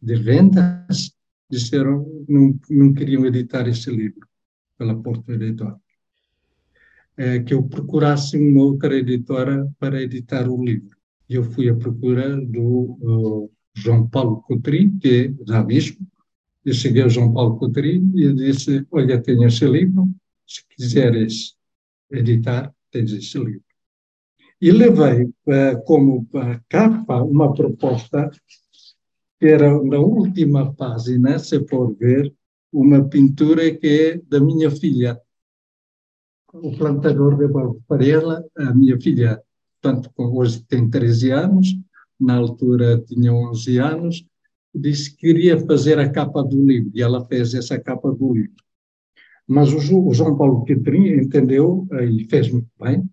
de 0.01 0.15
vendas, 0.15 1.15
disseram 1.49 2.05
não, 2.27 2.59
não 2.69 2.93
queriam 2.93 3.25
editar 3.25 3.67
esse 3.67 3.89
livro 3.91 4.27
pela 4.77 4.95
Porto 5.01 5.31
Editora. 5.31 5.79
é, 7.17 7.39
que 7.39 7.53
eu 7.53 7.63
procurasse 7.63 8.37
uma 8.37 8.63
outra 8.63 8.95
editora 8.95 9.69
para 9.77 10.01
editar 10.01 10.47
o 10.49 10.63
livro. 10.63 10.97
Eu 11.27 11.43
fui 11.43 11.69
à 11.69 11.75
procura 11.75 12.35
do 12.37 13.51
João 13.75 14.07
Paulo 14.07 14.41
Coutrinho, 14.41 14.97
que 14.99 15.29
da 15.45 15.59
Abismo. 15.59 16.07
Eu 16.65 16.73
cheguei 16.73 17.01
ao 17.01 17.09
João 17.09 17.33
Paulo 17.33 17.57
Coutrinho 17.57 18.11
e 18.17 18.33
disse: 18.33 18.85
Olha, 18.91 19.21
tenho 19.21 19.47
esse 19.47 19.65
livro, 19.65 20.09
se 20.45 20.63
quiseres 20.67 21.55
editar, 22.11 22.73
tens 22.91 23.11
esse 23.11 23.37
livro. 23.37 23.63
E 24.61 24.71
levei 24.71 25.23
uh, 25.23 25.83
como 25.85 26.27
capa 26.67 27.21
uma 27.23 27.53
proposta 27.53 28.29
que 29.39 29.47
era 29.47 29.81
na 29.83 29.99
última 29.99 30.73
página, 30.73 31.39
se 31.39 31.65
for 31.65 31.95
ver, 31.95 32.33
uma 32.71 33.07
pintura 33.07 33.73
que 33.73 33.87
é 33.87 34.17
da 34.17 34.39
minha 34.39 34.69
filha, 34.69 35.19
o 36.53 36.75
plantador 36.77 37.37
de 37.37 37.47
Varela, 37.87 38.43
a 38.57 38.73
minha 38.73 38.99
filha, 38.99 39.41
tanto 39.81 40.11
hoje 40.17 40.61
tem 40.63 40.89
13 40.89 41.31
anos, 41.31 41.67
na 42.19 42.35
altura 42.35 42.99
tinha 43.01 43.33
11 43.33 43.77
anos, 43.77 44.25
disse 44.73 45.11
que 45.11 45.27
queria 45.27 45.59
fazer 45.65 45.97
a 45.99 46.09
capa 46.09 46.43
do 46.43 46.63
livro, 46.65 46.91
e 46.93 47.01
ela 47.01 47.25
fez 47.25 47.53
essa 47.53 47.79
capa 47.79 48.11
do 48.11 48.33
livro. 48.33 48.63
Mas 49.47 49.73
o, 49.73 49.79
João 50.13 50.37
Paulo 50.37 50.63
Quetrim 50.63 51.07
entendeu, 51.07 51.87
e 51.91 52.25
fez 52.25 52.51
muito 52.51 52.69
bem, 52.79 53.09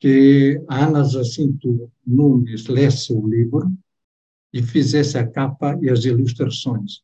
que 0.00 0.62
a 0.68 0.86
Ana 0.86 1.04
Jacinto 1.04 1.90
Nunes 2.06 2.66
lesse 2.68 3.12
o 3.12 3.26
livro 3.26 3.70
e 4.52 4.62
fizesse 4.62 5.18
a 5.18 5.26
capa 5.26 5.78
e 5.82 5.90
as 5.90 6.04
ilustrações. 6.04 7.02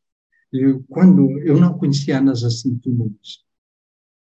E 0.53 0.79
quando 0.89 1.39
eu 1.41 1.59
não 1.59 1.77
conhecia 1.77 2.17
a 2.17 2.21
Ana 2.21 2.35
Jacinto 2.35 2.91
Nunes, 2.91 3.45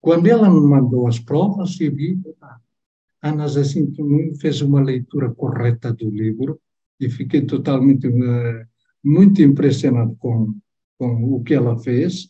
quando 0.00 0.26
ela 0.26 0.48
me 0.48 0.60
mandou 0.60 1.06
as 1.06 1.18
provas, 1.18 1.78
eu 1.80 1.94
vi, 1.94 2.20
ah, 2.40 2.58
Ana 3.22 3.46
Jacinto 3.46 4.02
Nunes 4.02 4.40
fez 4.40 4.60
uma 4.60 4.82
leitura 4.82 5.30
correta 5.30 5.92
do 5.92 6.08
livro 6.10 6.60
e 6.98 7.10
fiquei 7.10 7.42
totalmente 7.42 8.06
uh, 8.08 8.66
muito 9.04 9.42
impressionado 9.42 10.16
com, 10.16 10.54
com 10.98 11.34
o 11.34 11.42
que 11.42 11.54
ela 11.54 11.78
fez, 11.78 12.28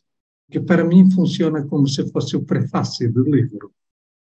que 0.50 0.60
para 0.60 0.84
mim 0.84 1.10
funciona 1.10 1.64
como 1.66 1.86
se 1.86 2.10
fosse 2.10 2.36
o 2.36 2.44
prefácio 2.44 3.12
do 3.12 3.22
livro. 3.24 3.72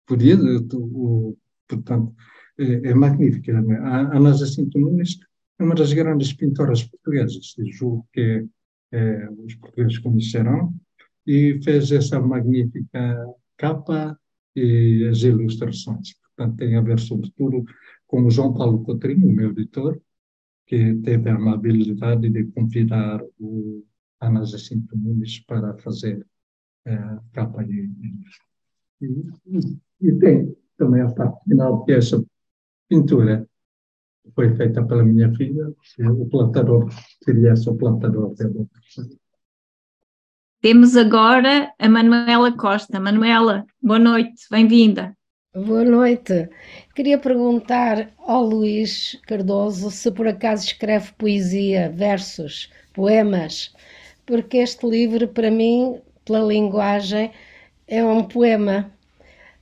Podia, 0.07 0.37
o, 0.75 1.37
portanto, 1.69 2.15
é, 2.59 2.91
é 2.91 2.95
magnífica. 2.95 3.59
A 3.83 4.17
Ana 4.17 4.33
Jacinto 4.33 4.79
Nunes 4.79 5.19
é 5.59 5.65
uma 5.65 5.75
das 5.75 5.93
grandes 5.93 6.33
pintoras 6.33 6.83
portuguesas, 6.85 7.55
julgo 7.73 8.07
que 8.13 8.47
é, 8.93 9.29
os 9.31 9.55
portugueses 9.57 9.99
conhecerão, 9.99 10.75
e 11.27 11.61
fez 11.63 11.93
essa 11.93 12.19
magnífica 12.19 13.27
capa 13.57 14.19
e 14.57 15.07
as 15.11 15.19
ilustrações. 15.19 16.15
Portanto, 16.35 16.57
tem 16.57 16.75
a 16.77 16.81
ver, 16.81 16.99
sobretudo, 16.99 17.65
com 18.07 18.23
o 18.25 18.31
João 18.31 18.55
Paulo 18.55 18.83
Cotrinho, 18.83 19.29
o 19.29 19.33
meu 19.33 19.51
editor, 19.51 20.01
que 20.69 20.95
teve 20.97 21.31
a 21.31 21.35
amabilidade 21.35 22.29
de 22.29 22.45
convidar 22.53 23.25
o 23.41 23.83
Ana 24.21 24.45
Jacinto 24.45 24.97
Nunes 24.97 25.41
para 25.41 25.75
fazer 25.79 26.25
eh, 26.85 27.19
capa 27.33 27.65
e, 27.65 27.91
e, 29.01 29.79
e 30.03 30.13
tem 30.19 30.55
também 30.77 31.01
a 31.01 31.11
parte 31.11 31.43
final, 31.45 31.85
que 31.85 31.93
essa 31.93 32.23
pintura 32.87 33.49
foi 34.35 34.55
feita 34.55 34.85
pela 34.85 35.03
minha 35.03 35.35
filha, 35.35 35.73
o 36.01 36.29
plantador 36.29 36.89
seria 37.25 37.55
esse 37.55 37.69
o 37.69 37.75
plantador. 37.75 38.35
Temos 40.61 40.97
agora 40.97 41.73
a 41.79 41.89
Manuela 41.89 42.55
Costa. 42.55 43.01
Manuela, 43.01 43.65
boa 43.83 43.99
noite, 43.99 44.47
bem-vinda. 44.51 45.18
Boa 45.55 45.85
noite. 45.85 46.49
Queria 46.95 47.19
perguntar 47.19 48.11
ao 48.19 48.43
Luís 48.45 49.19
Cardoso 49.27 49.91
se 49.91 50.11
por 50.11 50.27
acaso 50.29 50.65
escreve 50.65 51.13
poesia, 51.19 51.91
versos, 51.91 52.71
poemas, 52.95 53.75
porque 54.27 54.59
este 54.59 54.87
livro, 54.87 55.29
para 55.29 55.51
mim, 55.51 56.01
pela 56.25 56.41
linguagem, 56.41 57.31
é 57.87 58.05
um 58.05 58.25
poema, 58.25 58.91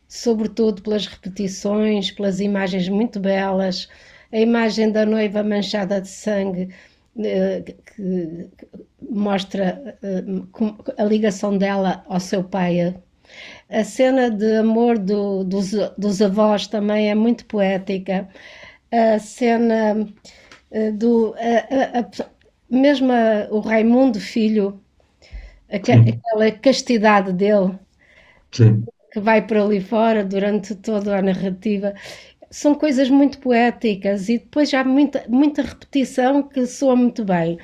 sobretudo 0.08 0.82
pelas 0.82 1.06
repetições, 1.06 2.10
pelas 2.12 2.40
imagens 2.40 2.88
muito 2.88 3.20
belas, 3.20 3.88
a 4.32 4.38
imagem 4.38 4.92
da 4.92 5.06
noiva 5.06 5.42
manchada 5.44 6.00
de 6.00 6.08
sangue 6.08 6.68
eh, 7.18 7.62
que 7.96 8.50
mostra 9.10 9.98
eh, 10.02 10.24
a 10.98 11.04
ligação 11.04 11.56
dela 11.58 12.04
ao 12.08 12.20
seu 12.20 12.44
pai. 12.44 12.94
A 13.68 13.82
cena 13.84 14.30
de 14.30 14.56
amor 14.56 14.98
do, 14.98 15.42
dos, 15.44 15.72
dos 15.98 16.22
avós 16.22 16.66
também 16.66 17.10
é 17.10 17.14
muito 17.14 17.44
poética. 17.46 18.28
A 18.90 19.18
cena 19.18 20.06
eh, 20.70 20.92
do. 20.92 21.34
A, 21.34 21.98
a, 21.98 22.00
a, 22.00 22.30
mesmo 22.70 23.12
o 23.50 23.60
Raimundo 23.60 24.20
Filho, 24.20 24.80
aquela 25.70 26.50
castidade 26.60 27.32
dele, 27.32 27.78
Sim. 28.52 28.84
que 29.12 29.20
vai 29.20 29.46
por 29.46 29.56
ali 29.56 29.80
fora 29.80 30.24
durante 30.24 30.74
toda 30.74 31.16
a 31.16 31.22
narrativa 31.22 31.94
são 32.50 32.74
coisas 32.74 33.10
muito 33.10 33.38
poéticas 33.38 34.28
e 34.28 34.38
depois 34.38 34.72
há 34.72 34.84
muita, 34.84 35.24
muita 35.28 35.62
repetição 35.62 36.42
que 36.42 36.66
soa 36.66 36.96
muito 36.96 37.24
bem. 37.24 37.58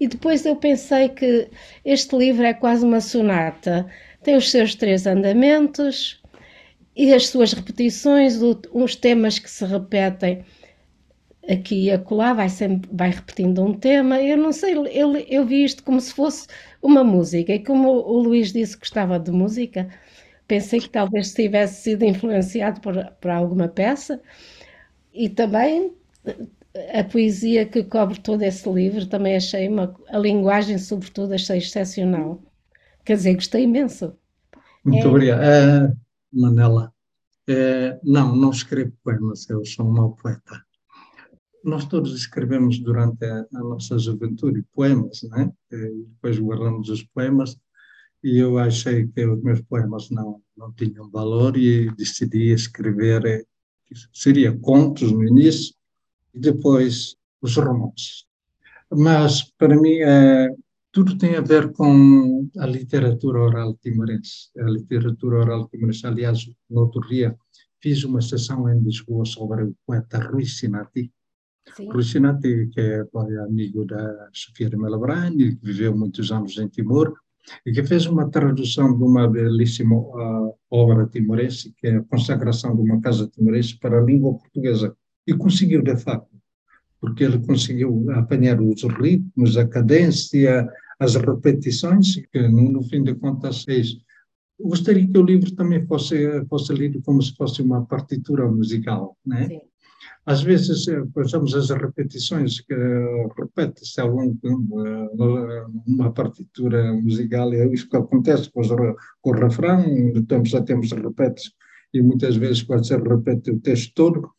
E 0.00 0.08
depois 0.08 0.44
eu 0.44 0.56
pensei 0.56 1.08
que 1.08 1.48
este 1.84 2.16
livro 2.16 2.44
é 2.44 2.54
quase 2.54 2.84
uma 2.84 3.00
sonata, 3.00 3.86
tem 4.22 4.36
os 4.36 4.50
seus 4.50 4.74
três 4.74 5.06
andamentos 5.06 6.20
e 6.96 7.12
as 7.12 7.28
suas 7.28 7.52
repetições, 7.52 8.38
uns 8.74 8.96
temas 8.96 9.38
que 9.38 9.50
se 9.50 9.64
repetem 9.64 10.44
aqui 11.48 11.86
e 11.86 11.90
acolá, 11.90 12.32
vai, 12.32 12.48
sempre, 12.48 12.88
vai 12.92 13.10
repetindo 13.10 13.62
um 13.64 13.74
tema. 13.74 14.20
Eu 14.22 14.36
não 14.36 14.52
sei, 14.52 14.74
eu, 14.74 15.16
eu 15.16 15.44
vi 15.46 15.64
isto 15.64 15.82
como 15.82 16.00
se 16.00 16.12
fosse 16.12 16.46
uma 16.80 17.02
música, 17.04 17.52
e 17.52 17.58
como 17.64 17.88
o 17.90 18.18
Luís 18.22 18.52
disse 18.52 18.74
que 18.74 18.80
gostava 18.80 19.18
de 19.18 19.30
música, 19.30 19.88
pensei 20.46 20.80
que 20.80 20.90
talvez 20.90 21.32
tivesse 21.34 21.82
sido 21.82 22.04
influenciado 22.04 22.80
por, 22.80 22.94
por 23.20 23.30
alguma 23.30 23.68
peça. 23.68 24.20
E 25.12 25.28
também 25.28 25.92
a 26.94 27.04
poesia 27.04 27.66
que 27.66 27.84
cobre 27.84 28.18
todo 28.20 28.42
esse 28.42 28.68
livro 28.70 29.06
também 29.06 29.36
achei 29.36 29.68
uma 29.68 29.94
a 30.08 30.18
linguagem 30.18 30.78
sobretudo 30.78 31.34
achei 31.34 31.58
excepcional 31.58 32.40
quer 33.04 33.16
dizer 33.16 33.34
gostei 33.34 33.64
imenso. 33.64 34.14
Muito 34.84 35.06
é... 35.06 35.08
obrigado. 35.08 35.40
Uh, 35.40 35.96
Manela 36.32 36.92
uh, 37.48 38.00
não 38.02 38.34
não 38.34 38.50
escrevo 38.50 38.92
poemas 39.02 39.48
eu 39.48 39.64
sou 39.64 39.86
um 39.86 39.92
mau 39.92 40.16
poeta. 40.16 40.64
Nós 41.64 41.84
todos 41.86 42.14
escrevemos 42.14 42.78
durante 42.80 43.24
a, 43.24 43.46
a 43.54 43.60
nossa 43.60 43.98
juventude 43.98 44.64
poemas 44.74 45.22
né 45.30 45.52
depois 45.70 46.38
guardamos 46.38 46.88
os 46.88 47.02
poemas 47.04 47.56
e 48.22 48.38
eu 48.38 48.58
achei 48.58 49.06
que 49.08 49.26
os 49.26 49.42
meus 49.42 49.60
poemas 49.62 50.08
não, 50.10 50.40
não 50.56 50.72
tinham 50.72 51.10
valor 51.10 51.56
e 51.56 51.90
decidi 51.96 52.52
escrever, 52.52 53.24
eh, 53.26 53.44
seria 54.12 54.56
contos 54.56 55.10
no 55.10 55.26
início 55.26 55.74
e 56.32 56.38
depois 56.38 57.16
os 57.40 57.56
romances. 57.56 58.24
Mas, 58.90 59.42
para 59.58 59.74
mim, 59.74 59.96
é, 60.00 60.48
tudo 60.92 61.16
tem 61.16 61.36
a 61.36 61.40
ver 61.40 61.72
com 61.72 62.48
a 62.58 62.66
literatura 62.66 63.40
oral 63.40 63.74
timorense. 63.82 64.50
A 64.58 64.68
literatura 64.68 65.38
oral 65.38 65.66
timorense, 65.68 66.06
aliás, 66.06 66.46
no 66.68 66.82
outro 66.82 67.00
dia 67.08 67.34
fiz 67.80 68.04
uma 68.04 68.20
sessão 68.20 68.68
em 68.68 68.78
Lisboa 68.80 69.24
sobre 69.24 69.64
o 69.64 69.74
poeta 69.86 70.18
Rui 70.18 70.44
Sinati. 70.44 71.10
Sim. 71.74 71.90
Rui 71.90 72.02
Sinati, 72.02 72.68
que 72.70 72.80
é 72.80 73.04
amigo 73.42 73.86
da 73.86 74.28
Sofia 74.32 74.68
de 74.68 74.76
Melabrani, 74.76 75.56
que 75.56 75.64
viveu 75.64 75.96
muitos 75.96 76.30
anos 76.30 76.58
em 76.58 76.68
Timor, 76.68 77.14
e 77.64 77.72
que 77.72 77.82
fez 77.82 78.06
uma 78.06 78.30
tradução 78.30 78.96
de 78.96 79.02
uma 79.02 79.26
belíssima 79.26 79.96
uh, 79.96 80.54
obra 80.70 81.06
timorense, 81.06 81.74
que 81.78 81.86
é 81.88 81.96
a 81.96 82.04
consagração 82.04 82.76
de 82.76 82.82
uma 82.82 83.00
casa 83.00 83.26
timorense 83.28 83.78
para 83.78 83.98
a 83.98 84.04
língua 84.04 84.36
portuguesa. 84.36 84.94
E 85.26 85.34
conseguiu, 85.34 85.82
de 85.82 85.96
facto, 85.96 86.36
porque 87.00 87.24
ele 87.24 87.40
conseguiu 87.40 88.06
apanhar 88.12 88.60
os 88.60 88.82
ritmos, 88.84 89.56
a 89.56 89.66
cadência, 89.66 90.68
as 90.98 91.14
repetições, 91.14 92.16
que 92.32 92.48
no 92.48 92.82
fim 92.84 93.02
de 93.02 93.14
contas 93.14 93.64
fez. 93.64 93.96
Gostaria 94.60 95.06
que 95.06 95.18
o 95.18 95.24
livro 95.24 95.54
também 95.54 95.84
fosse, 95.86 96.44
fosse 96.46 96.72
lido 96.72 97.02
como 97.02 97.20
se 97.20 97.34
fosse 97.34 97.62
uma 97.62 97.84
partitura 97.84 98.46
musical, 98.46 99.16
né? 99.26 99.48
Sim. 99.48 99.60
Às 100.24 100.42
vezes, 100.42 100.86
eh, 100.86 101.02
as 101.16 101.70
repetições, 101.70 102.60
que 102.60 102.74
repete-se 103.36 104.00
algum 104.00 104.36
eh, 104.44 105.66
uma 105.86 106.12
partitura 106.12 106.92
musical, 106.92 107.52
é 107.52 107.66
isso 107.66 107.88
que 107.88 107.96
acontece 107.96 108.50
com, 108.50 108.60
os, 108.60 108.68
com 109.20 109.30
o 109.30 109.34
refrão, 109.34 109.84
temos, 110.28 110.50
já 110.50 110.62
temos 110.62 110.92
repetes, 110.92 111.52
e 111.92 112.00
muitas 112.00 112.36
vezes 112.36 112.62
quase 112.62 112.88
se 112.88 112.96
repete 112.96 113.50
o 113.50 113.58
texto 113.58 113.92
todo, 113.94 114.30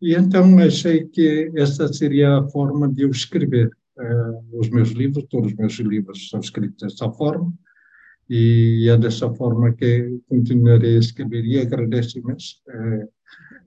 e 0.00 0.14
então 0.14 0.58
achei 0.58 1.06
que 1.06 1.52
essa 1.56 1.92
seria 1.92 2.38
a 2.38 2.48
forma 2.48 2.88
de 2.88 3.02
eu 3.02 3.10
escrever 3.10 3.70
os 4.52 4.68
meus 4.70 4.90
livros, 4.90 5.24
todos 5.28 5.52
os 5.52 5.56
meus 5.56 5.78
livros 5.78 6.28
são 6.28 6.40
escritos 6.40 6.80
dessa 6.80 7.10
forma, 7.12 7.52
e 8.28 8.88
é 8.90 8.96
dessa 8.96 9.32
forma 9.34 9.72
que 9.72 10.20
continuarei 10.28 10.96
a 10.96 11.00
escrever 11.00 11.44
e 11.44 11.58
agradeço 11.58 12.18
imenso 12.18 12.60
eh, 12.68 13.08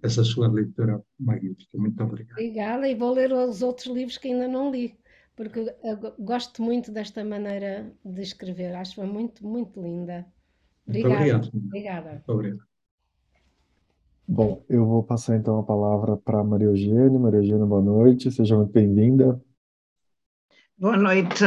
essa 0.04 0.24
sua 0.24 0.48
leitura 0.48 1.02
magnífica. 1.20 1.78
Muito 1.78 2.02
obrigado. 2.04 2.38
Obrigada 2.38 2.88
e 2.88 2.96
vou 2.96 3.14
ler 3.14 3.34
os 3.34 3.64
outros 3.64 3.88
livros 3.88 4.18
que 4.18 4.28
ainda 4.28 4.48
não 4.48 4.72
li, 4.72 4.96
porque 5.36 5.76
gosto 6.20 6.62
muito 6.62 6.92
desta 6.92 7.24
maneira 7.24 7.92
de 8.06 8.22
escrever, 8.22 8.76
acho-a 8.76 9.06
muito, 9.06 9.46
muito 9.46 9.82
linda. 9.82 10.26
Obrigada. 10.88 11.16
Muito 11.16 11.48
obrigado. 11.48 11.66
Obrigada. 11.66 12.12
Muito 12.12 12.32
obrigado. 12.32 12.72
Bom, 14.28 14.64
eu 14.70 14.86
vou 14.86 15.04
passar 15.04 15.36
então 15.36 15.60
a 15.60 15.64
palavra 15.64 16.16
para 16.16 16.44
Maria 16.44 16.68
Eugênia. 16.68 17.20
Maria 17.20 17.40
Eugênia, 17.40 17.66
boa 17.66 17.82
noite, 17.82 18.32
seja 18.32 18.56
muito 18.56 18.72
bem-vinda. 18.72 19.42
Boa 20.82 20.98
noite. 20.98 21.44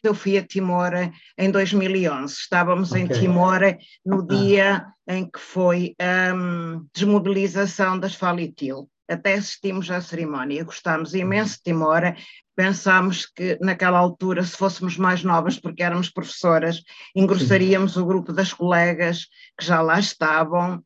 Eu 0.00 0.14
fui 0.14 0.38
a 0.38 0.46
Timor 0.46 0.92
em 1.36 1.50
2011. 1.50 2.32
Estávamos 2.32 2.92
okay. 2.92 3.02
em 3.02 3.08
Timor 3.08 3.58
no 4.04 4.20
ah. 4.20 4.26
dia 4.30 4.86
em 5.08 5.28
que 5.28 5.40
foi 5.40 5.96
a 5.98 6.32
um, 6.32 6.86
desmobilização 6.94 7.98
das 7.98 8.14
Falitil. 8.14 8.88
Até 9.08 9.34
assistimos 9.34 9.90
à 9.90 10.00
cerimónia, 10.00 10.62
gostámos 10.62 11.12
imenso 11.12 11.56
de 11.56 11.64
Timor. 11.64 12.14
Pensámos 12.54 13.26
que 13.26 13.58
naquela 13.60 13.98
altura, 13.98 14.44
se 14.44 14.56
fôssemos 14.56 14.96
mais 14.96 15.24
novas, 15.24 15.58
porque 15.58 15.82
éramos 15.82 16.08
professoras, 16.08 16.84
engrossaríamos 17.16 17.94
Sim. 17.94 18.00
o 18.00 18.06
grupo 18.06 18.32
das 18.32 18.52
colegas 18.52 19.26
que 19.58 19.66
já 19.66 19.82
lá 19.82 19.98
estavam. 19.98 20.84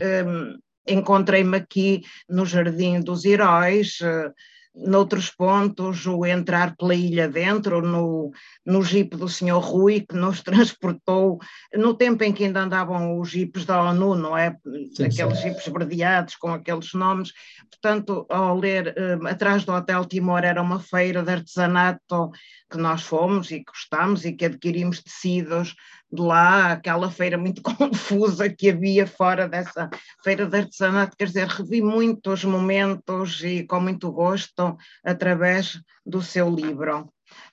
Um, 0.00 0.60
Encontrei-me 0.86 1.56
aqui 1.56 2.02
no 2.28 2.46
Jardim 2.46 3.00
dos 3.00 3.24
Heróis, 3.24 3.98
uh, 4.00 4.32
noutros 4.74 5.30
pontos, 5.30 6.06
o 6.06 6.24
entrar 6.24 6.76
pela 6.76 6.94
ilha 6.94 7.28
dentro, 7.28 7.82
no, 7.82 8.30
no 8.64 8.82
jipe 8.82 9.16
do 9.16 9.28
senhor 9.28 9.60
Rui, 9.60 10.00
que 10.00 10.14
nos 10.14 10.42
transportou, 10.42 11.38
no 11.74 11.94
tempo 11.94 12.22
em 12.24 12.32
que 12.32 12.44
ainda 12.44 12.60
andavam 12.60 13.18
os 13.18 13.30
jipes 13.30 13.64
da 13.64 13.82
ONU, 13.82 14.14
não 14.14 14.36
é? 14.36 14.56
Sim, 14.94 15.04
aqueles 15.04 15.38
sim. 15.38 15.48
jipes 15.48 15.66
verdeados 15.66 16.36
com 16.36 16.52
aqueles 16.52 16.92
nomes. 16.94 17.32
Portanto, 17.70 18.26
ao 18.28 18.56
ler, 18.56 18.94
uh, 18.96 19.26
atrás 19.26 19.64
do 19.64 19.72
Hotel 19.72 20.04
Timor 20.04 20.44
era 20.44 20.62
uma 20.62 20.78
feira 20.78 21.22
de 21.22 21.32
artesanato 21.32 22.30
que 22.70 22.78
nós 22.78 23.02
fomos 23.02 23.50
e 23.50 23.64
gostámos 23.64 24.24
e 24.24 24.32
que 24.32 24.44
adquirimos 24.44 25.02
tecidos 25.02 25.74
de 26.12 26.20
lá, 26.20 26.72
aquela 26.72 27.10
feira 27.10 27.38
muito 27.38 27.62
confusa 27.62 28.48
que 28.48 28.70
havia 28.70 29.06
fora 29.06 29.48
dessa 29.48 29.88
feira 30.22 30.46
de 30.46 30.56
artesanato, 30.56 31.16
quer 31.16 31.26
dizer, 31.26 31.46
revi 31.46 31.80
muitos 31.80 32.44
momentos 32.44 33.42
e 33.42 33.64
com 33.64 33.80
muito 33.80 34.10
gosto 34.10 34.76
através 35.04 35.80
do 36.04 36.20
seu 36.22 36.50
livro. 36.50 37.12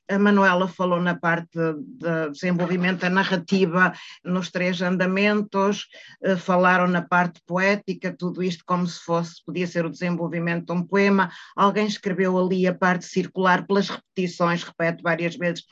A 0.09 0.17
Manuela 0.17 0.67
falou 0.67 1.01
na 1.01 1.15
parte 1.15 1.51
de 1.53 2.29
desenvolvimento 2.31 3.01
da 3.01 3.09
narrativa 3.09 3.93
nos 4.23 4.49
três 4.49 4.81
andamentos, 4.81 5.87
eh, 6.23 6.35
falaram 6.35 6.87
na 6.87 7.01
parte 7.01 7.41
poética, 7.45 8.15
tudo 8.17 8.41
isto 8.41 8.63
como 8.65 8.87
se 8.87 8.99
fosse, 9.01 9.43
podia 9.45 9.67
ser 9.67 9.85
o 9.85 9.89
desenvolvimento 9.89 10.65
de 10.65 10.71
um 10.71 10.81
poema. 10.81 11.29
Alguém 11.55 11.85
escreveu 11.85 12.37
ali 12.39 12.65
a 12.65 12.73
parte 12.73 13.05
circular 13.05 13.67
pelas 13.67 13.89
repetições, 13.89 14.63
repete 14.63 15.03
várias 15.03 15.35
vezes 15.35 15.65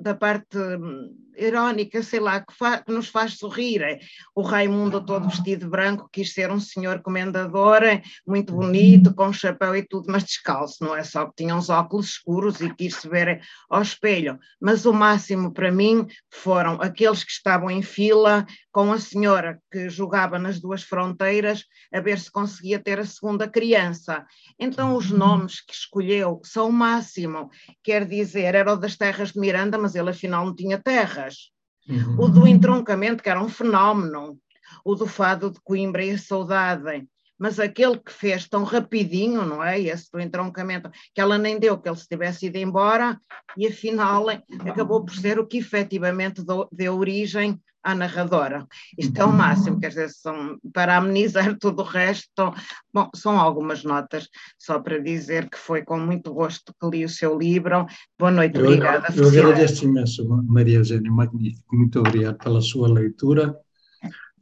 da 0.00 0.14
parte 0.14 0.56
hum, 0.56 1.14
irónica, 1.36 2.02
sei 2.02 2.20
lá, 2.20 2.40
que, 2.40 2.54
que, 2.86 2.92
nos 2.92 3.08
faz 3.08 3.34
sorrir. 3.34 3.82
É, 3.82 3.98
o 4.34 4.42
Raimundo 4.42 5.04
todo 5.04 5.28
vestido 5.28 5.64
de 5.64 5.70
branco 5.70 6.08
quis 6.12 6.32
ser 6.32 6.50
um 6.50 6.60
senhor 6.60 7.00
comendador, 7.02 7.82
é, 7.82 8.02
muito 8.26 8.52
bonito, 8.52 9.14
com 9.14 9.32
chapéu 9.32 9.74
e 9.76 9.82
tudo, 9.82 10.06
mas 10.10 10.24
descalço, 10.24 10.84
não 10.84 10.96
é 10.96 11.02
só 11.02 11.26
que 11.26 11.36
tinha 11.36 11.54
uns 11.54 11.68
óculos 11.68 12.10
escuros 12.10 12.60
e 12.60 12.74
quis 12.74 12.96
se 12.96 13.08
ver 13.08 13.40
ao 13.68 13.82
espelho. 13.82 14.38
Mas 14.60 14.84
o 14.84 14.92
máximo 14.92 15.52
para 15.52 15.70
mim 15.70 16.06
foram 16.30 16.80
aqueles 16.80 17.24
que 17.24 17.32
estavam 17.32 17.70
em 17.70 17.82
fila 17.82 18.46
com 18.72 18.92
a 18.92 18.98
senhora 18.98 19.60
que 19.70 19.88
jogava 19.88 20.38
nas 20.38 20.60
duas 20.60 20.82
fronteiras 20.82 21.64
a 21.92 22.00
ver 22.00 22.18
se 22.18 22.30
conseguia 22.30 22.78
ter 22.78 23.00
a 23.00 23.04
segunda 23.04 23.48
criança. 23.48 24.24
Então 24.58 24.94
os 24.94 25.10
nomes 25.10 25.60
que 25.60 25.74
escolheu 25.74 26.40
são 26.44 26.68
o 26.68 26.72
máximo, 26.72 27.50
quer 27.82 28.06
dizer, 28.06 28.54
era 28.54 28.72
o 28.72 28.76
das 28.76 28.96
terras 28.96 29.32
de 29.32 29.40
Miranda, 29.50 29.76
mas 29.76 29.94
ele 29.94 30.10
afinal 30.10 30.46
não 30.46 30.54
tinha 30.54 30.78
terras. 30.78 31.50
Uhum. 31.88 32.20
O 32.20 32.28
do 32.28 32.46
entroncamento, 32.46 33.22
que 33.22 33.28
era 33.28 33.42
um 33.42 33.48
fenómeno. 33.48 34.38
O 34.84 34.94
do 34.94 35.06
fado 35.06 35.50
de 35.50 35.60
Coimbra 35.60 36.04
e 36.04 36.12
a 36.12 36.18
saudade. 36.18 37.08
Mas 37.40 37.58
aquele 37.58 37.98
que 37.98 38.12
fez 38.12 38.46
tão 38.46 38.64
rapidinho, 38.64 39.46
não 39.46 39.64
é? 39.64 39.80
Esse 39.80 40.12
do 40.12 40.20
entroncamento, 40.20 40.90
que 41.14 41.20
ela 41.20 41.38
nem 41.38 41.58
deu 41.58 41.78
que 41.78 41.88
ele 41.88 41.96
se 41.96 42.06
tivesse 42.06 42.46
ido 42.46 42.58
embora, 42.58 43.18
e 43.56 43.66
afinal 43.66 44.28
acabou 44.28 45.02
por 45.02 45.14
ser 45.14 45.38
o 45.38 45.46
que 45.46 45.56
efetivamente 45.56 46.42
deu 46.70 46.98
origem 46.98 47.58
à 47.82 47.94
narradora. 47.94 48.66
Isto 48.98 49.20
é 49.20 49.24
o 49.24 49.32
máximo, 49.32 49.80
quer 49.80 49.88
dizer, 49.88 50.10
são, 50.10 50.58
para 50.72 50.96
amenizar 50.96 51.56
tudo 51.58 51.80
o 51.80 51.84
resto, 51.84 52.52
bom, 52.92 53.08
são 53.14 53.40
algumas 53.40 53.84
notas, 53.84 54.28
só 54.58 54.78
para 54.78 54.98
dizer 54.98 55.48
que 55.48 55.56
foi 55.56 55.82
com 55.82 55.98
muito 55.98 56.34
gosto 56.34 56.74
que 56.78 56.86
li 56.88 57.04
o 57.06 57.08
seu 57.08 57.38
livro. 57.38 57.86
Boa 58.18 58.30
noite, 58.30 58.58
eu, 58.58 58.66
obrigada. 58.66 59.08
Eu, 59.16 59.32
eu 59.32 59.48
agradeço 59.48 59.84
imenso, 59.86 60.28
Maria 60.28 60.76
Eugênia, 60.76 61.10
magnífico, 61.10 61.74
muito 61.74 62.00
obrigado 62.00 62.36
pela 62.36 62.60
sua 62.60 62.86
leitura. 62.86 63.56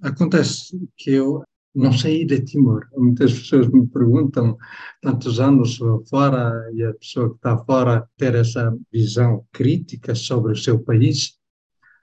Acontece 0.02 0.76
que 0.96 1.12
eu 1.12 1.44
não 1.74 1.92
saí 1.92 2.24
de 2.24 2.40
Timor. 2.40 2.88
Muitas 2.96 3.32
pessoas 3.32 3.68
me 3.68 3.86
perguntam, 3.86 4.56
tantos 5.00 5.40
anos 5.40 5.78
fora, 6.08 6.52
e 6.74 6.82
a 6.82 6.94
pessoa 6.94 7.30
que 7.30 7.36
está 7.36 7.56
fora 7.58 8.08
ter 8.16 8.34
essa 8.34 8.76
visão 8.92 9.46
crítica 9.52 10.14
sobre 10.14 10.52
o 10.52 10.56
seu 10.56 10.80
país, 10.82 11.38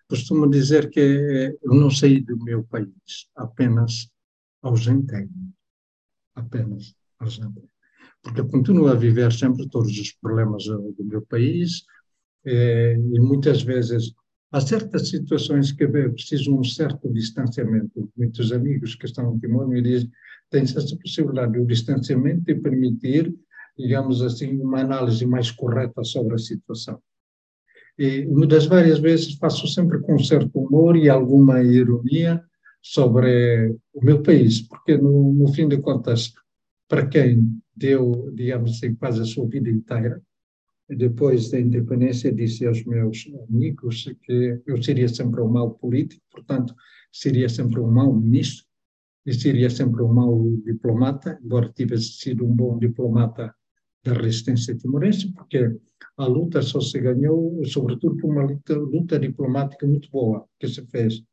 costumo 0.10 0.50
dizer 0.50 0.90
que 0.90 1.58
eu 1.62 1.74
não 1.74 1.90
saí 1.90 2.22
do 2.22 2.38
meu 2.44 2.64
país, 2.64 3.28
apenas 3.36 4.10
ausentei 4.62 5.28
Apenas 6.36 6.96
ausentei. 7.20 7.64
Porque 8.22 8.42
eu 8.42 8.48
continuo 8.48 8.88
a 8.88 8.96
viver 8.96 9.32
sempre 9.32 9.70
todos 9.70 9.98
os 9.98 10.12
problemas 10.14 10.66
do 10.66 11.06
meu 11.06 11.22
país 11.22 11.86
eh, 12.46 12.96
e 12.96 13.20
muitas 13.20 13.62
vezes 13.62 14.14
há 14.52 14.62
certas 14.62 15.10
situações 15.10 15.72
que 15.72 15.88
precisam 15.88 16.60
um 16.60 16.64
certo 16.64 17.12
distanciamento. 17.12 18.10
Muitos 18.18 18.52
amigos 18.52 18.96
que 18.96 19.06
estão 19.06 19.34
em 19.34 19.40
Timor 19.40 19.68
me 19.68 19.82
dizem 19.82 20.12
tem 20.50 20.64
essa 20.64 20.82
possibilidade 20.98 21.54
do 21.54 21.66
distanciamento 21.66 22.50
e 22.50 22.56
permitir, 22.56 23.34
digamos 23.78 24.22
assim, 24.22 24.60
uma 24.60 24.82
análise 24.82 25.26
mais 25.26 25.52
correta 25.52 26.04
sobre 26.04 26.36
a 26.36 26.38
situação. 26.38 27.00
E 27.98 28.26
uma 28.28 28.46
das 28.46 28.66
várias 28.66 29.00
vezes 29.00 29.36
faço 29.36 29.68
sempre 29.68 30.00
com 30.00 30.20
certo 30.20 30.60
humor 30.60 30.96
e 30.96 31.10
alguma 31.10 31.64
ironia 31.64 32.44
sobre 32.82 33.76
o 33.94 34.04
meu 34.04 34.22
país, 34.22 34.62
porque 34.62 34.98
no, 34.98 35.34
no 35.34 35.48
fim 35.48 35.68
de 35.68 35.78
contas, 35.78 36.34
para 36.88 37.08
quem 37.08 37.60
deu, 37.76 38.32
digamos 38.34 38.72
assim, 38.72 38.94
quase 38.96 39.22
a 39.22 39.26
sua 39.26 39.48
vida 39.48 39.70
inteira, 39.70 40.22
depois 40.90 41.50
da 41.50 41.60
independência, 41.60 42.32
disse 42.32 42.66
aos 42.66 42.84
meus 42.86 43.28
amigos 43.50 44.06
que 44.24 44.62
eu 44.66 44.82
seria 44.82 45.08
sempre 45.08 45.42
um 45.42 45.50
mau 45.50 45.72
político, 45.72 46.22
portanto, 46.32 46.76
seria 47.12 47.50
sempre 47.50 47.80
um 47.80 47.90
mau 47.90 48.14
ministro 48.16 48.66
e 49.26 49.34
seria 49.34 49.70
sempre 49.70 50.04
um 50.04 50.14
mau 50.14 50.46
diplomata, 50.64 51.40
embora 51.44 51.72
tivesse 51.74 52.12
sido 52.14 52.46
um 52.46 52.54
bom 52.54 52.78
diplomata 52.78 53.54
da 54.04 54.14
resistência 54.14 54.76
timorense, 54.76 55.34
porque 55.34 55.76
a 56.18 56.28
luta 56.28 56.62
só 56.62 56.80
se 56.80 57.00
ganhou, 57.00 57.64
sobretudo, 57.66 58.18
por 58.18 58.30
uma 58.30 58.44
luta, 58.44 59.18
diplomática 59.18 59.88
muito 59.88 60.10
boa 60.12 60.48
que 60.60 60.68
se 60.68 60.86
fez. 60.88 61.24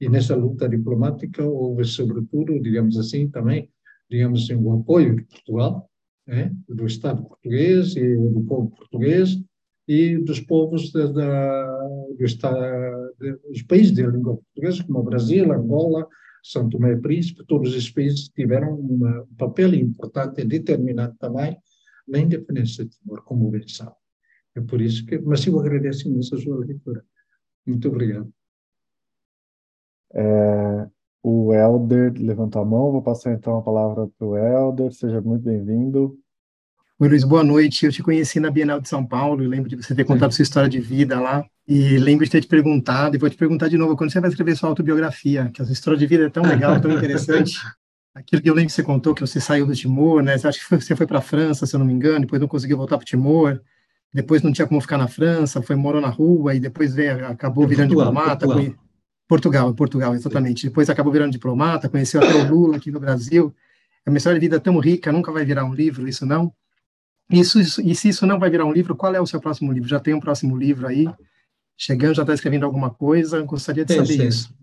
E 0.00 0.08
nessa 0.08 0.34
luta 0.34 0.68
diplomática 0.68 1.44
houve, 1.44 1.84
sobretudo, 1.84 2.60
digamos 2.60 2.98
assim, 2.98 3.28
também, 3.30 3.70
digamos 4.10 4.42
assim, 4.42 4.56
o 4.56 4.72
apoio 4.72 5.16
de 5.16 5.22
Portugal, 5.22 5.88
é, 6.28 6.50
do 6.68 6.86
Estado 6.86 7.22
português 7.24 7.94
e 7.96 8.16
do 8.16 8.44
povo 8.44 8.70
português 8.70 9.38
e 9.86 10.18
dos 10.18 10.40
povos 10.40 10.90
da, 10.92 11.06
da, 11.06 11.88
do 12.18 12.24
Estado, 12.24 13.14
dos 13.48 13.62
países 13.62 13.92
de 13.92 14.04
língua 14.04 14.36
portuguesa, 14.36 14.84
como 14.84 14.98
o 14.98 15.04
Brasil, 15.04 15.52
Angola, 15.52 16.08
São 16.42 16.68
Tomé 16.68 16.92
e 16.92 17.00
Príncipe, 17.00 17.44
todos 17.46 17.70
esses 17.70 17.90
países 17.90 18.28
tiveram 18.28 18.74
um 18.74 19.26
papel 19.36 19.74
importante 19.74 20.40
e 20.40 20.44
determinante 20.44 21.16
também 21.18 21.56
na 22.08 22.18
independência 22.18 22.84
de 22.84 22.90
Timor, 22.98 23.22
como 23.24 23.50
bem 23.50 23.66
sabe. 23.68 23.94
É 24.56 24.60
por 24.60 24.80
isso 24.80 25.04
que, 25.06 25.18
mas 25.18 25.46
eu 25.46 25.58
agradeço 25.60 26.08
imenso 26.08 26.34
a 26.34 26.40
sua 26.40 26.58
leitura. 26.58 27.04
Muito 27.64 27.88
obrigado. 27.88 28.32
É, 30.14 30.88
o 31.28 31.52
Helder 31.52 32.12
levantou 32.16 32.62
a 32.62 32.64
mão, 32.64 32.92
vou 32.92 33.02
passar 33.02 33.32
então 33.32 33.58
a 33.58 33.62
palavra 33.62 34.06
para 34.16 34.26
o 34.28 34.36
Helder, 34.36 34.92
seja 34.92 35.20
muito 35.20 35.42
bem-vindo. 35.42 36.16
Oi, 37.00 37.08
Luiz, 37.08 37.24
boa 37.24 37.42
noite. 37.42 37.84
Eu 37.84 37.90
te 37.90 38.00
conheci 38.00 38.38
na 38.38 38.48
Bienal 38.48 38.80
de 38.80 38.88
São 38.88 39.04
Paulo, 39.04 39.42
eu 39.42 39.48
lembro 39.48 39.68
de 39.68 39.74
você 39.74 39.92
ter 39.92 40.04
contado 40.04 40.30
Sim. 40.30 40.36
sua 40.36 40.42
história 40.44 40.68
de 40.68 40.78
vida 40.78 41.18
lá, 41.18 41.44
e 41.66 41.98
lembro 41.98 42.24
de 42.24 42.30
ter 42.30 42.42
te 42.42 42.46
perguntado, 42.46 43.16
e 43.16 43.18
vou 43.18 43.28
te 43.28 43.36
perguntar 43.36 43.66
de 43.66 43.76
novo, 43.76 43.96
quando 43.96 44.12
você 44.12 44.20
vai 44.20 44.30
escrever 44.30 44.56
sua 44.56 44.68
autobiografia, 44.68 45.50
que 45.52 45.60
a 45.60 45.64
sua 45.64 45.72
história 45.72 45.98
de 45.98 46.06
vida 46.06 46.26
é 46.26 46.30
tão 46.30 46.44
legal, 46.44 46.80
tão 46.80 46.92
interessante, 46.92 47.58
aquilo 48.14 48.40
que 48.40 48.48
eu 48.48 48.54
lembro 48.54 48.68
que 48.68 48.74
você 48.74 48.84
contou, 48.84 49.12
que 49.12 49.20
você 49.20 49.40
saiu 49.40 49.66
do 49.66 49.74
Timor, 49.74 50.22
né? 50.22 50.34
Acho 50.34 50.60
que 50.60 50.76
você 50.76 50.94
foi 50.94 51.08
para 51.08 51.18
a 51.18 51.22
França, 51.22 51.66
se 51.66 51.74
eu 51.74 51.80
não 51.80 51.86
me 51.86 51.92
engano, 51.92 52.20
depois 52.20 52.40
não 52.40 52.46
conseguiu 52.46 52.76
voltar 52.76 52.98
para 52.98 53.02
o 53.02 53.06
Timor. 53.06 53.60
depois 54.14 54.42
não 54.42 54.52
tinha 54.52 54.68
como 54.68 54.80
ficar 54.80 54.96
na 54.96 55.08
França, 55.08 55.60
foi 55.60 55.74
morou 55.74 56.00
na 56.00 56.08
rua 56.08 56.54
e 56.54 56.60
depois 56.60 56.94
veio, 56.94 57.26
acabou 57.26 57.66
virando 57.66 57.94
Portugal, 57.94 58.12
diplomata. 58.12 58.46
Portugal. 58.46 58.85
Portugal, 59.28 59.74
Portugal, 59.74 60.14
exatamente. 60.14 60.62
Sim. 60.62 60.68
Depois 60.68 60.88
acabou 60.88 61.12
virando 61.12 61.32
diplomata, 61.32 61.88
conheceu 61.88 62.22
até 62.22 62.34
o 62.34 62.48
Lula 62.48 62.76
aqui 62.76 62.90
no 62.90 63.00
Brasil. 63.00 63.54
É 64.04 64.10
uma 64.10 64.18
história 64.18 64.38
de 64.38 64.46
vida 64.46 64.60
tão 64.60 64.78
rica, 64.78 65.10
nunca 65.10 65.32
vai 65.32 65.44
virar 65.44 65.64
um 65.64 65.74
livro, 65.74 66.08
isso 66.08 66.24
não. 66.24 66.52
Isso, 67.28 67.58
isso, 67.58 67.80
e 67.80 67.94
se 67.94 68.08
isso 68.08 68.24
não 68.24 68.38
vai 68.38 68.48
virar 68.48 68.64
um 68.64 68.72
livro, 68.72 68.94
qual 68.94 69.14
é 69.14 69.20
o 69.20 69.26
seu 69.26 69.40
próximo 69.40 69.72
livro? 69.72 69.88
Já 69.88 69.98
tem 69.98 70.14
um 70.14 70.20
próximo 70.20 70.56
livro 70.56 70.86
aí? 70.86 71.08
Chegando, 71.76 72.14
já 72.14 72.22
está 72.22 72.32
escrevendo 72.32 72.64
alguma 72.64 72.90
coisa? 72.90 73.42
Gostaria 73.42 73.84
de 73.84 73.94
saber 73.94 74.06
sim. 74.06 74.26
isso. 74.28 74.54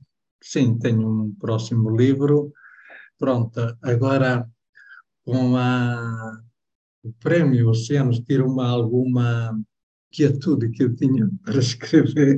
Sim, 0.42 0.78
tenho 0.78 1.08
um 1.08 1.36
próximo 1.38 1.96
livro. 1.96 2.54
Pronto, 3.20 3.60
agora 3.82 4.50
com 5.26 5.56
a, 5.58 6.40
o 7.04 7.14
prémio 7.14 7.70
Oceanos 7.70 8.20
tira-me 8.20 8.62
alguma 8.62 9.58
quietude 10.14 10.70
que 10.70 10.84
eu 10.84 10.96
tinha 10.96 11.28
para 11.44 11.58
escrever, 11.60 12.38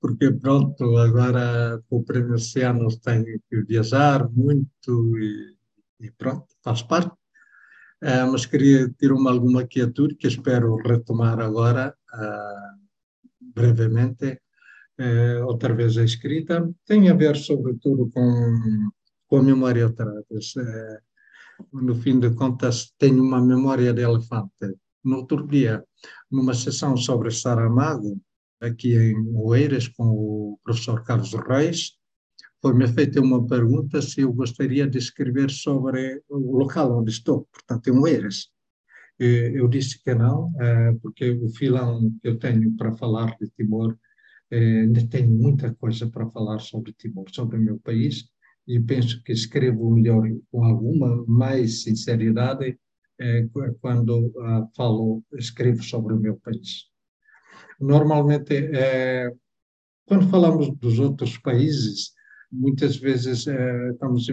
porque 0.00 0.32
pronto, 0.32 0.96
agora 0.96 1.80
com 1.88 1.98
o 1.98 2.04
prémio 2.04 2.34
Oceanos 2.34 2.96
tenho 2.96 3.38
que 3.48 3.62
viajar 3.62 4.28
muito 4.30 5.18
e, 5.18 5.56
e 6.00 6.10
pronto, 6.10 6.46
faz 6.62 6.82
parte. 6.82 7.14
Uh, 8.02 8.30
mas 8.32 8.44
queria 8.44 8.92
ter 8.98 9.12
uma, 9.12 9.30
alguma 9.30 9.64
quietude 9.66 10.16
que 10.16 10.26
espero 10.26 10.76
retomar 10.76 11.40
agora, 11.40 11.94
uh, 12.12 12.78
brevemente, 13.40 14.40
uh, 15.00 15.46
outra 15.46 15.74
vez 15.74 15.96
a 15.96 16.04
escrita. 16.04 16.68
Tem 16.84 17.08
a 17.08 17.14
ver, 17.14 17.36
sobretudo, 17.36 18.10
com, 18.10 18.90
com 19.26 19.36
a 19.38 19.42
memória 19.42 19.86
atrás. 19.86 20.54
no 21.72 21.94
fim 21.94 22.18
de 22.18 22.34
contas, 22.34 22.92
tenho 22.98 23.22
uma 23.22 23.40
memória 23.40 23.92
de 23.94 24.02
elefante. 24.02 24.76
No 25.02 25.18
outro 25.18 25.46
dia, 25.46 25.82
numa 26.34 26.52
sessão 26.52 26.96
sobre 26.96 27.30
Saramago, 27.30 28.20
aqui 28.60 28.96
em 28.96 29.14
Oeiras, 29.36 29.86
com 29.86 30.04
o 30.04 30.58
professor 30.64 31.04
Carlos 31.04 31.32
Reis, 31.32 31.92
foi-me 32.60 32.88
feita 32.88 33.20
uma 33.20 33.46
pergunta 33.46 34.02
se 34.02 34.22
eu 34.22 34.32
gostaria 34.32 34.86
de 34.86 34.98
escrever 34.98 35.50
sobre 35.50 36.22
o 36.28 36.56
local 36.58 36.98
onde 36.98 37.12
estou, 37.12 37.46
portanto, 37.52 37.88
em 37.88 37.98
Oeiras. 37.98 38.48
Eu 39.18 39.68
disse 39.68 40.02
que 40.02 40.12
não, 40.12 40.52
eh, 40.60 40.92
porque 41.00 41.30
o 41.30 41.48
filão 41.50 42.10
que 42.20 42.28
eu 42.28 42.36
tenho 42.36 42.74
para 42.76 42.96
falar 42.96 43.36
de 43.40 43.48
Timor, 43.50 43.96
eh, 44.50 44.80
ainda 44.80 45.06
tenho 45.06 45.30
muita 45.30 45.72
coisa 45.74 46.10
para 46.10 46.28
falar 46.30 46.58
sobre 46.58 46.92
Timor, 46.94 47.26
sobre 47.30 47.58
o 47.58 47.62
meu 47.62 47.78
país, 47.78 48.24
e 48.66 48.80
penso 48.80 49.22
que 49.22 49.32
escrevo 49.32 49.88
melhor 49.88 50.28
com 50.50 50.64
alguma 50.64 51.24
mais 51.28 51.82
sinceridade 51.82 52.76
quando 53.80 54.32
ah, 54.40 54.66
falo, 54.76 55.22
escrevo 55.34 55.82
sobre 55.82 56.14
o 56.14 56.20
meu 56.20 56.36
país. 56.36 56.90
Normalmente, 57.80 58.70
quando 60.06 60.28
falamos 60.28 60.70
dos 60.76 60.98
outros 60.98 61.38
países, 61.38 62.12
muitas 62.52 62.96
vezes 62.96 63.46
eh, 63.46 63.90
estamos 63.90 64.26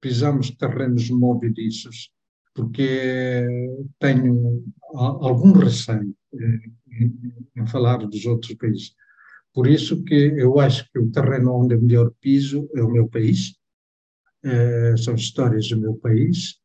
pisamos 0.00 0.50
terrenos 0.52 1.10
movediços, 1.10 2.10
porque 2.54 3.44
tenho 3.98 4.64
algum 4.94 5.52
receio 5.52 6.14
em, 7.56 7.66
falar 7.66 7.98
dos 7.98 8.24
outros 8.26 8.54
países. 8.54 8.94
Por 9.52 9.66
isso 9.66 10.04
que 10.04 10.14
eu 10.14 10.60
acho 10.60 10.88
que 10.92 10.98
o 10.98 11.10
terreno 11.10 11.52
onde 11.52 11.74
é 11.74 11.78
melhor 11.78 12.12
piso 12.20 12.68
é 12.76 12.82
o 12.82 12.90
meu 12.90 13.08
país, 13.08 13.54
são 14.98 15.14
histórias 15.14 15.68
do 15.68 15.80
meu 15.80 15.94
país, 15.96 16.60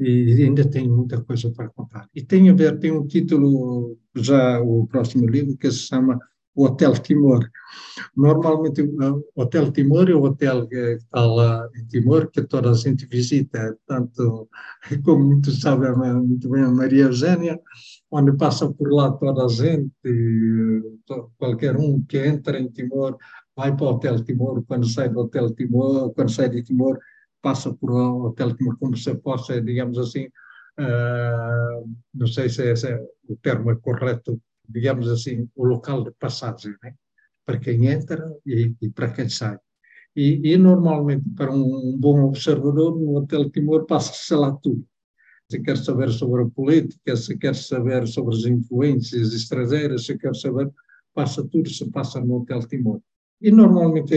e 0.00 0.42
ainda 0.42 0.68
tenho 0.68 0.96
muita 0.96 1.20
coisa 1.22 1.50
para 1.50 1.68
contar. 1.68 2.08
E 2.14 2.22
tem 2.22 2.48
a 2.48 2.54
ver, 2.54 2.78
tem 2.78 2.90
um 2.90 3.06
título, 3.06 3.96
já 4.16 4.60
o 4.60 4.86
próximo 4.86 5.26
livro, 5.26 5.56
que 5.56 5.70
se 5.70 5.80
chama 5.80 6.18
o 6.54 6.64
Hotel 6.64 6.92
Timor. 6.94 7.48
Normalmente, 8.16 8.82
o 8.82 9.22
Hotel 9.36 9.70
Timor 9.70 10.10
é 10.10 10.14
o 10.14 10.22
hotel 10.22 10.66
que 10.66 10.76
está 10.76 11.24
lá 11.24 11.68
em 11.76 11.86
Timor, 11.86 12.30
que 12.30 12.42
toda 12.42 12.70
a 12.70 12.74
gente 12.74 13.06
visita, 13.06 13.76
tanto 13.86 14.48
como 15.04 15.24
muitos 15.24 15.60
sabem 15.60 15.92
muito 16.20 16.48
bem 16.48 16.62
a 16.62 16.70
Maria 16.70 17.04
Eugênia, 17.04 17.60
onde 18.10 18.36
passa 18.36 18.68
por 18.72 18.92
lá 18.92 19.12
toda 19.12 19.44
a 19.44 19.48
gente, 19.48 19.90
qualquer 21.38 21.76
um 21.76 22.02
que 22.02 22.18
entra 22.18 22.58
em 22.58 22.68
Timor 22.68 23.16
vai 23.56 23.76
para 23.76 23.84
o 23.84 23.90
Hotel 23.90 24.24
Timor, 24.24 24.64
quando 24.66 24.88
sai 24.88 25.08
do 25.08 25.20
Hotel 25.20 25.54
Timor, 25.54 26.12
quando 26.14 26.30
sai 26.30 26.48
de 26.48 26.62
Timor, 26.62 26.98
passa 27.40 27.72
por 27.74 27.90
o 27.90 28.26
Hotel 28.26 28.54
Timor, 28.56 28.78
como 28.78 28.96
se 28.96 29.14
possa, 29.16 29.60
digamos 29.60 29.98
assim, 29.98 30.26
uh, 30.78 31.88
não 32.14 32.26
sei 32.26 32.48
se 32.48 32.70
esse 32.70 32.88
é 32.88 33.00
o 33.28 33.36
termo 33.36 33.70
é 33.70 33.76
correto, 33.76 34.40
digamos 34.68 35.08
assim, 35.08 35.48
o 35.54 35.64
local 35.64 36.04
de 36.04 36.10
passagem, 36.12 36.74
né? 36.82 36.94
para 37.44 37.58
quem 37.58 37.86
entra 37.86 38.32
e, 38.46 38.72
e 38.80 38.88
para 38.90 39.10
quem 39.10 39.28
sai. 39.28 39.58
E, 40.14 40.52
e, 40.52 40.56
normalmente, 40.56 41.28
para 41.36 41.52
um, 41.52 41.92
um, 41.92 41.96
bom 41.98 42.24
observador, 42.24 42.98
no 42.98 43.16
Hotel 43.16 43.48
Timor 43.50 43.86
passa-se 43.86 44.34
lá 44.34 44.52
tudo. 44.52 44.84
Se 45.50 45.60
quer 45.60 45.76
saber 45.76 46.10
sobre 46.10 46.42
a 46.42 46.46
política, 46.46 47.16
se 47.16 47.36
quer 47.36 47.54
saber 47.54 48.06
sobre 48.06 48.36
as 48.36 48.44
influências 48.44 49.32
estrangeiras, 49.32 50.06
se 50.06 50.16
quer 50.16 50.34
saber, 50.34 50.70
passa 51.14 51.44
tudo, 51.44 51.68
se 51.68 51.88
passa 51.90 52.20
no 52.20 52.36
Hotel 52.36 52.60
Timor. 52.60 53.00
E 53.40 53.50
normalmente 53.50 54.14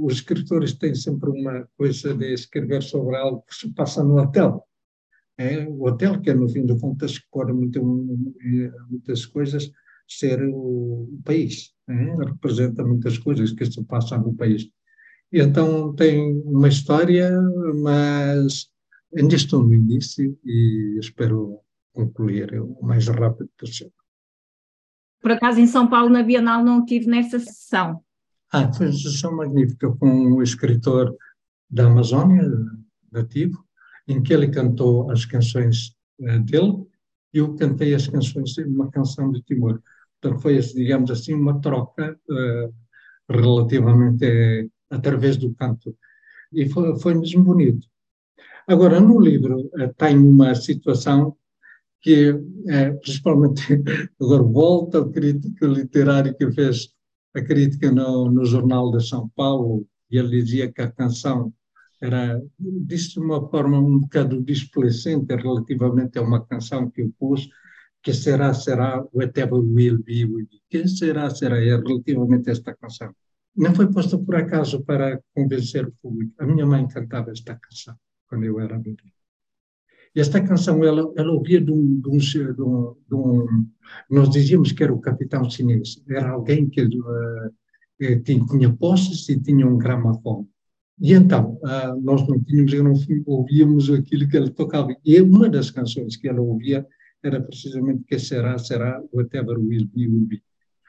os 0.00 0.14
escritores 0.14 0.74
têm 0.74 0.94
sempre 0.94 1.30
uma 1.30 1.68
coisa 1.76 2.14
de 2.14 2.32
escrever 2.32 2.82
sobre 2.82 3.16
algo 3.16 3.44
que 3.48 3.54
se 3.54 3.72
passa 3.72 4.02
no 4.02 4.18
hotel. 4.18 4.64
É, 5.36 5.66
o 5.68 5.84
hotel, 5.84 6.20
que 6.20 6.30
é, 6.30 6.34
no 6.34 6.48
fim 6.48 6.66
de 6.66 6.78
contas, 6.78 7.18
pode 7.30 7.52
muito, 7.52 7.82
muitas 8.90 9.24
coisas 9.26 9.70
ser 10.08 10.42
o, 10.42 11.20
país, 11.24 11.72
é? 11.88 12.14
representa 12.24 12.82
muitas 12.82 13.18
coisas 13.18 13.52
que 13.52 13.64
se 13.64 13.84
passam 13.84 14.20
no 14.20 14.34
país. 14.34 14.68
E 15.30 15.40
então 15.40 15.94
tem 15.94 16.40
uma 16.42 16.68
história, 16.68 17.30
mas 17.82 18.68
ainda 19.16 19.34
estou 19.34 19.62
no 19.62 19.74
início 19.74 20.36
e 20.44 20.98
espero 20.98 21.60
concluir 21.92 22.60
o 22.60 22.82
mais 22.82 23.06
rápido 23.08 23.50
possível. 23.58 23.92
Por 25.20 25.32
acaso, 25.32 25.60
em 25.60 25.66
São 25.66 25.88
Paulo, 25.88 26.08
na 26.08 26.22
Bienal, 26.22 26.64
não 26.64 26.84
tive 26.84 27.06
nessa 27.06 27.38
sessão. 27.38 28.02
Ah, 28.50 28.72
foi 28.72 28.86
uma 28.86 28.92
sessão 28.92 29.36
magnífica 29.36 29.90
com 29.92 30.32
o 30.32 30.42
escritor 30.42 31.14
da 31.70 31.86
Amazônia, 31.86 32.42
nativo, 33.12 33.62
em 34.06 34.22
que 34.22 34.32
ele 34.32 34.48
cantou 34.48 35.10
as 35.10 35.26
canções 35.26 35.94
uh, 36.20 36.40
dele 36.40 36.86
e 37.32 37.38
eu 37.38 37.54
cantei 37.54 37.94
as 37.94 38.08
canções, 38.08 38.56
uma 38.58 38.90
canção 38.90 39.30
de 39.30 39.42
Timor. 39.42 39.82
Portanto, 40.20 40.42
foi, 40.42 40.58
digamos 40.58 41.10
assim, 41.10 41.34
uma 41.34 41.60
troca 41.60 42.18
uh, 42.28 42.74
relativamente 43.30 44.24
uh, 44.26 44.70
através 44.90 45.36
do 45.36 45.54
canto. 45.54 45.96
E 46.52 46.68
foi, 46.68 46.98
foi 46.98 47.14
mesmo 47.14 47.44
bonito. 47.44 47.86
Agora, 48.66 49.00
no 49.00 49.20
livro 49.20 49.60
uh, 49.60 49.94
tem 49.96 50.18
uma 50.18 50.54
situação 50.54 51.36
que, 52.00 52.32
principalmente, 53.02 53.62
agora 54.20 54.42
volta 54.42 54.98
ao 54.98 55.10
crítico 55.10 55.66
literário 55.66 56.34
que 56.34 56.50
fez 56.52 56.94
a 57.38 57.44
crítica 57.44 57.90
no, 57.90 58.30
no 58.30 58.44
Jornal 58.44 58.90
de 58.90 59.06
São 59.06 59.28
Paulo, 59.30 59.86
e 60.10 60.18
ele 60.18 60.42
dizia 60.42 60.72
que 60.72 60.82
a 60.82 60.90
canção 60.90 61.52
era, 62.00 62.40
disse 62.58 63.14
de 63.14 63.20
uma 63.20 63.48
forma 63.48 63.78
um 63.78 63.98
bocado 64.00 64.42
displicente 64.42 65.34
relativamente 65.34 66.18
a 66.18 66.22
uma 66.22 66.44
canção 66.44 66.90
que 66.90 67.02
eu 67.02 67.12
pus, 67.18 67.48
que 68.02 68.12
será, 68.12 68.54
será, 68.54 69.04
whatever 69.12 69.58
will 69.58 70.02
be, 70.02 70.24
will 70.24 70.46
be. 70.46 70.62
Que 70.70 70.86
será, 70.86 71.28
será, 71.30 71.58
é 71.58 71.76
relativamente 71.76 72.48
a 72.48 72.52
esta 72.52 72.74
canção. 72.74 73.12
Não 73.56 73.74
foi 73.74 73.90
posta 73.90 74.16
por 74.16 74.36
acaso 74.36 74.84
para 74.84 75.20
convencer 75.34 75.86
o 75.86 75.92
público. 76.00 76.32
A 76.38 76.46
minha 76.46 76.64
mãe 76.64 76.86
cantava 76.86 77.32
esta 77.32 77.56
canção 77.56 77.96
quando 78.28 78.44
eu 78.44 78.60
era 78.60 78.78
bebê. 78.78 79.17
E 80.14 80.20
esta 80.20 80.40
canção, 80.40 80.82
ela, 80.84 81.12
ela 81.16 81.32
ouvia 81.32 81.60
de 81.60 81.70
um, 81.70 82.00
de, 82.00 82.08
um, 82.08 82.18
de, 82.18 82.62
um, 82.62 82.94
de 83.08 83.14
um, 83.14 83.66
Nós 84.10 84.30
dizíamos 84.30 84.72
que 84.72 84.82
era 84.82 84.92
o 84.92 85.00
capitão 85.00 85.48
chinês. 85.48 86.02
Era 86.08 86.30
alguém 86.30 86.68
que 86.68 86.82
uh, 86.82 88.22
tinha, 88.24 88.44
tinha 88.46 88.72
posses 88.72 89.28
e 89.28 89.40
tinha 89.40 89.66
um 89.66 89.78
gramafone. 89.78 90.46
E 91.00 91.12
então, 91.12 91.58
uh, 91.62 92.00
nós 92.02 92.26
não 92.26 92.42
tínhamos, 92.42 92.72
não 92.74 93.22
ouvíamos 93.26 93.90
aquilo 93.90 94.28
que 94.28 94.36
ele 94.36 94.50
tocava. 94.50 94.94
E 95.04 95.20
uma 95.20 95.48
das 95.48 95.70
canções 95.70 96.16
que 96.16 96.28
ela 96.28 96.40
ouvia 96.40 96.86
era 97.22 97.40
precisamente 97.40 98.04
que 98.04 98.18
será, 98.18 98.58
será, 98.58 99.00
whatever 99.12 99.58
will 99.58 99.86
be, 99.86 100.08
will 100.08 100.26
be. 100.26 100.42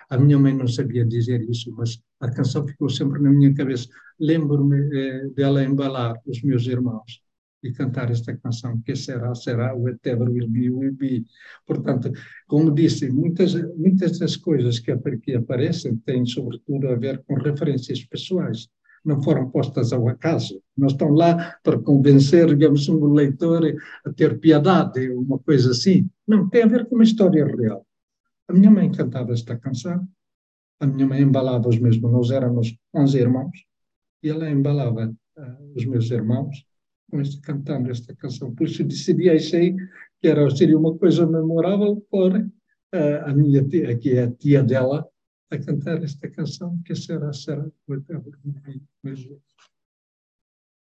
A 0.09 0.17
minha 0.17 0.39
mãe 0.39 0.55
não 0.55 0.67
sabia 0.67 1.05
dizer 1.05 1.47
isso, 1.47 1.72
mas 1.78 2.01
a 2.20 2.32
canção 2.32 2.67
ficou 2.67 2.89
sempre 2.89 3.22
na 3.22 3.30
minha 3.30 3.53
cabeça. 3.53 3.88
Lembro-me 4.20 4.78
eh, 4.91 5.28
dela 5.36 5.63
embalar 5.63 6.20
os 6.26 6.41
meus 6.41 6.65
irmãos 6.65 7.22
e 7.64 7.72
cantar 7.72 8.10
esta 8.10 8.36
canção, 8.38 8.82
que 8.82 8.95
será, 8.95 9.34
será, 9.36 9.76
whatever 9.76 10.30
will 10.30 10.49
be, 10.49 10.70
will. 10.70 10.95
Portanto, 11.66 12.12
como 12.47 12.74
disse, 12.74 13.10
muitas, 13.10 13.53
muitas 13.76 14.18
das 14.18 14.38
coisas 14.38 14.80
que, 14.80 14.95
que 15.18 15.36
aparecem 15.36 15.97
têm 15.97 16.26
sobretudo 16.26 16.88
a 16.88 16.95
ver 16.95 17.24
com 17.24 17.36
referências 17.36 18.03
pessoais 18.05 18.70
não 19.03 19.22
foram 19.22 19.49
postas 19.49 19.93
ao 19.93 20.07
acaso, 20.07 20.62
não 20.78 20.88
estão 20.88 21.10
lá 21.10 21.57
para 21.64 21.80
convencer, 21.80 22.47
digamos, 22.47 22.88
um 22.89 23.14
leitor 23.14 23.64
a 24.05 24.12
ter 24.12 24.39
piedade, 24.39 25.10
uma 25.12 25.39
coisa 25.39 25.72
assim. 25.72 26.10
Não, 26.28 26.49
tem 26.49 26.64
a 26.64 26.68
ver 26.68 26.86
com 26.86 26.95
uma 26.95 27.03
história 27.03 27.45
real. 27.45 27.86
A 28.47 28.53
minha 28.53 28.70
mãe 28.70 28.91
cantava 28.91 29.32
esta 29.32 29.57
canção, 29.57 30.05
a 30.80 30.88
minha 30.88 31.07
mãe 31.07 31.22
embalava 31.22 31.70
os 31.70 31.80
meus, 31.80 31.99
nós 32.01 32.32
éramos 32.32 32.76
11 32.93 33.18
irmãos, 33.18 33.66
e 34.22 34.30
ela 34.30 34.49
embalava 34.49 35.07
uh, 35.38 35.74
os 35.76 35.86
meus 35.86 36.10
irmãos 36.12 36.66
cantando 37.41 37.91
esta 37.91 38.16
canção. 38.16 38.53
Por 38.53 38.68
isso 38.68 38.84
decidi, 38.84 39.30
achei 39.30 39.76
que 40.20 40.28
era, 40.28 40.49
seria 40.49 40.78
uma 40.78 40.97
coisa 40.97 41.26
memorável 41.26 42.05
por 42.10 42.36
uh, 42.36 43.26
a 43.26 43.34
minha 43.34 43.64
tia, 43.68 43.97
que 43.97 44.12
é 44.12 44.24
a 44.24 44.32
tia 44.32 44.64
dela, 44.64 45.07
a 45.49 45.57
cantar 45.57 46.03
esta 46.03 46.30
canção, 46.30 46.80
que 46.86 46.95
será, 46.95 47.32
será, 47.34 47.66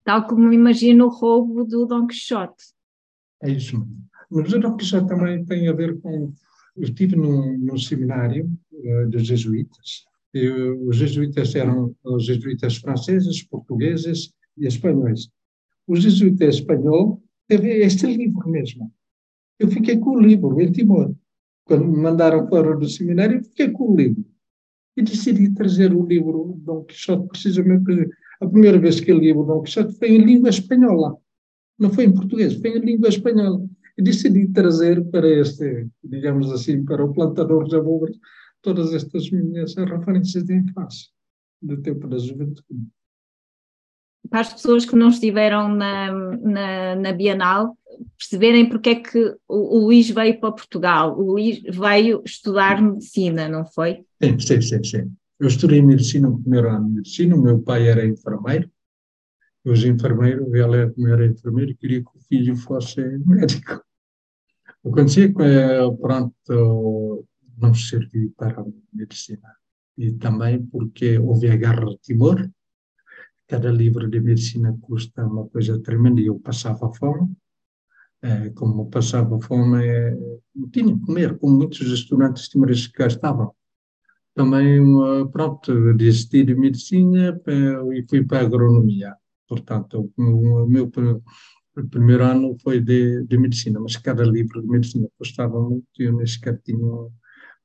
Tal 0.03 0.27
como 0.27 0.53
imagino 0.53 1.05
o 1.05 1.09
roubo 1.09 1.63
do 1.63 1.85
Dom 1.85 2.07
Quixote. 2.07 2.73
É 3.43 3.51
isso 3.51 3.77
mesmo. 3.79 4.09
Mas 4.29 4.53
o 4.53 4.59
Dom 4.59 4.77
Quixote 4.77 5.07
também 5.07 5.43
tem 5.45 5.67
a 5.67 5.73
ver 5.73 5.99
com. 5.99 6.33
Eu 6.75 6.83
estive 6.83 7.15
num, 7.15 7.57
num 7.57 7.77
seminário 7.77 8.49
uh, 8.71 9.09
dos 9.09 9.25
jesuítas. 9.25 10.05
E, 10.33 10.47
os 10.49 10.95
jesuítas 10.97 11.55
eram 11.55 11.95
os 12.03 12.25
jesuítas 12.25 12.77
franceses, 12.77 13.43
portugueses 13.43 14.31
e 14.57 14.67
espanhóis. 14.67 15.29
O 15.89 15.95
jesuíta 15.95 16.45
espanhol 16.45 17.19
teve 17.47 17.83
este 17.83 18.05
livro 18.05 18.47
mesmo. 18.47 18.93
Eu 19.57 19.67
fiquei 19.69 19.97
com 19.97 20.11
o 20.11 20.21
livro 20.21 20.61
em 20.61 20.71
Timor. 20.71 21.15
Quando 21.65 21.83
me 21.87 21.97
mandaram 21.97 22.47
fora 22.47 22.77
do 22.77 22.87
seminário, 22.87 23.43
fiquei 23.43 23.71
com 23.71 23.91
o 23.91 23.95
livro 23.95 24.23
e 24.95 25.01
decidi 25.01 25.51
trazer 25.51 25.91
o 25.91 26.05
livro 26.05 26.61
Dom 26.63 26.83
Quixote, 26.83 27.27
precisamente 27.29 28.07
a 28.39 28.47
primeira 28.47 28.77
vez 28.77 28.99
que 28.99 29.11
eu 29.11 29.17
li 29.17 29.33
o 29.33 29.41
Dom 29.41 29.63
Quixote 29.63 29.97
foi 29.97 30.09
em 30.09 30.19
língua 30.19 30.49
espanhola, 30.49 31.17
não 31.79 31.91
foi 31.91 32.03
em 32.03 32.13
português, 32.13 32.53
foi 32.53 32.69
em 32.69 32.81
língua 32.81 33.09
espanhola. 33.09 33.67
E 33.97 34.03
decidi 34.03 34.47
trazer 34.49 35.03
para 35.05 35.27
este, 35.27 35.87
digamos 36.03 36.51
assim, 36.51 36.85
para 36.85 37.03
o 37.03 37.11
plantador 37.11 37.67
de 37.67 37.75
abóboras, 37.75 38.15
todas 38.61 38.93
estas 38.93 39.31
minhas 39.31 39.73
referências 39.73 40.43
de 40.43 40.53
infância, 40.53 41.09
do 41.59 41.81
tempo 41.81 42.07
da 42.07 42.19
juventude. 42.19 42.85
Para 44.29 44.41
as 44.41 44.53
pessoas 44.53 44.85
que 44.85 44.95
não 44.95 45.09
estiveram 45.09 45.69
na, 45.69 46.11
na, 46.11 46.95
na 46.95 47.11
Bienal, 47.13 47.77
perceberem 48.17 48.67
porque 48.67 48.89
é 48.89 48.95
que 48.95 49.35
o, 49.47 49.77
o 49.77 49.85
Luís 49.85 50.09
veio 50.09 50.39
para 50.39 50.51
Portugal. 50.51 51.17
O 51.19 51.31
Luís 51.31 51.61
veio 51.61 52.21
estudar 52.25 52.81
medicina, 52.81 53.47
não 53.47 53.65
foi? 53.65 54.05
Sim, 54.21 54.39
sim, 54.39 54.61
sim. 54.61 54.83
sim. 54.83 55.11
Eu 55.39 55.47
estudei 55.47 55.81
medicina 55.81 56.29
no 56.29 56.41
primeiro 56.41 56.69
ano 56.69 56.87
de 56.89 56.95
medicina, 56.95 57.35
o 57.35 57.41
meu 57.41 57.59
pai 57.59 57.87
era 57.87 58.05
enfermeiro, 58.05 58.69
hoje 59.65 59.87
enfermeiro, 59.87 60.53
ela 60.55 60.75
era, 60.75 60.93
era 61.07 61.25
enfermeiro 61.25 61.71
e 61.71 61.75
queria 61.75 62.01
que 62.01 62.09
o 62.13 62.19
filho 62.27 62.55
fosse 62.57 63.01
médico. 63.25 63.81
Acontecia 64.85 65.33
que, 65.33 65.41
eh, 65.41 65.91
pronto, 66.01 67.25
não 67.57 67.73
servi 67.73 68.29
para 68.29 68.61
a 68.61 68.65
medicina. 68.93 69.55
E 69.97 70.13
também 70.13 70.65
porque 70.65 71.17
houve 71.17 71.49
a 71.49 71.55
guerra 71.55 71.85
de 71.85 71.97
Timor, 71.99 72.49
cada 73.49 73.69
livro 73.71 74.09
de 74.09 74.19
medicina 74.21 74.77
custa 74.79 75.25
uma 75.25 75.45
coisa 75.49 75.81
tremenda 75.81 76.21
e 76.21 76.27
eu 76.27 76.39
passava 76.39 76.93
fome 76.93 77.35
é, 78.21 78.49
como 78.51 78.89
passava 78.89 79.39
fome, 79.41 79.85
é, 79.85 80.17
tinha 80.71 80.93
que 80.93 81.05
comer, 81.05 81.37
como 81.37 81.57
muitos 81.57 81.81
estudantes 81.81 82.49
timorenses 82.49 82.91
estavam. 83.07 83.53
Também, 84.35 84.81
pronto, 85.31 85.93
desisti 85.95 86.43
de 86.43 86.55
medicina 86.55 87.39
e 87.93 88.05
fui 88.09 88.23
para 88.25 88.39
a 88.39 88.41
agronomia. 88.45 89.15
Portanto, 89.47 90.11
o 90.17 90.67
meu 90.67 90.89
primeiro 91.89 92.23
ano 92.23 92.55
foi 92.61 92.79
de, 92.79 93.23
de 93.25 93.37
medicina, 93.37 93.79
mas 93.79 93.97
cada 93.97 94.23
livro 94.23 94.61
de 94.61 94.67
medicina 94.67 95.07
custava 95.17 95.59
muito 95.59 95.85
e 95.99 96.03
eu 96.03 96.15
nem 96.15 96.25
sequer 96.25 96.61
tinha 96.61 96.85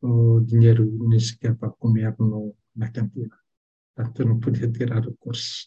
o 0.03 0.41
dinheiro 0.41 0.91
nem 1.09 1.19
sequer 1.19 1.57
para 1.57 1.71
comer 1.71 2.15
no, 2.19 2.55
na 2.75 2.91
cantina. 2.91 3.44
Portanto, 3.95 4.21
eu 4.21 4.27
não 4.27 4.41
podia 4.41 4.71
tirar 4.71 5.07
o 5.07 5.15
curso. 5.15 5.67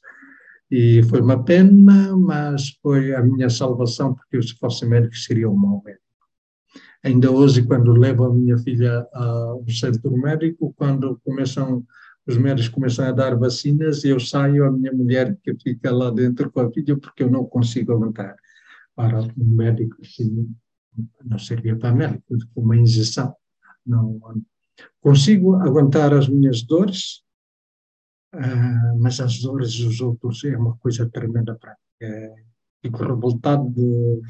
E 0.69 1.01
foi 1.03 1.21
uma 1.21 1.43
pena, 1.43 2.15
mas 2.17 2.77
foi 2.81 3.13
a 3.15 3.21
minha 3.21 3.49
salvação, 3.49 4.13
porque 4.13 4.41
se 4.41 4.53
fosse 4.57 4.85
médico, 4.85 5.15
seria 5.15 5.49
um 5.49 5.55
mau 5.55 5.81
médico. 5.85 6.03
Ainda 7.03 7.31
hoje, 7.31 7.63
quando 7.63 7.93
levo 7.93 8.25
a 8.25 8.33
minha 8.33 8.57
filha 8.57 9.07
ao 9.13 9.63
centro 9.69 10.11
médico, 10.17 10.73
quando 10.75 11.19
começam 11.23 11.85
os 12.27 12.37
médicos 12.37 12.67
começam 12.67 13.05
a 13.05 13.11
dar 13.13 13.37
vacinas, 13.37 14.03
eu 14.03 14.19
saio, 14.19 14.65
a 14.65 14.71
minha 14.71 14.91
mulher 14.91 15.37
que 15.41 15.55
fica 15.63 15.89
lá 15.89 16.11
dentro 16.11 16.51
com 16.51 16.59
a 16.59 16.69
filha, 16.69 16.97
porque 16.97 17.23
eu 17.23 17.31
não 17.31 17.45
consigo 17.45 17.93
aguentar. 17.93 18.35
Para 18.93 19.21
um 19.21 19.31
médico, 19.37 19.95
assim, 20.01 20.53
não 21.23 21.39
servia 21.39 21.77
para 21.77 21.95
médico, 21.95 22.23
uma 22.53 22.75
injeção. 22.75 23.33
Não, 23.85 24.19
consigo 24.99 25.55
aguentar 25.55 26.13
as 26.13 26.27
minhas 26.27 26.63
dores, 26.63 27.23
Uh, 28.33 28.99
mas 28.99 29.19
as 29.19 29.39
dores 29.39 29.77
dos 29.79 30.01
outros 30.01 30.43
é 30.43 30.57
uma 30.57 30.77
coisa 30.77 31.09
tremenda 31.09 31.55
para 31.55 31.71
mim. 31.71 31.77
É, 32.07 32.35
fico 32.81 33.03
revoltado, 33.03 33.73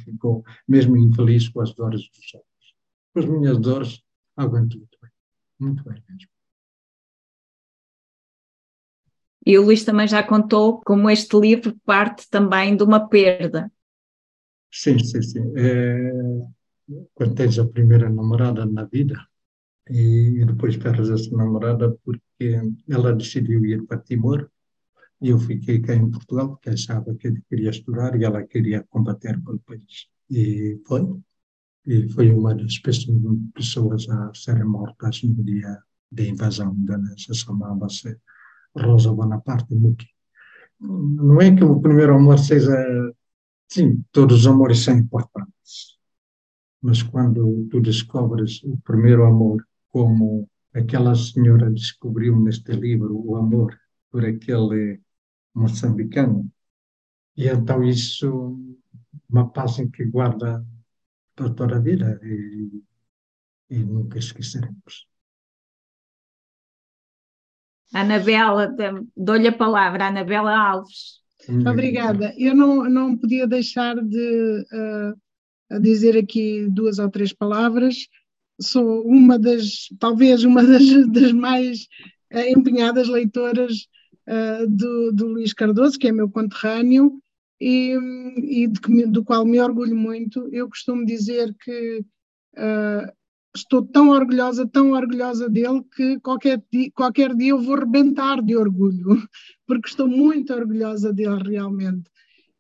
fico 0.04 0.44
mesmo 0.68 0.96
infeliz 0.98 1.50
com 1.50 1.62
as 1.62 1.74
dores 1.74 2.10
dos 2.10 2.34
outros. 2.34 2.76
Com 3.14 3.20
as 3.20 3.26
minhas 3.26 3.58
dores, 3.60 4.04
aguento 4.36 4.78
muito 4.78 4.98
bem, 5.02 5.12
muito 5.60 5.84
bem 5.84 6.04
mesmo. 6.10 6.30
E 9.46 9.58
o 9.58 9.64
Luís 9.64 9.84
também 9.86 10.08
já 10.08 10.22
contou 10.22 10.82
como 10.82 11.10
este 11.10 11.38
livro 11.40 11.74
parte 11.86 12.30
também 12.30 12.76
de 12.76 12.84
uma 12.84 13.08
perda. 13.08 13.72
Sim, 14.70 15.00
sim, 15.00 15.22
sim. 15.22 15.54
É, 15.56 16.12
quando 17.14 17.36
tens 17.36 17.58
a 17.58 17.66
primeira 17.66 18.10
namorada 18.10 18.66
na 18.66 18.84
vida, 18.84 19.16
e, 19.90 20.46
depois 20.46 20.78
perdes 20.78 21.10
essa 21.10 21.36
namorada 21.36 21.92
porque 22.04 22.62
ela 22.88 23.14
decidiu 23.14 23.66
ir 23.66 23.86
para 23.86 24.00
Timor 24.00 24.50
e 25.22 25.30
eu 25.30 25.40
fiquei 25.40 25.82
cá 25.82 25.96
em 25.96 26.10
Portugal 26.12 26.50
porque 26.50 26.70
achava 26.70 27.14
que 27.16 27.28
ele 27.28 27.42
queria 27.50 27.70
estudar 27.70 28.20
e 28.20 28.24
ela 28.24 28.44
queria 28.44 28.84
combater 28.90 29.42
pelo 29.44 29.60
país. 29.60 30.08
E 30.30 30.80
foi. 30.86 31.02
E 31.86 32.10
foi 32.10 32.32
uma 32.32 32.54
das 32.54 32.80
pessoas 33.54 34.10
a 34.10 34.32
serem 34.36 34.66
mortas 34.66 35.24
no 35.24 35.42
dia 35.44 35.82
da 36.12 36.24
invasão 36.24 36.74
indonésia, 36.76 37.34
chamava-se 37.34 38.18
Rosa 38.76 39.12
Bonaparte 39.14 39.74
Muki. 39.74 40.08
Não 40.80 41.42
é 41.42 41.56
que 41.56 41.64
o 41.64 41.80
primeiro 41.80 42.16
amor 42.16 42.40
seja. 42.40 42.76
Sim, 43.70 44.04
todos 44.12 44.42
os 44.42 44.48
amores 44.48 44.80
são 44.80 44.98
importantes. 44.98 45.98
Mas 46.82 47.02
quando 47.02 47.68
tu 47.72 47.82
descobres 47.82 48.62
o 48.64 48.78
primeiro 48.84 49.26
amor 49.26 49.66
como 49.98 50.48
aquela 50.76 51.16
senhora 51.16 51.72
descobriu 51.72 52.40
neste 52.40 52.72
livro 52.72 53.20
o 53.20 53.36
amor 53.36 53.76
por 54.12 54.24
aquele 54.24 55.02
moçambicano. 55.56 56.48
E 57.36 57.48
então 57.48 57.84
isso 57.84 58.60
uma 59.28 59.50
passagem 59.50 59.90
que 59.90 60.06
guarda 60.06 60.64
para 61.36 61.50
toda 61.50 61.78
a 61.78 61.80
vida 61.80 62.20
e, 62.24 62.84
e 63.72 63.80
nunca 63.80 64.20
esqueceremos. 64.20 65.08
Anabela, 67.92 68.76
dou-lhe 69.16 69.48
a 69.48 69.58
palavra, 69.58 70.10
Anabela 70.10 70.56
Alves. 70.56 71.24
Obrigada. 71.68 72.36
Eu 72.38 72.56
não, 72.56 72.88
não 72.88 73.18
podia 73.18 73.48
deixar 73.48 73.96
de 73.96 74.64
uh, 75.72 75.80
dizer 75.82 76.16
aqui 76.16 76.68
duas 76.70 77.00
ou 77.00 77.10
três 77.10 77.34
palavras 77.34 78.08
sou 78.60 79.04
uma 79.06 79.38
das, 79.38 79.88
talvez 80.00 80.44
uma 80.44 80.64
das, 80.64 80.84
das 81.10 81.32
mais 81.32 81.88
uh, 82.34 82.40
empenhadas 82.58 83.08
leitoras 83.08 83.88
uh, 84.28 84.68
do, 84.68 85.12
do 85.12 85.28
Luís 85.28 85.54
Cardoso, 85.54 85.98
que 85.98 86.08
é 86.08 86.12
meu 86.12 86.30
conterrâneo, 86.30 87.22
e, 87.60 87.96
e 88.38 88.68
de, 88.68 89.06
do 89.08 89.24
qual 89.24 89.46
me 89.46 89.60
orgulho 89.60 89.96
muito. 89.96 90.48
Eu 90.52 90.70
costumo 90.70 91.06
dizer 91.06 91.56
que 91.64 92.04
uh, 92.58 93.12
estou 93.56 93.84
tão 93.86 94.10
orgulhosa, 94.10 94.68
tão 94.68 94.92
orgulhosa 94.92 95.50
dele, 95.50 95.84
que 95.96 96.20
qualquer 96.20 96.62
qualquer 96.94 97.36
dia 97.36 97.52
eu 97.52 97.62
vou 97.62 97.76
rebentar 97.76 98.42
de 98.42 98.56
orgulho, 98.56 99.06
porque 99.66 99.90
estou 99.90 100.08
muito 100.08 100.54
orgulhosa 100.54 101.12
dele 101.12 101.42
realmente. 101.44 102.10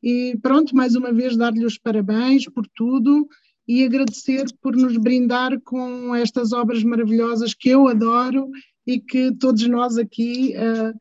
E 0.02 0.38
pronto, 0.42 0.76
mais 0.76 0.96
uma 0.96 1.12
vez 1.12 1.36
dar-lhe 1.36 1.66
os 1.66 1.78
parabéns 1.78 2.46
por 2.46 2.68
tudo 2.76 3.28
e 3.68 3.84
agradecer 3.84 4.46
por 4.62 4.76
nos 4.76 4.96
brindar 4.98 5.60
com 5.62 6.16
estas 6.16 6.54
obras 6.54 6.84
maravilhosas 6.84 7.54
que 7.54 7.70
eu 7.70 7.88
adoro 7.88 8.50
e 8.86 9.00
que 9.00 9.34
todos 9.36 9.68
nós 9.68 9.98
aqui 9.98 10.56
uh, 10.56 10.92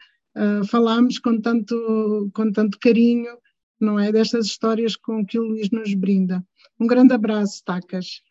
uh, 0.61 0.67
falamos 0.67 1.19
com 1.19 1.41
tanto, 1.41 2.29
com 2.35 2.51
tanto 2.51 2.79
carinho, 2.81 3.39
não 3.81 3.99
é? 3.99 4.11
Destas 4.11 4.47
histórias 4.47 4.97
com 4.97 5.25
que 5.25 5.39
o 5.39 5.45
Luís 5.45 5.71
nos 5.71 5.95
brinda. 5.95 6.45
Um 6.81 6.87
grande 6.87 7.15
abraço, 7.15 7.63
Tacas. 7.65 8.23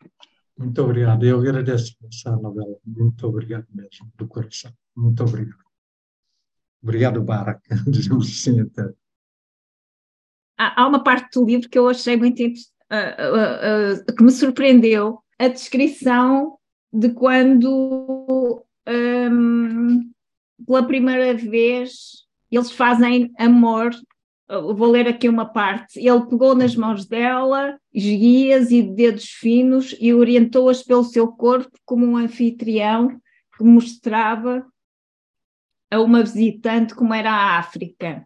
Muito 0.58 0.82
obrigado. 0.82 1.24
Eu 1.24 1.40
agradeço 1.40 1.96
essa 2.06 2.36
novela. 2.36 2.76
Muito 2.84 3.26
obrigado 3.26 3.66
mesmo, 3.72 4.12
do 4.16 4.26
coração. 4.26 4.72
Muito 4.94 5.22
obrigado. 5.22 5.64
Obrigado, 6.82 7.22
Barak, 7.22 7.62
dizemos 7.90 8.28
assim 8.28 8.60
até. 8.60 8.92
Há 10.58 10.86
uma 10.86 11.02
parte 11.02 11.38
do 11.38 11.44
livro 11.44 11.68
que 11.68 11.78
eu 11.78 11.88
achei 11.88 12.16
muito 12.16 12.42
uh, 12.42 12.75
uh, 12.92 14.00
uh, 14.00 14.14
que 14.14 14.22
me 14.22 14.30
surpreendeu, 14.30 15.20
a 15.38 15.48
descrição 15.48 16.56
de 16.92 17.10
quando 17.10 18.64
um, 18.88 20.10
pela 20.66 20.86
primeira 20.86 21.34
vez 21.34 22.24
eles 22.50 22.70
fazem 22.70 23.30
amor. 23.38 23.90
vou 24.48 24.90
ler 24.90 25.08
aqui 25.08 25.28
uma 25.28 25.44
parte. 25.44 25.98
Ele 25.98 26.26
pegou 26.26 26.54
nas 26.54 26.74
mãos 26.74 27.06
dela, 27.06 27.78
guias 27.94 28.70
e 28.70 28.82
dedos 28.82 29.28
finos, 29.28 29.94
e 30.00 30.14
orientou-as 30.14 30.82
pelo 30.82 31.04
seu 31.04 31.28
corpo 31.28 31.76
como 31.84 32.06
um 32.06 32.16
anfitrião 32.16 33.20
que 33.56 33.64
mostrava 33.64 34.64
a 35.90 36.00
uma 36.00 36.22
visitante 36.22 36.94
como 36.94 37.12
era 37.14 37.30
a 37.30 37.58
África. 37.58 38.25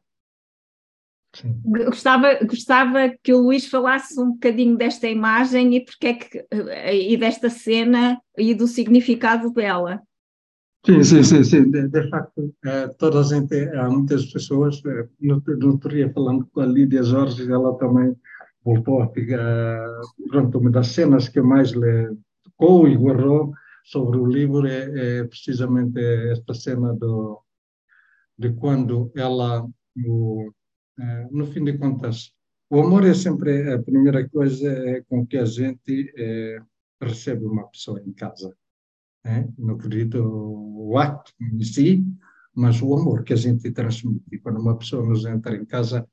Gostava, 1.65 2.39
gostava 2.45 3.15
que 3.23 3.33
o 3.33 3.41
Luís 3.41 3.67
falasse 3.67 4.21
um 4.21 4.33
bocadinho 4.33 4.77
desta 4.77 5.07
imagem 5.07 5.77
e 5.77 5.85
porque 5.85 6.07
é 6.09 6.15
que 6.15 6.47
e 6.93 7.17
desta 7.17 7.49
cena 7.49 8.21
e 8.37 8.53
do 8.53 8.67
significado 8.67 9.53
dela. 9.53 10.03
Sim, 10.85 11.05
sim, 11.05 11.23
sim, 11.23 11.45
sim. 11.45 11.71
De, 11.71 11.89
de 11.89 12.09
facto, 12.09 12.53
é, 12.65 12.89
toda 12.89 13.21
a 13.21 13.23
gente, 13.23 13.55
há 13.77 13.89
muitas 13.89 14.27
pessoas, 14.33 14.83
no, 15.21 15.43
no 15.47 15.71
outro 15.73 15.91
dia 15.91 16.13
falando 16.13 16.47
com 16.53 16.61
a 16.61 16.67
Lídia 16.67 17.03
Jorge, 17.03 17.51
ela 17.51 17.77
também 17.79 18.17
voltou 18.65 19.03
a 19.03 19.07
pegar, 19.07 19.87
pronto, 20.29 20.59
uma 20.59 20.71
das 20.71 20.89
cenas 20.89 21.29
que 21.29 21.41
mais 21.41 21.71
lhe 21.71 22.17
tocou 22.43 22.89
e 22.89 22.97
guardou 22.97 23.53
sobre 23.85 24.19
o 24.19 24.27
livro 24.27 24.67
é, 24.67 25.19
é 25.19 25.25
precisamente 25.25 25.99
esta 26.31 26.55
cena 26.55 26.95
do, 26.95 27.43
de 28.39 28.53
quando 28.55 29.13
ela, 29.15 29.67
o, 30.07 30.51
no 31.31 31.47
fim 31.47 31.65
de 31.65 31.79
contas, 31.79 32.33
o 32.69 32.81
amor 32.81 33.05
é 33.05 33.15
sempre 33.15 33.73
a 33.73 33.83
primeira 33.83 34.29
coisa 34.29 34.69
é 34.71 35.03
com 35.03 35.27
que 35.27 35.37
a 35.37 35.45
gente 35.45 36.13
é, 36.17 36.61
recebe 37.01 37.45
uma 37.45 37.67
pessoa 37.69 38.01
em 38.01 38.13
casa. 38.13 38.55
É? 39.25 39.47
Não 39.59 39.75
acredito 39.75 40.19
o 40.23 40.97
ato 40.99 41.33
em 41.41 41.63
si, 41.63 42.05
mas 42.55 42.81
o 42.81 42.95
amor 42.95 43.23
que 43.25 43.33
a 43.33 43.37
gente 43.37 43.71
transmite. 43.71 44.39
Quando 44.39 44.61
uma 44.61 44.77
pessoa 44.77 45.07
nos 45.07 45.25
entra 45.27 45.57
em 45.57 45.65
casa, 45.65 46.07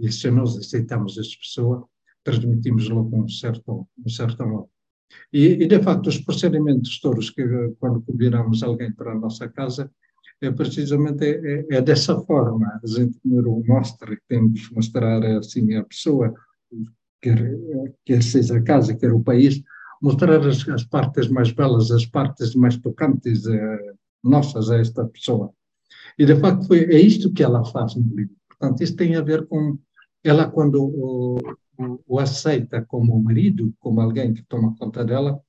e 0.00 0.10
se 0.10 0.30
nós 0.30 0.56
aceitamos 0.56 1.18
essa 1.18 1.36
pessoa, 1.38 1.86
transmitimos 2.24 2.88
logo 2.88 3.16
um 3.16 3.28
certo, 3.28 3.86
um 3.98 4.08
certo 4.08 4.42
amor. 4.42 4.68
E, 5.32 5.64
e, 5.64 5.66
de 5.66 5.82
facto, 5.82 6.06
os 6.06 6.18
procedimentos 6.18 6.98
todos 7.00 7.30
que, 7.30 7.44
quando 7.78 8.02
convidamos 8.02 8.62
alguém 8.62 8.92
para 8.92 9.12
a 9.12 9.18
nossa 9.18 9.48
casa, 9.48 9.90
é 10.42 10.50
precisamente 10.50 11.24
é, 11.24 11.66
é, 11.70 11.80
dessa 11.80 12.18
forma. 12.20 12.80
A 12.82 12.86
gente 12.86 13.18
primeiro 13.20 13.62
mostra, 13.66 14.16
temos 14.28 14.68
que 14.68 14.74
mostrar 14.74 15.24
assim 15.38 15.74
a 15.76 15.84
pessoa, 15.84 16.34
quer, 17.20 17.56
quer 18.04 18.22
seja 18.22 18.56
a 18.56 18.62
casa, 18.62 18.94
quer 18.94 19.12
o 19.12 19.20
país, 19.20 19.62
mostrar 20.02 20.44
as, 20.44 20.68
as 20.68 20.84
partes 20.84 21.28
mais 21.28 21.52
belas, 21.52 21.90
as 21.92 22.04
partes 22.04 22.54
mais 22.56 22.76
tocantes 22.76 23.46
eh, 23.46 23.92
nossas 24.22 24.68
a 24.68 24.78
esta 24.78 25.04
pessoa. 25.06 25.52
E, 26.18 26.26
de 26.26 26.34
facto, 26.36 26.66
foi, 26.66 26.80
é 26.80 27.00
isto 27.00 27.32
que 27.32 27.42
ela 27.42 27.64
faz 27.64 27.94
no 27.94 28.14
livro. 28.14 28.34
Portanto, 28.48 28.82
isso 28.82 28.96
tem 28.96 29.14
a 29.14 29.22
ver 29.22 29.46
com 29.46 29.78
ela, 30.24 30.50
quando 30.50 30.82
o, 30.82 31.38
o, 31.78 32.00
o 32.06 32.18
aceita 32.18 32.82
como 32.82 33.22
marido, 33.22 33.72
como 33.78 34.00
alguém 34.00 34.34
que 34.34 34.42
toma 34.42 34.74
conta 34.76 35.04
dela, 35.04 35.40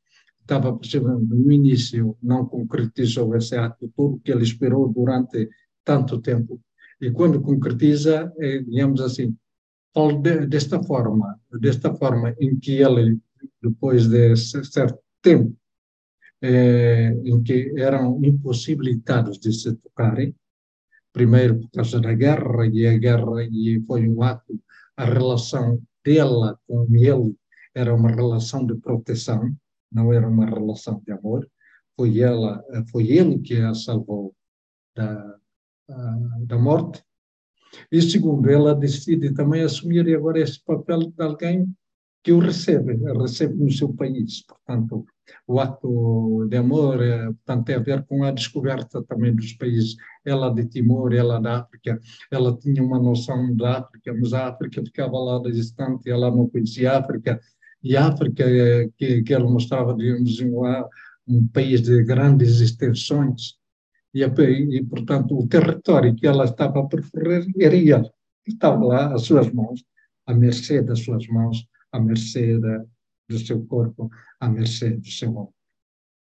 estava 0.43 0.77
percebendo 0.77 1.35
no 1.35 1.51
início, 1.51 2.17
não 2.21 2.45
concretizou 2.45 3.35
esse 3.35 3.55
ato 3.55 3.91
todo 3.95 4.19
que 4.19 4.31
ele 4.31 4.43
esperou 4.43 4.87
durante 4.89 5.49
tanto 5.83 6.21
tempo. 6.21 6.61
E 7.01 7.11
quando 7.11 7.41
concretiza, 7.41 8.31
é, 8.37 8.59
digamos 8.59 9.01
assim, 9.01 9.35
desta 10.47 10.81
forma, 10.83 11.39
desta 11.59 11.93
forma 11.93 12.35
em 12.39 12.57
que 12.59 12.81
ele, 12.81 13.19
depois 13.61 14.07
de 14.07 14.35
certo 14.35 14.99
tempo, 15.21 15.55
é, 16.41 17.13
em 17.23 17.41
que 17.41 17.73
eram 17.77 18.19
impossibilitados 18.23 19.39
de 19.39 19.51
se 19.53 19.73
tocarem, 19.75 20.35
primeiro 21.13 21.59
por 21.59 21.71
causa 21.71 22.01
da 22.01 22.13
guerra, 22.13 22.67
e 22.67 22.85
a 22.85 22.97
guerra 22.97 23.43
e 23.43 23.81
foi 23.87 24.07
um 24.09 24.21
ato, 24.21 24.59
a 24.97 25.05
relação 25.05 25.81
dela 26.03 26.59
com 26.67 26.87
ele 26.93 27.35
era 27.73 27.93
uma 27.93 28.09
relação 28.11 28.65
de 28.65 28.75
proteção, 28.75 29.55
não 29.93 30.11
era 30.11 30.27
uma 30.27 30.45
relação 30.45 31.01
de 31.05 31.11
amor. 31.11 31.47
Foi 31.95 32.19
ela, 32.19 32.63
foi 32.91 33.11
ele 33.11 33.39
que 33.39 33.55
a 33.61 33.73
salvou 33.73 34.35
da, 34.95 35.37
da 36.41 36.57
morte. 36.57 37.03
E 37.91 38.01
segundo, 38.01 38.49
ela 38.49 38.75
decide 38.75 39.33
também 39.33 39.61
assumir 39.61 40.07
agora 40.15 40.39
esse 40.39 40.63
papel 40.63 41.11
de 41.11 41.23
alguém 41.23 41.67
que 42.23 42.31
o 42.31 42.39
recebe, 42.39 42.93
recebe 43.19 43.55
no 43.55 43.71
seu 43.71 43.93
país. 43.93 44.43
Portanto, 44.45 45.05
o 45.45 45.59
ato 45.59 46.47
de 46.49 46.55
amor 46.55 47.01
é, 47.03 47.25
portanto, 47.25 47.65
tem 47.65 47.75
a 47.75 47.79
ver 47.79 48.05
com 48.05 48.23
a 48.23 48.31
descoberta 48.31 49.03
também 49.03 49.35
dos 49.35 49.53
países. 49.53 49.95
Ela 50.23 50.49
de 50.49 50.65
Timor, 50.65 51.13
ela 51.13 51.39
da 51.39 51.59
África, 51.59 51.99
ela 52.31 52.57
tinha 52.57 52.81
uma 52.81 52.97
noção 52.97 53.53
da 53.55 53.79
África, 53.79 54.13
mas 54.13 54.33
a 54.33 54.47
África 54.47 54.81
ficava 54.83 55.17
lá 55.19 55.39
distante, 55.39 56.09
ela 56.09 56.31
não 56.31 56.47
conhecia 56.47 56.93
a 56.93 56.99
África, 56.99 57.39
e 57.83 57.97
África, 57.97 58.45
que, 58.97 59.23
que 59.23 59.33
ela 59.33 59.49
mostrava, 59.49 59.93
digamos, 59.95 60.39
um, 60.39 60.61
um 61.27 61.47
país 61.47 61.81
de 61.81 62.03
grandes 62.03 62.61
extensões, 62.61 63.55
e, 64.13 64.23
e, 64.23 64.83
portanto, 64.85 65.37
o 65.37 65.47
território 65.47 66.15
que 66.15 66.27
ela 66.27 66.45
estava 66.45 66.79
a 66.79 66.85
percorrer 66.85 67.45
era 67.59 67.75
ele, 67.75 68.09
estava 68.47 68.83
lá, 68.85 69.13
às 69.13 69.23
suas 69.23 69.51
mãos, 69.51 69.83
à 70.25 70.33
mercê 70.33 70.81
das 70.81 70.99
suas 70.99 71.27
mãos, 71.27 71.65
à 71.91 71.99
mercê 71.99 72.59
da, 72.59 72.83
do 73.27 73.39
seu 73.39 73.65
corpo, 73.65 74.09
à 74.39 74.47
mercê 74.47 74.91
do 74.91 75.07
seu 75.07 75.33
homem. 75.33 75.53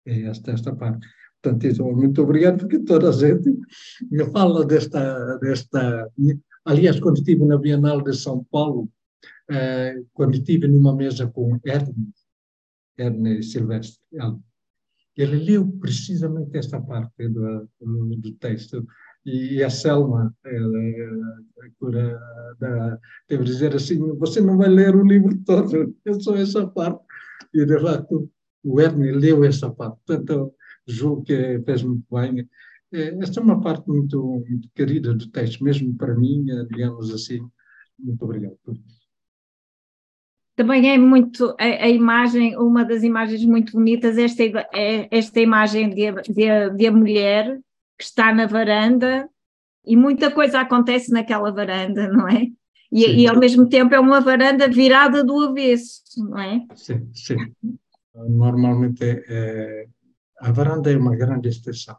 É 0.07 0.23
esta, 0.23 0.51
esta 0.51 0.75
parte. 0.75 1.07
Portanto, 1.41 1.95
muito 1.95 2.21
obrigado, 2.23 2.59
porque 2.59 2.79
toda 2.79 3.09
a 3.09 3.11
gente 3.11 3.55
me 4.09 4.25
fala 4.31 4.65
desta, 4.65 5.37
desta. 5.37 6.11
Aliás, 6.65 6.99
quando 6.99 7.17
estive 7.17 7.45
na 7.45 7.57
Bienal 7.57 8.01
de 8.01 8.13
São 8.13 8.43
Paulo, 8.51 8.89
eh, 9.49 10.03
quando 10.13 10.35
estive 10.35 10.67
numa 10.67 10.95
mesa 10.95 11.27
com 11.27 11.59
Erne, 11.65 12.13
Erne 12.97 13.43
Silvestre, 13.43 13.99
ele 15.17 15.37
leu 15.37 15.67
precisamente 15.79 16.57
esta 16.57 16.81
parte 16.81 17.27
do, 17.29 17.69
do 17.79 18.31
texto 18.33 18.85
e 19.25 19.63
a 19.63 19.69
Selma, 19.69 20.33
a 20.45 21.69
cura 21.79 22.19
da, 22.59 22.99
devo 23.27 23.43
dizer 23.43 23.75
assim, 23.75 23.97
você 24.17 24.39
não 24.39 24.57
vai 24.57 24.69
ler 24.69 24.95
o 24.95 25.05
livro 25.05 25.35
todo, 25.45 25.95
é 26.05 26.13
só 26.13 26.35
essa 26.35 26.67
parte. 26.67 27.03
E, 27.53 27.65
de 27.65 27.79
facto, 27.79 28.29
o 28.63 28.81
Ernie 28.81 29.11
leu 29.11 29.43
essa 29.43 29.71
parte, 29.71 29.97
portanto, 30.05 30.53
julgo 30.87 31.23
que 31.23 31.59
fez 31.65 31.83
muito 31.83 32.05
bem. 32.11 32.47
Eh, 32.93 33.17
esta 33.21 33.39
é 33.39 33.43
uma 33.43 33.61
parte 33.61 33.87
muito, 33.87 34.21
muito 34.47 34.69
querida 34.75 35.13
do 35.13 35.27
texto, 35.31 35.63
mesmo 35.63 35.95
para 35.95 36.15
mim, 36.15 36.45
eh, 36.51 36.65
digamos 36.69 37.11
assim. 37.13 37.39
Muito 37.97 38.23
obrigado 38.25 38.57
por 38.63 38.75
isso 38.75 39.04
também 40.55 40.89
é 40.89 40.97
muito 40.97 41.55
a, 41.59 41.63
a, 41.63 41.89
imagem, 41.89 42.57
uma 42.57 42.85
das 42.85 43.03
imagens 43.03 43.43
muito 43.45 43.73
bonitas, 43.73 44.17
esta, 44.17 44.43
é, 44.73 45.07
esta 45.11 45.39
imagem 45.39 45.89
de, 45.89 46.11
de, 46.23 46.69
de, 46.75 46.87
a 46.87 46.91
mulher 46.91 47.59
que 47.97 48.03
está 48.03 48.33
na 48.33 48.45
varanda 48.45 49.29
e 49.85 49.95
muita 49.95 50.31
coisa 50.31 50.61
acontece 50.61 51.11
naquela 51.11 51.51
varanda, 51.51 52.07
não 52.07 52.27
é? 52.27 52.47
E, 52.91 53.23
e 53.23 53.27
ao 53.27 53.37
mesmo 53.37 53.67
tempo 53.67 53.93
é 53.93 53.99
uma 53.99 54.21
varanda 54.21 54.67
virada 54.69 55.23
do 55.23 55.39
avesso, 55.41 56.01
não 56.17 56.39
é? 56.39 56.65
Sim, 56.75 57.09
sim. 57.13 57.37
Normalmente 58.13 59.03
é, 59.03 59.87
a 60.39 60.51
varanda 60.51 60.89
é 60.91 60.97
uma 60.97 61.15
grande 61.15 61.49
extensão. 61.49 61.97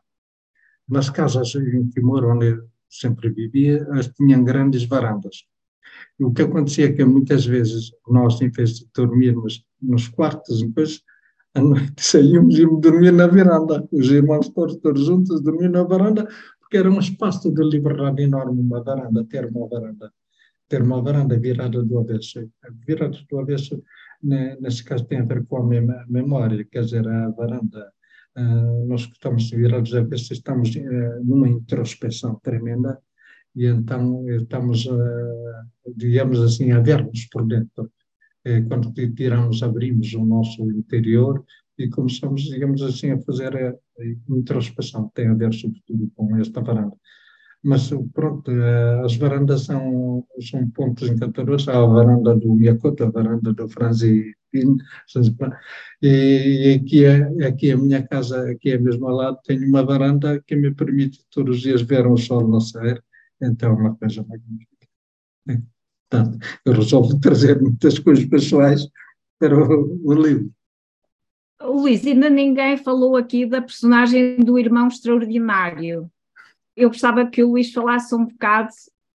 Nas 0.88 1.10
casas 1.10 1.54
em 1.54 1.88
Timor, 1.90 2.24
onde 2.24 2.58
sempre 2.88 3.28
vivia, 3.28 3.86
tinham 4.16 4.42
grandes 4.42 4.84
varandas 4.84 5.44
o 6.18 6.32
que 6.32 6.42
acontecia 6.42 6.86
é 6.86 6.92
que 6.92 7.04
muitas 7.04 7.44
vezes 7.44 7.90
nós, 8.08 8.40
em 8.40 8.48
vez 8.48 8.78
de 8.78 8.86
dormirmos 8.94 9.64
nos 9.80 10.08
quartos, 10.08 10.62
depois 10.62 11.02
à 11.54 11.60
noite 11.60 11.92
saímos 12.02 12.58
e 12.58 12.66
dormir 12.80 13.12
na 13.12 13.26
varanda. 13.26 13.86
Os 13.92 14.10
irmãos 14.10 14.48
todos, 14.48 14.76
todos 14.76 15.04
juntos 15.04 15.42
dormiam 15.42 15.70
na 15.70 15.82
varanda, 15.82 16.26
porque 16.60 16.78
era 16.78 16.90
um 16.90 16.98
espaço 16.98 17.52
de 17.52 17.62
liberdade 17.62 18.22
enorme, 18.22 18.60
uma 18.60 18.82
varanda, 18.82 19.24
ter 19.24 19.46
uma 19.46 19.68
varanda, 19.68 20.12
ter 20.68 20.82
uma 20.82 21.02
varanda 21.02 21.38
virada 21.38 21.82
do 21.82 21.98
avesso. 21.98 22.48
Virada 22.86 23.18
do 23.28 23.38
avesso, 23.38 23.82
nesse 24.22 24.84
caso, 24.84 25.04
tem 25.04 25.20
a 25.20 25.24
ver 25.24 25.44
com 25.46 25.58
a 25.58 26.06
memória, 26.08 26.66
quer 26.70 26.82
dizer, 26.82 27.06
a 27.06 27.30
varanda. 27.30 27.92
Uh, 28.38 28.86
nós 28.86 29.06
que 29.06 29.12
estamos 29.12 29.48
virados 29.48 29.90
do 29.90 29.98
avesso, 29.98 30.34
estamos 30.34 30.74
uh, 30.76 31.24
numa 31.24 31.48
introspeção 31.48 32.38
tremenda 32.42 33.00
e 33.56 33.66
então 33.66 34.28
estamos, 34.28 34.86
digamos 35.96 36.40
assim, 36.40 36.72
a 36.72 36.80
ver-nos 36.80 37.26
por 37.26 37.46
dentro. 37.46 37.90
É, 38.44 38.60
quando 38.62 38.92
tiramos, 38.92 39.62
abrimos 39.62 40.12
o 40.14 40.24
nosso 40.24 40.70
interior 40.70 41.44
e 41.78 41.88
começamos, 41.88 42.42
digamos 42.42 42.82
assim, 42.82 43.10
a 43.10 43.20
fazer 43.22 43.56
a, 43.56 43.74
introspeção, 44.28 45.10
tem 45.14 45.28
a 45.28 45.34
ver 45.34 45.52
sobretudo 45.54 46.10
com 46.14 46.36
esta 46.36 46.60
varanda. 46.60 46.96
mas 47.64 47.90
pronto, 48.14 48.50
as 49.04 49.16
varandas 49.16 49.62
são, 49.62 50.24
são 50.40 50.70
pontos 50.70 51.08
encantadores. 51.08 51.66
Há 51.68 51.76
a 51.82 51.86
varanda 51.86 52.36
do 52.36 52.54
Miyakoto, 52.54 53.04
a 53.04 53.10
varanda 53.10 53.52
do 53.52 53.68
Franzi 53.68 54.34
Pin, 54.52 54.76
e 56.02 56.80
aqui 56.80 57.04
é, 57.04 57.46
aqui 57.48 57.70
é 57.70 57.72
a 57.72 57.76
minha 57.78 58.06
casa, 58.06 58.50
aqui 58.50 58.70
é 58.70 58.78
mesmo 58.78 59.08
ao 59.08 59.16
lado, 59.16 59.38
tenho 59.44 59.66
uma 59.68 59.84
varanda 59.84 60.40
que 60.46 60.54
me 60.56 60.74
permite 60.74 61.20
todos 61.30 61.56
os 61.56 61.62
dias 61.62 61.82
ver 61.82 62.06
o 62.06 62.16
sol 62.16 62.48
nascer, 62.48 63.02
então 63.40 63.70
é 63.70 63.72
uma 63.72 63.96
coisa 63.96 64.22
magnífica. 64.22 64.88
Portanto, 66.08 66.38
eu 66.64 66.72
resolvo 66.72 67.20
trazer 67.20 67.60
muitas 67.60 67.98
coisas 67.98 68.24
pessoais 68.24 68.88
para 69.38 69.56
o, 69.56 70.00
o 70.04 70.12
livro. 70.14 70.50
Luís, 71.60 72.06
ainda 72.06 72.30
ninguém 72.30 72.76
falou 72.76 73.16
aqui 73.16 73.46
da 73.46 73.60
personagem 73.60 74.36
do 74.38 74.58
irmão 74.58 74.88
extraordinário 74.88 76.10
eu 76.76 76.90
gostava 76.90 77.26
que 77.26 77.42
o 77.42 77.52
Luís 77.52 77.72
falasse 77.72 78.14
um 78.14 78.26
bocado, 78.26 78.68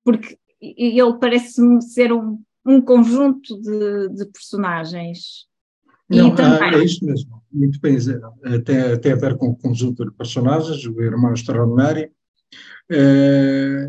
porque 0.03 0.37
ele 0.59 1.13
parece-me 1.19 1.81
ser 1.81 2.11
um, 2.11 2.41
um 2.65 2.81
conjunto 2.81 3.61
de, 3.61 4.09
de 4.09 4.25
personagens. 4.25 5.45
Não, 6.09 6.35
também... 6.35 6.73
é 6.73 6.83
isso 6.83 7.05
mesmo, 7.05 7.41
muito 7.51 7.79
bem, 7.79 7.97
tem, 8.65 8.99
tem 8.99 9.11
a 9.13 9.15
ver 9.15 9.37
com 9.37 9.49
o 9.49 9.55
conjunto 9.55 10.03
de 10.03 10.11
personagens, 10.11 10.85
o 10.85 11.01
irmão 11.01 11.33
extraordinário. 11.33 12.11
É, 12.89 13.87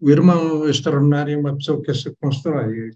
o 0.00 0.10
irmão 0.10 0.68
extraordinário 0.68 1.34
é 1.34 1.36
uma 1.36 1.56
pessoa 1.56 1.82
que 1.82 1.92
se 1.92 2.14
constrói. 2.16 2.90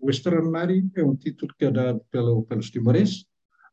O 0.00 0.10
extraordinário 0.10 0.90
é 0.94 1.02
um 1.02 1.16
título 1.16 1.54
que 1.58 1.64
é 1.64 1.70
dado 1.70 2.00
pelo, 2.10 2.42
pelos 2.44 2.70
timorenses 2.70 3.24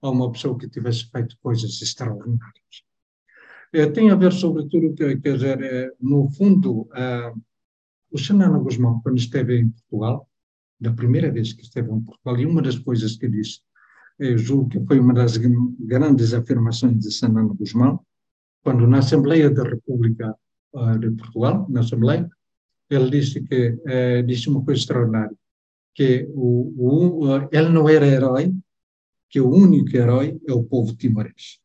a 0.01 0.09
uma 0.09 0.31
pessoa 0.31 0.57
que 0.57 0.69
tivesse 0.69 1.09
feito 1.11 1.35
coisas 1.41 1.81
extraordinárias. 1.81 2.83
É, 3.73 3.85
tem 3.87 4.09
a 4.09 4.15
ver, 4.15 4.31
sobretudo, 4.31 4.93
quer 4.95 5.17
dizer, 5.17 5.61
é, 5.61 5.91
no 5.99 6.29
fundo, 6.31 6.87
o 8.09 8.17
Xanana 8.17 8.57
Guzmão, 8.59 9.01
quando 9.01 9.17
esteve 9.17 9.59
em 9.59 9.69
Portugal, 9.69 10.29
da 10.79 10.93
primeira 10.93 11.29
vez 11.31 11.51
que 11.51 11.63
esteve 11.63 11.91
em 11.91 11.99
Portugal, 11.99 12.39
e 12.39 12.45
uma 12.45 12.61
das 12.61 12.79
coisas 12.79 13.17
que 13.17 13.27
disse, 13.27 13.59
julgo 14.37 14.69
que 14.69 14.85
foi 14.85 14.99
uma 14.99 15.13
das 15.13 15.35
grandes 15.35 16.33
afirmações 16.33 16.99
de 16.99 17.11
Xanana 17.11 17.53
Guzmão, 17.53 17.99
quando 18.67 18.85
na 18.85 18.97
Assembleia 18.97 19.49
da 19.49 19.63
República 19.63 20.35
de 20.99 21.09
Portugal, 21.11 21.65
na 21.69 21.79
Assembleia, 21.79 22.29
ele 22.89 23.09
disse 23.09 23.41
que 23.41 23.79
eh, 23.87 24.21
disse 24.23 24.49
uma 24.49 24.61
coisa 24.61 24.81
extraordinária, 24.81 25.33
que 25.95 26.27
o, 26.35 26.73
o, 26.77 27.47
ele 27.49 27.69
não 27.69 27.87
era 27.87 28.05
herói, 28.05 28.53
que 29.29 29.39
o 29.39 29.49
único 29.49 29.95
herói 29.95 30.37
é 30.45 30.51
o 30.51 30.65
povo 30.65 30.93
timorense. 30.97 31.61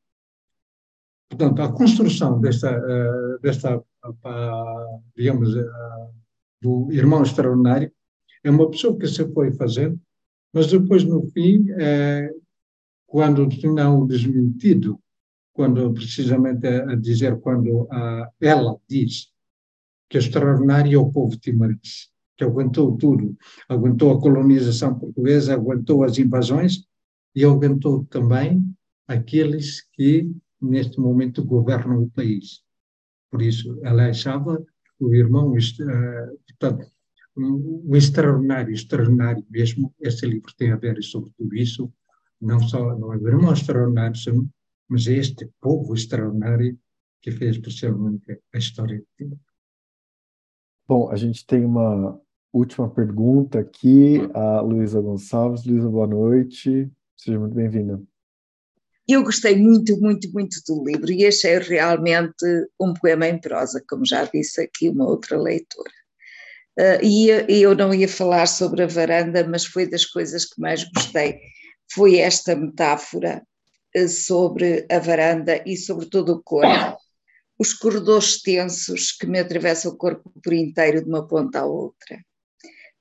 Portanto, 1.29 1.63
a 1.63 1.73
construção 1.73 2.41
desta, 2.41 2.71
eh, 2.71 3.39
desta 3.43 3.83
digamos, 5.17 5.57
eh, 5.57 5.67
do 6.61 6.87
irmão 6.93 7.25
extraordinário 7.25 7.91
é 8.45 8.49
uma 8.49 8.71
pessoa 8.71 8.97
que 8.97 9.09
se 9.09 9.27
foi 9.33 9.53
fazendo, 9.55 10.01
mas 10.53 10.69
depois, 10.69 11.03
no 11.03 11.27
fim, 11.33 11.67
quando 13.09 13.49
não 13.75 14.07
desmentido, 14.07 15.01
quando 15.53 15.93
precisamente 15.93 16.67
a 16.67 16.95
dizer, 16.95 17.39
quando 17.41 17.87
a, 17.91 18.31
ela 18.41 18.77
diz 18.89 19.33
que 20.09 20.17
é 20.17 20.21
extraordinário 20.21 20.95
é 20.95 20.99
o 20.99 21.11
povo 21.11 21.39
timorense, 21.39 22.09
que 22.37 22.45
aguentou 22.45 22.97
tudo, 22.97 23.37
aguentou 23.69 24.13
a 24.13 24.21
colonização 24.21 24.99
portuguesa, 24.99 25.55
aguentou 25.55 26.05
as 26.05 26.19
invasões 26.19 26.85
e 27.35 27.45
aguentou 27.45 28.05
também 28.05 28.63
aqueles 29.07 29.83
que 29.93 30.31
neste 30.61 31.01
momento 31.01 31.45
governam 31.45 32.03
o 32.03 32.11
país. 32.11 32.63
Por 33.31 33.43
isso, 33.43 33.79
ela 33.83 34.09
achava 34.09 34.63
o 35.01 35.15
irmão, 35.15 35.53
uh, 35.53 36.39
portanto, 36.59 36.87
o 37.35 37.97
extraordinário, 37.97 38.73
extraordinário 38.73 39.45
mesmo, 39.51 39.95
esse 40.01 40.27
livro 40.27 40.53
tem 40.57 40.71
a 40.71 40.77
ver 40.77 41.03
sobre 41.03 41.31
tudo 41.37 41.57
isso, 41.57 41.93
não 42.41 42.61
só 42.61 42.97
não 42.99 43.15
é 43.15 43.17
o 43.17 43.29
irmão 43.29 43.53
extraordinário, 43.53 44.17
mas 44.93 45.07
é 45.07 45.14
este 45.14 45.49
povo 45.59 45.95
extraordinário 45.95 46.78
que 47.22 47.30
fez 47.30 47.57
especialmente 47.57 48.38
a 48.55 48.59
história 48.59 48.99
de 48.99 49.07
Timor. 49.16 49.38
Bom, 50.86 51.11
a 51.11 51.16
gente 51.16 51.47
tem 51.47 51.64
uma 51.64 52.20
última 52.53 52.90
pergunta 52.90 53.59
aqui, 53.59 54.18
a 54.34 54.61
Luísa 54.61 55.01
Gonçalves. 55.01 55.64
Luísa, 55.64 55.88
boa 55.88 56.07
noite. 56.07 56.90
Seja 57.16 57.38
muito 57.38 57.55
bem-vinda. 57.55 58.03
Eu 59.09 59.22
gostei 59.22 59.57
muito, 59.57 59.99
muito, 59.99 60.30
muito 60.30 60.61
do 60.68 60.84
livro 60.84 61.11
e 61.11 61.26
achei 61.26 61.59
realmente 61.59 62.45
um 62.78 62.93
poema 62.93 63.26
em 63.26 63.40
prosa, 63.40 63.82
como 63.88 64.05
já 64.05 64.24
disse 64.24 64.61
aqui 64.61 64.90
uma 64.90 65.09
outra 65.09 65.40
leitora. 65.40 65.90
Uh, 66.78 67.03
e, 67.03 67.28
eu 67.62 67.74
não 67.74 67.95
ia 67.95 68.09
falar 68.09 68.47
sobre 68.47 68.82
a 68.82 68.86
varanda, 68.86 69.47
mas 69.49 69.64
foi 69.64 69.88
das 69.88 70.05
coisas 70.05 70.45
que 70.45 70.61
mais 70.61 70.84
gostei. 70.84 71.40
Foi 71.90 72.16
esta 72.16 72.55
metáfora 72.55 73.43
sobre 74.09 74.86
a 74.90 74.99
varanda 74.99 75.62
e 75.66 75.76
sobre 75.76 76.07
todo 76.07 76.32
o 76.32 76.43
corpo. 76.43 76.99
Os 77.59 77.72
corredores 77.74 78.40
tensos 78.40 79.12
que 79.12 79.26
me 79.26 79.38
atravessam 79.38 79.93
o 79.93 79.97
corpo 79.97 80.32
por 80.43 80.53
inteiro 80.53 81.03
de 81.03 81.09
uma 81.09 81.26
ponta 81.26 81.61
à 81.61 81.66
outra. 81.66 82.24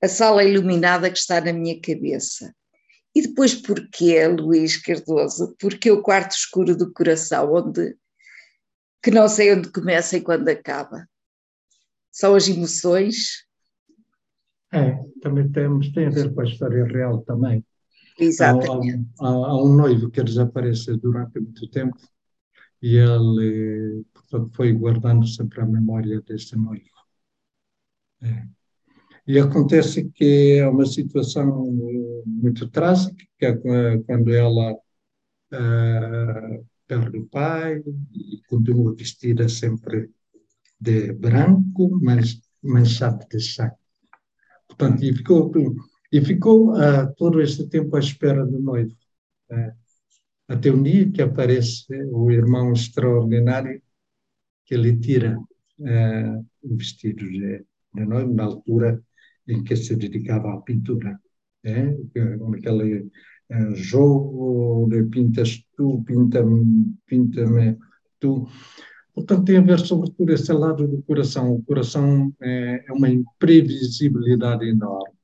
A 0.01 0.07
sala 0.07 0.43
iluminada 0.43 1.09
que 1.09 1.17
está 1.17 1.39
na 1.39 1.53
minha 1.53 1.79
cabeça 1.79 2.53
e 3.13 3.21
depois 3.21 3.53
porquê, 3.53 4.25
Luís 4.27 4.77
Cardoso? 4.77 5.55
Porque 5.59 5.91
o 5.91 6.01
quarto 6.01 6.31
escuro 6.31 6.75
do 6.75 6.91
coração, 6.93 7.53
onde 7.53 7.95
que 9.03 9.11
não 9.11 9.27
sei 9.27 9.53
onde 9.53 9.71
começa 9.71 10.17
e 10.17 10.21
quando 10.21 10.47
acaba. 10.47 11.07
São 12.11 12.35
as 12.35 12.47
emoções. 12.47 13.45
É, 14.71 14.95
também 15.21 15.51
temos, 15.51 15.91
tem 15.91 16.07
a 16.07 16.09
ver 16.09 16.33
com 16.33 16.41
a 16.41 16.45
história 16.45 16.85
real 16.85 17.21
também. 17.23 17.65
Exatamente. 18.21 19.09
Há, 19.19 19.27
há, 19.27 19.29
há 19.29 19.63
um 19.63 19.75
noivo 19.75 20.09
que 20.09 20.23
desaparece 20.23 20.95
durante 20.97 21.39
muito 21.39 21.67
tempo 21.69 21.97
e 22.81 22.95
ele, 22.95 24.05
portanto, 24.13 24.51
foi 24.55 24.73
guardando 24.73 25.27
sempre 25.27 25.61
a 25.61 25.65
memória 25.65 26.21
desse 26.21 26.55
noivo. 26.55 26.89
É. 28.21 28.47
E 29.27 29.39
acontece 29.39 30.09
que 30.09 30.57
é 30.59 30.67
uma 30.67 30.85
situação 30.85 31.71
muito 32.25 32.67
trágica, 32.69 33.23
que 33.37 33.45
é 33.45 33.97
quando 33.99 34.33
ela 34.33 34.73
uh, 34.73 36.65
perde 36.87 37.17
o 37.17 37.27
pai 37.27 37.83
e 38.13 38.41
continua 38.47 38.95
vestida 38.95 39.47
sempre 39.47 40.09
de 40.79 41.13
branco, 41.13 41.99
mas 42.01 42.41
manchada 42.63 43.25
de 43.29 43.39
sangue. 43.39 43.75
Portanto, 44.67 45.03
e 45.03 45.15
ficou, 45.15 45.51
e 46.11 46.21
ficou 46.21 46.73
uh, 46.73 47.13
todo 47.15 47.41
este 47.41 47.67
tempo 47.67 47.95
à 47.95 47.99
espera 47.99 48.45
do 48.45 48.59
noivo. 48.59 48.95
Uh, 49.49 49.71
até 50.47 50.71
um 50.71 50.83
dia 50.83 51.09
que 51.09 51.21
aparece 51.21 51.85
o 52.11 52.29
irmão 52.29 52.73
extraordinário 52.73 53.81
que 54.65 54.75
lhe 54.75 54.97
tira 54.97 55.39
uh, 55.39 56.45
o 56.63 56.75
vestido 56.75 57.25
de, 57.29 57.65
de 57.93 58.05
noivo, 58.05 58.33
na 58.33 58.43
altura 58.43 59.01
em 59.47 59.63
que 59.63 59.75
se 59.75 59.95
dedicava 59.95 60.53
à 60.53 60.61
pintura. 60.61 61.19
É? 61.63 61.95
Aquele 62.57 63.09
jogo 63.75 64.87
de 64.89 65.03
pintas 65.03 65.63
tu, 65.77 66.03
pinta-me 66.03 66.95
pinta 67.05 67.45
tu. 68.19 68.47
Portanto, 69.13 69.45
tem 69.45 69.57
a 69.57 69.61
ver 69.61 69.79
sobretudo 69.79 70.31
esse 70.31 70.51
lado 70.53 70.87
do 70.87 71.03
coração. 71.03 71.53
O 71.53 71.63
coração 71.63 72.33
é, 72.41 72.85
é 72.87 72.91
uma 72.91 73.09
imprevisibilidade 73.09 74.67
enorme. 74.67 75.20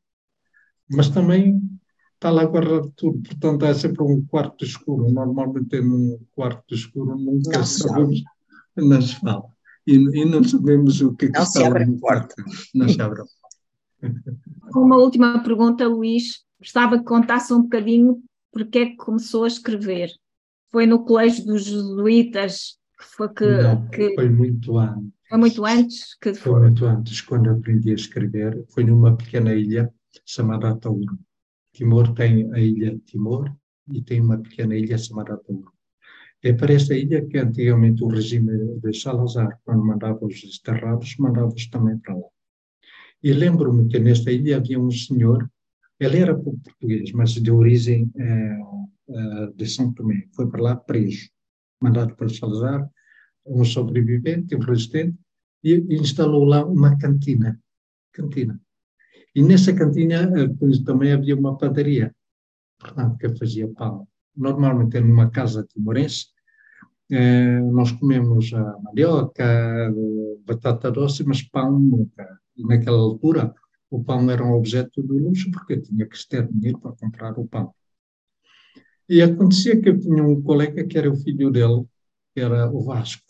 Mas 0.89 1.09
também 1.09 1.61
está 2.15 2.29
lá 2.29 2.45
guardado 2.45 2.91
tudo, 2.95 3.21
portanto 3.21 3.65
é 3.65 3.73
sempre 3.73 4.03
um 4.03 4.25
quarto 4.25 4.65
escuro. 4.65 5.11
Normalmente 5.11 5.79
num 5.81 6.19
quarto 6.35 6.73
escuro 6.73 7.17
nunca 7.17 7.57
não 7.57 7.65
sabemos, 7.65 8.23
não 8.75 9.01
se 9.01 9.15
fala. 9.19 9.45
E, 9.85 9.95
e, 9.95 10.25
não 10.25 10.43
sabemos 10.43 11.01
o 11.01 11.15
que, 11.15 11.25
é 11.25 11.27
que 11.29 11.37
não 11.37 11.43
está 11.43 11.59
se 11.59 11.65
abre 11.65 11.83
a 11.83 11.99
porta. 11.99 12.35
Não 12.75 12.89
se 12.89 13.01
abre. 13.01 13.23
Uma 14.75 14.97
última 14.97 15.41
pergunta, 15.41 15.87
Luís. 15.87 16.45
Gostava 16.59 16.97
que 16.97 17.05
contasse 17.05 17.53
um 17.53 17.61
bocadinho 17.61 18.21
porque 18.51 18.79
é 18.79 18.85
que 18.87 18.97
começou 18.97 19.45
a 19.45 19.47
escrever. 19.47 20.09
Foi 20.69 20.85
no 20.85 21.05
Colégio 21.05 21.45
dos 21.45 21.63
Jesuítas 21.63 22.77
que 22.97 23.05
foi 23.05 23.29
que. 23.29 23.45
Não, 23.45 23.87
que... 23.87 24.15
foi 24.15 24.29
muito 24.29 24.77
antes. 24.77 25.13
Foi 25.29 25.37
muito 25.37 25.65
antes 25.65 26.17
que 26.19 26.33
foi. 26.33 26.51
Foi 26.51 26.61
muito 26.61 26.85
antes, 26.85 27.21
quando 27.21 27.49
aprendi 27.49 27.91
a 27.91 27.95
escrever. 27.95 28.65
Foi 28.69 28.83
numa 28.83 29.15
pequena 29.15 29.53
ilha 29.53 29.93
chamada 30.25 30.69
Atauro. 30.69 31.19
Timor 31.73 32.13
tem 32.13 32.51
a 32.53 32.59
ilha 32.59 32.99
Timor 33.05 33.55
e 33.91 34.01
tem 34.01 34.21
uma 34.21 34.37
pequena 34.37 34.75
ilha 34.75 34.97
chamada 34.97 35.33
Atauro. 35.33 35.71
É 36.43 36.53
para 36.53 36.73
esta 36.73 36.95
ilha 36.95 37.25
que 37.25 37.37
antigamente 37.37 38.03
o 38.03 38.07
regime 38.07 38.79
de 38.79 38.93
Salazar, 38.93 39.59
quando 39.65 39.83
mandava 39.83 40.25
os 40.25 40.41
desterrados, 40.41 41.15
mandava-os 41.17 41.67
também 41.67 41.97
para 41.97 42.15
lá. 42.15 42.27
E 43.23 43.33
lembro-me 43.33 43.87
que 43.87 43.99
nesta 43.99 44.31
ilha 44.31 44.57
havia 44.57 44.79
um 44.79 44.91
senhor, 44.91 45.49
ele 45.99 46.19
era 46.19 46.37
português, 46.37 47.11
mas 47.11 47.31
de 47.31 47.49
origem 47.49 48.11
eh, 48.15 48.57
de 49.55 49.65
São 49.65 49.93
Tomé. 49.93 50.27
Foi 50.35 50.49
para 50.49 50.61
lá 50.61 50.75
preso, 50.75 51.29
mandado 51.81 52.15
para 52.15 52.29
Salazar, 52.29 52.87
um 53.45 53.63
sobrevivente, 53.63 54.55
um 54.55 54.59
resistente, 54.59 55.17
e 55.63 55.75
instalou 55.95 56.43
lá 56.43 56.63
uma 56.65 56.97
cantina. 56.97 57.59
cantina. 58.11 58.59
E 59.37 59.41
nessa 59.43 59.71
cantina 59.71 60.15
eh, 60.35 60.83
também 60.83 61.13
havia 61.13 61.35
uma 61.35 61.55
padaria, 61.55 62.11
portanto, 62.79 63.19
que 63.19 63.37
fazia 63.37 63.67
pão. 63.67 64.07
Normalmente 64.35 64.99
numa 64.99 65.29
casa 65.29 65.63
timorense, 65.63 66.29
eh, 67.11 67.59
nós 67.59 67.91
comemos 67.91 68.51
a 68.51 68.79
mandioca, 68.79 69.93
batata 70.43 70.89
doce, 70.89 71.23
mas 71.23 71.43
pão 71.43 71.79
nunca. 71.79 72.27
E 72.55 72.63
naquela 72.65 72.97
altura, 72.97 73.53
o 73.91 74.03
pão 74.03 74.27
era 74.31 74.43
um 74.43 74.53
objeto 74.53 75.03
de 75.03 75.13
luxo 75.13 75.51
porque 75.51 75.81
tinha 75.81 76.07
que 76.07 76.17
ter 76.27 76.47
dinheiro 76.51 76.79
para 76.79 76.93
comprar 76.93 77.37
o 77.37 77.47
pão. 77.47 77.71
E 79.07 79.21
acontecia 79.21 79.79
que 79.79 79.89
eu 79.89 79.99
tinha 79.99 80.23
um 80.23 80.41
colega 80.41 80.83
que 80.83 80.97
era 80.97 81.11
o 81.11 81.15
filho 81.15 81.51
dele, 81.51 81.85
que 82.33 82.41
era 82.41 82.71
o 82.71 82.81
Vasco. 82.81 83.21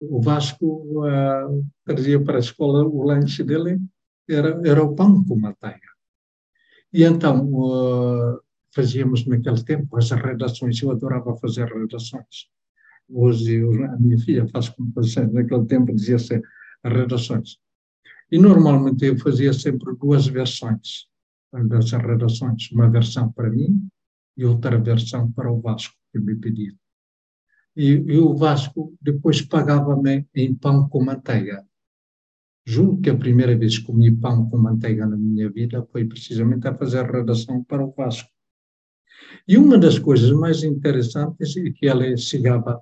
O 0.00 0.20
Vasco 0.20 0.64
uh, 1.04 1.66
trazia 1.84 2.22
para 2.22 2.36
a 2.36 2.40
escola 2.40 2.84
o 2.86 3.02
lanche 3.02 3.42
dele, 3.42 3.80
era, 4.28 4.60
era 4.64 4.82
o 4.82 4.94
pão 4.94 5.24
com 5.24 5.38
manteiga. 5.38 5.92
E 6.92 7.04
então 7.04 7.46
uh, 7.52 8.40
fazíamos 8.74 9.26
naquele 9.26 9.62
tempo 9.64 9.96
as 9.96 10.10
redações, 10.10 10.80
eu 10.80 10.90
adorava 10.90 11.36
fazer 11.36 11.66
redações. 11.66 12.48
Hoje 13.08 13.62
a 13.84 13.96
minha 13.96 14.18
filha 14.18 14.46
faz 14.48 14.72
fazia, 14.94 15.26
naquele 15.26 15.66
tempo 15.66 15.94
dizia-se 15.94 16.40
redações. 16.84 17.58
E 18.30 18.38
normalmente 18.38 19.04
eu 19.04 19.18
fazia 19.18 19.52
sempre 19.52 19.94
duas 19.96 20.26
versões 20.26 21.06
das 21.52 21.90
redações, 21.92 22.70
uma 22.72 22.88
versão 22.88 23.30
para 23.30 23.50
mim 23.50 23.86
e 24.36 24.44
outra 24.44 24.78
versão 24.78 25.30
para 25.30 25.52
o 25.52 25.60
Vasco, 25.60 25.94
que 26.10 26.18
me 26.18 26.34
pediu. 26.36 26.74
E, 27.76 27.90
e 27.90 28.18
o 28.18 28.34
Vasco 28.34 28.94
depois 29.00 29.42
pagava-me 29.42 30.26
em 30.34 30.54
pão 30.54 30.88
com 30.88 31.04
manteiga. 31.04 31.66
Juro 32.64 33.00
que 33.00 33.10
a 33.10 33.16
primeira 33.16 33.56
vez 33.56 33.78
que 33.78 33.84
comi 33.84 34.10
pão 34.14 34.48
com 34.48 34.56
manteiga 34.56 35.04
na 35.06 35.16
minha 35.16 35.50
vida 35.50 35.84
foi 35.90 36.04
precisamente 36.04 36.66
a 36.68 36.74
fazer 36.74 37.00
a 37.00 37.10
redação 37.10 37.64
para 37.64 37.84
o 37.84 37.92
Vasco. 37.92 38.30
E 39.46 39.56
uma 39.56 39.76
das 39.76 39.98
coisas 39.98 40.30
mais 40.30 40.62
interessantes 40.62 41.56
é 41.56 41.70
que 41.70 41.88
ela 41.88 42.16
chegava, 42.16 42.80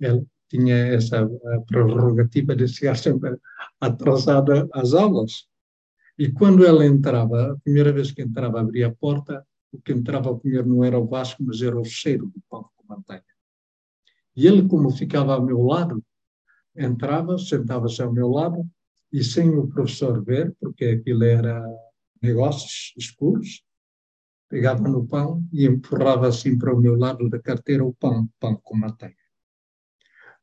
ela 0.00 0.24
tinha 0.48 0.74
essa 0.74 1.28
prerrogativa 1.66 2.56
de 2.56 2.66
chegar 2.66 2.96
sempre 2.96 3.36
atrasada 3.80 4.68
às 4.72 4.94
aulas. 4.94 5.46
E 6.18 6.30
quando 6.32 6.66
ela 6.66 6.84
entrava, 6.84 7.52
a 7.52 7.56
primeira 7.60 7.92
vez 7.92 8.10
que 8.10 8.22
entrava, 8.22 8.60
abria 8.60 8.88
a 8.88 8.94
porta, 8.94 9.46
o 9.72 9.80
que 9.80 9.92
entrava 9.92 10.36
primeiro 10.36 10.68
não 10.68 10.82
era 10.82 10.98
o 10.98 11.06
Vasco, 11.06 11.42
mas 11.44 11.62
era 11.62 11.78
o 11.78 11.84
cheiro 11.84 12.26
do 12.26 12.42
pão 12.48 12.68
com 12.76 12.94
manteiga. 12.94 13.24
E 14.34 14.46
ele, 14.46 14.66
como 14.66 14.90
ficava 14.90 15.34
ao 15.34 15.44
meu 15.44 15.62
lado, 15.62 16.02
entrava, 16.76 17.38
sentava-se 17.38 18.02
ao 18.02 18.12
meu 18.12 18.28
lado, 18.28 18.68
e 19.12 19.24
sem 19.24 19.50
o 19.50 19.68
professor 19.68 20.24
ver, 20.24 20.54
porque 20.60 20.84
aquilo 20.84 21.24
era 21.24 21.62
negócios 22.22 22.92
escuros, 22.96 23.62
pegava 24.48 24.88
no 24.88 25.06
pão 25.06 25.42
e 25.52 25.66
empurrava 25.66 26.28
assim 26.28 26.58
para 26.58 26.74
o 26.74 26.80
meu 26.80 26.96
lado 26.96 27.28
da 27.28 27.38
carteira 27.38 27.84
o 27.84 27.94
pão, 27.94 28.28
pão 28.38 28.60
com 28.62 28.76
manteiga. 28.76 29.14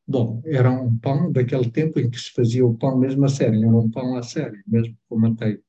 Bom, 0.06 0.40
era 0.46 0.70
um 0.70 0.98
pão 0.98 1.30
daquele 1.30 1.70
tempo 1.70 2.00
em 2.00 2.08
que 2.08 2.18
se 2.18 2.32
fazia 2.32 2.64
o 2.64 2.74
pão 2.74 2.98
mesmo 2.98 3.26
a 3.26 3.28
sério, 3.28 3.62
era 3.62 3.76
um 3.76 3.90
pão 3.90 4.16
a 4.16 4.22
sério, 4.22 4.58
mesmo 4.66 4.96
com 5.06 5.18
manteiga. 5.18 5.60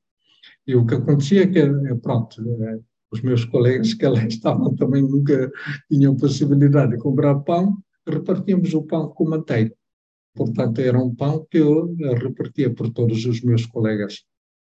E 0.66 0.74
o 0.74 0.86
que 0.86 0.94
acontecia 0.94 1.42
é 1.42 1.46
que, 1.46 1.58
eh, 1.58 1.94
pronto, 2.02 2.40
eh, 2.40 2.80
os 3.12 3.20
meus 3.20 3.44
colegas 3.44 3.92
que 3.94 4.06
lá 4.06 4.24
estavam 4.24 4.74
também 4.74 5.02
nunca 5.02 5.50
tinham 5.90 6.16
possibilidade 6.16 6.92
de 6.92 6.98
comprar 6.98 7.38
pão, 7.40 7.76
repartíamos 8.08 8.72
o 8.72 8.82
pão 8.82 9.10
com 9.10 9.28
manteiga. 9.28 9.74
Portanto, 10.34 10.80
era 10.80 10.98
um 10.98 11.14
pão 11.14 11.46
que 11.50 11.58
eu 11.58 11.94
eh, 12.00 12.14
repartia 12.14 12.72
por 12.72 12.90
todos 12.90 13.24
os 13.24 13.40
meus 13.42 13.66
colegas. 13.66 14.24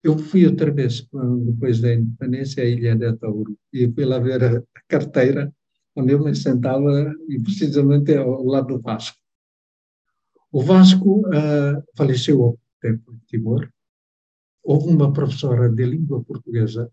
Eu 0.03 0.17
fui 0.17 0.45
outra 0.45 0.71
vez, 0.71 1.05
depois 1.45 1.81
da 1.81 1.93
independência, 1.93 2.63
à 2.63 2.65
Ilha 2.65 2.95
de 2.95 3.05
Ataúro, 3.05 3.57
e 3.73 3.91
fui 3.91 4.05
lá 4.05 4.17
ver 4.17 4.43
a 4.43 4.63
carteira, 4.87 5.53
onde 5.95 6.13
eu 6.13 6.23
me 6.23 6.33
sentava, 6.33 7.13
e 7.27 7.39
precisamente 7.41 8.15
ao 8.15 8.45
lado 8.45 8.77
do 8.77 8.81
Vasco. 8.81 9.17
O 10.51 10.61
Vasco 10.61 11.19
uh, 11.27 11.83
faleceu 11.95 12.37
pouco 12.37 12.59
tempo 12.81 13.13
em 13.13 13.19
Timor. 13.27 13.69
Houve 14.63 14.87
uma 14.87 15.11
professora 15.11 15.69
de 15.69 15.85
língua 15.85 16.23
portuguesa 16.23 16.89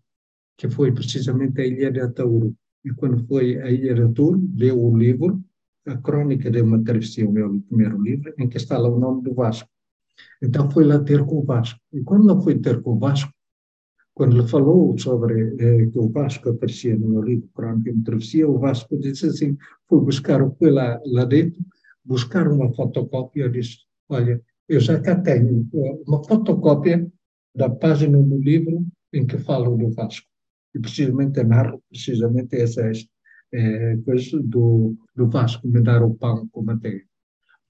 que 0.57 0.69
foi 0.69 0.91
precisamente 0.91 1.61
à 1.61 1.65
Ilha 1.65 1.91
de 1.91 2.01
Ataúro. 2.01 2.55
E 2.83 2.91
quando 2.91 3.25
foi 3.25 3.59
à 3.61 3.71
Ilha 3.71 3.95
de 3.95 4.01
Ataúro, 4.01 4.47
leu 4.55 4.83
o 4.83 4.97
livro, 4.97 5.41
A 5.87 5.97
Crônica 5.97 6.51
de 6.51 6.61
uma 6.61 6.83
Travessia, 6.83 7.27
o 7.27 7.31
meu 7.31 7.61
primeiro 7.61 8.01
livro, 8.01 8.33
em 8.37 8.47
que 8.47 8.57
está 8.57 8.77
lá 8.77 8.89
o 8.89 8.99
nome 8.99 9.23
do 9.23 9.33
Vasco. 9.33 9.69
Então 10.41 10.69
foi 10.69 10.83
lá 10.83 10.99
ter 10.99 11.25
com 11.25 11.39
o 11.39 11.43
Vasco. 11.43 11.79
E 11.93 12.01
quando 12.01 12.29
ela 12.29 12.41
foi 12.41 12.59
ter 12.59 12.81
com 12.81 12.93
o 12.95 12.99
Vasco, 12.99 13.31
quando 14.13 14.35
lhe 14.35 14.47
falou 14.47 14.97
sobre 14.97 15.55
eh, 15.59 15.85
que 15.85 15.99
o 15.99 16.09
Vasco 16.09 16.49
aparecia 16.49 16.97
no 16.97 17.07
meu 17.07 17.21
livro 17.21 17.47
Crônica 17.53 17.93
de 17.93 18.03
Travessia, 18.03 18.49
o 18.49 18.57
Vasco 18.57 18.97
disse 18.97 19.27
assim, 19.27 19.55
foi 19.87 20.01
buscar, 20.01 20.39
foi 20.57 20.71
lá, 20.71 20.99
lá 21.05 21.23
dentro, 21.23 21.63
buscar 22.03 22.47
uma 22.47 22.73
fotocópia, 22.73 23.43
eu 23.43 23.49
disse, 23.49 23.77
olha, 24.09 24.41
eu 24.67 24.79
já 24.79 24.99
cá 24.99 25.15
tenho 25.15 25.67
eh, 25.73 25.99
uma 26.07 26.23
fotocópia 26.23 27.07
da 27.55 27.69
página 27.69 28.17
do 28.21 28.37
livro 28.39 28.85
em 29.13 29.25
que 29.25 29.37
falo 29.37 29.77
do 29.77 29.91
Vasco. 29.91 30.27
E 30.75 30.79
precisamente 30.79 31.43
narro 31.43 31.81
precisamente 31.89 32.55
essas 32.55 33.07
é, 33.57 33.97
coisas 34.05 34.31
do, 34.43 34.95
do 35.15 35.27
Vasco, 35.27 35.67
me 35.67 35.81
dar 35.81 36.03
o 36.03 36.13
pão 36.13 36.47
com 36.51 36.61
manteiga. 36.61 37.03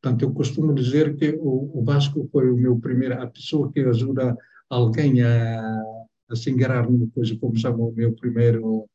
Portanto, 0.02 0.24
eu 0.24 0.34
costumo 0.34 0.74
dizer 0.74 1.16
que 1.16 1.38
o, 1.40 1.80
o 1.80 1.84
Vasco 1.84 2.28
foi 2.32 2.52
o 2.52 2.58
meu 2.58 2.78
primeiro, 2.78 3.22
a 3.22 3.28
pessoa 3.28 3.72
que 3.72 3.80
ajuda 3.80 4.36
alguém 4.70 5.22
a, 5.22 5.82
a 6.30 6.36
se 6.36 6.52
engarar 6.52 6.90
numa 6.90 7.08
coisa, 7.12 7.38
como 7.38 7.58
chama 7.58 7.78
o 7.78 7.94
meu 7.94 8.14
primeiro... 8.14 8.86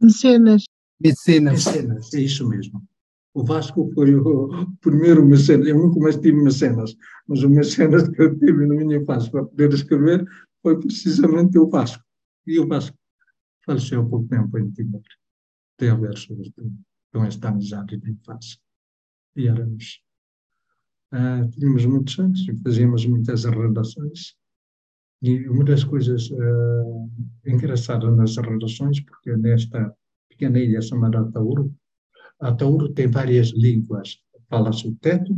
Mecenas. 0.00 0.64
Mecenas. 0.98 1.66
Mecenas, 1.66 2.14
é 2.14 2.20
isso 2.20 2.48
mesmo. 2.48 2.82
O 3.34 3.44
Vasco 3.44 3.90
foi 3.94 4.14
o 4.14 4.48
primeiro 4.80 5.24
mecenas, 5.24 5.68
eu 5.68 5.78
nunca 5.78 6.00
mais 6.00 6.16
tive 6.16 6.42
mecenas, 6.42 6.96
mas 7.28 7.42
o 7.42 7.50
mecenas 7.50 8.08
que 8.08 8.22
eu 8.22 8.38
tive 8.38 8.66
na 8.66 8.74
minha 8.74 8.96
infância 8.96 9.30
para 9.30 9.44
poder 9.44 9.70
escrever 9.72 10.24
foi 10.62 10.80
precisamente 10.80 11.58
o 11.58 11.68
Vasco. 11.68 12.02
E 12.46 12.58
o 12.58 12.66
Vasco 12.66 12.96
faleceu 13.66 14.00
há 14.00 14.04
pouco 14.06 14.26
tempo 14.28 14.58
em 14.58 14.70
Timor. 14.70 15.02
Tem 15.76 15.90
a 15.90 15.94
ver 15.94 16.16
sobre, 16.16 16.52
com 17.12 17.24
esta 17.24 17.48
amizade 17.48 17.96
de 17.96 18.10
infância. 18.10 18.58
E 19.36 19.48
éramos, 19.48 20.00
uh, 21.12 21.48
tínhamos 21.50 21.84
muitos 21.84 22.18
anos 22.18 22.46
fazíamos 22.62 23.04
muitas 23.06 23.44
redações. 23.44 24.34
E 25.22 25.48
uma 25.48 25.64
das 25.64 25.84
coisas 25.84 26.30
uh, 26.30 27.10
engraçadas 27.44 28.14
nas 28.16 28.36
redações, 28.36 29.00
porque 29.00 29.36
nesta 29.36 29.94
pequena 30.28 30.58
ilha 30.58 30.80
chamada 30.80 31.30
Tauro, 31.32 31.74
a 32.40 32.52
Tauro 32.52 32.92
tem 32.92 33.06
várias 33.06 33.48
línguas. 33.48 34.18
Fala-se 34.48 34.86
o 34.86 34.94
teto, 34.96 35.36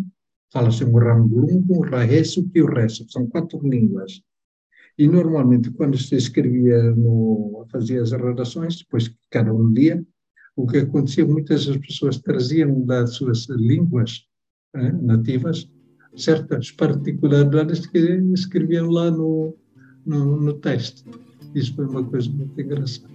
fala-se 0.52 0.84
o 0.84 0.98
rangulungo, 0.98 1.78
o 1.78 1.82
raheso 1.82 2.48
e 2.54 2.62
o 2.62 2.66
resto. 2.66 3.10
São 3.10 3.26
quatro 3.28 3.60
línguas. 3.62 4.20
E 4.96 5.06
normalmente, 5.06 5.70
quando 5.70 5.96
se 5.96 6.16
escrevia, 6.16 6.90
no, 6.94 7.64
fazia 7.70 8.02
as 8.02 8.10
redações, 8.10 8.78
depois 8.78 9.14
cada 9.30 9.54
um 9.54 9.72
dia, 9.72 10.04
o 10.58 10.66
que 10.66 10.78
acontecia, 10.78 11.24
muitas 11.24 11.66
das 11.66 11.76
pessoas 11.76 12.18
traziam 12.18 12.84
das 12.84 13.14
suas 13.14 13.46
línguas 13.48 14.24
eh, 14.74 14.90
nativas 14.90 15.70
certas 16.16 16.72
particularidades 16.72 17.86
que 17.86 17.98
escreviam 18.34 18.90
lá 18.90 19.08
no, 19.08 19.54
no, 20.04 20.40
no 20.40 20.54
texto. 20.54 21.04
Isso 21.54 21.76
foi 21.76 21.86
uma 21.86 22.02
coisa 22.02 22.28
muito 22.30 22.60
engraçada. 22.60 23.08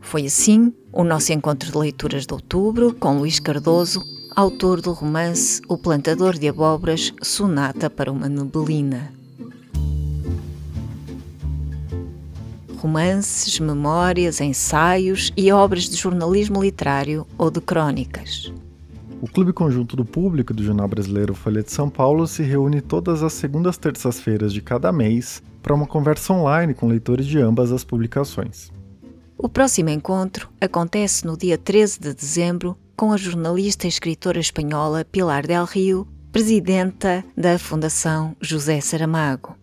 Foi 0.00 0.26
assim 0.26 0.72
o 0.92 1.02
nosso 1.02 1.32
encontro 1.32 1.72
de 1.72 1.76
leituras 1.76 2.24
de 2.24 2.32
outubro 2.32 2.94
com 2.94 3.18
Luís 3.18 3.40
Cardoso, 3.40 4.00
autor 4.36 4.80
do 4.80 4.92
romance 4.92 5.60
O 5.68 5.76
Plantador 5.76 6.38
de 6.38 6.46
Abóboras, 6.46 7.12
Sonata 7.20 7.90
para 7.90 8.12
uma 8.12 8.28
Nebelina. 8.28 9.12
Romances, 12.84 13.58
memórias, 13.58 14.42
ensaios 14.42 15.32
e 15.34 15.50
obras 15.50 15.84
de 15.84 15.96
jornalismo 15.96 16.62
literário 16.62 17.26
ou 17.38 17.50
de 17.50 17.58
crônicas. 17.58 18.52
O 19.22 19.26
Clube 19.26 19.54
Conjunto 19.54 19.96
do 19.96 20.04
Público 20.04 20.52
do 20.52 20.62
Jornal 20.62 20.86
Brasileiro 20.86 21.34
Folha 21.34 21.62
de 21.62 21.72
São 21.72 21.88
Paulo 21.88 22.26
se 22.26 22.42
reúne 22.42 22.82
todas 22.82 23.22
as 23.22 23.32
segundas 23.32 23.78
terças-feiras 23.78 24.52
de 24.52 24.60
cada 24.60 24.92
mês 24.92 25.42
para 25.62 25.74
uma 25.74 25.86
conversa 25.86 26.34
online 26.34 26.74
com 26.74 26.86
leitores 26.86 27.24
de 27.24 27.38
ambas 27.38 27.72
as 27.72 27.82
publicações. 27.82 28.70
O 29.38 29.48
próximo 29.48 29.88
encontro 29.88 30.50
acontece 30.60 31.26
no 31.26 31.38
dia 31.38 31.56
13 31.56 31.98
de 31.98 32.12
dezembro 32.12 32.76
com 32.94 33.12
a 33.12 33.16
jornalista 33.16 33.86
e 33.86 33.88
escritora 33.88 34.38
espanhola 34.38 35.06
Pilar 35.06 35.46
Del 35.46 35.64
Rio, 35.64 36.06
presidenta 36.30 37.24
da 37.34 37.58
Fundação 37.58 38.36
José 38.42 38.78
Saramago. 38.82 39.56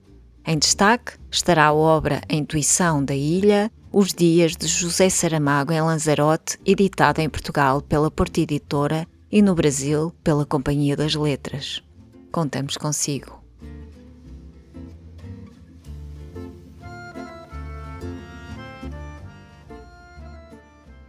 Em 0.45 0.57
destaque 0.57 1.13
estará 1.29 1.67
a 1.67 1.73
obra 1.73 2.21
A 2.27 2.33
Intuição 2.33 3.05
da 3.05 3.13
Ilha, 3.13 3.71
Os 3.91 4.11
Dias 4.11 4.55
de 4.55 4.67
José 4.67 5.07
Saramago 5.07 5.71
em 5.71 5.81
Lanzarote, 5.81 6.57
editada 6.65 7.21
em 7.21 7.29
Portugal 7.29 7.81
pela 7.81 8.09
Porta 8.09 8.41
Editora 8.41 9.07
e 9.31 9.41
no 9.41 9.53
Brasil 9.53 10.11
pela 10.23 10.45
Companhia 10.45 10.97
das 10.97 11.13
Letras. 11.13 11.83
contamos 12.31 12.75
consigo. 12.75 13.39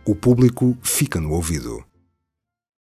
O 0.05 0.15
público 0.15 0.77
fica 0.83 1.21
no 1.21 1.33
ouvido. 1.33 1.85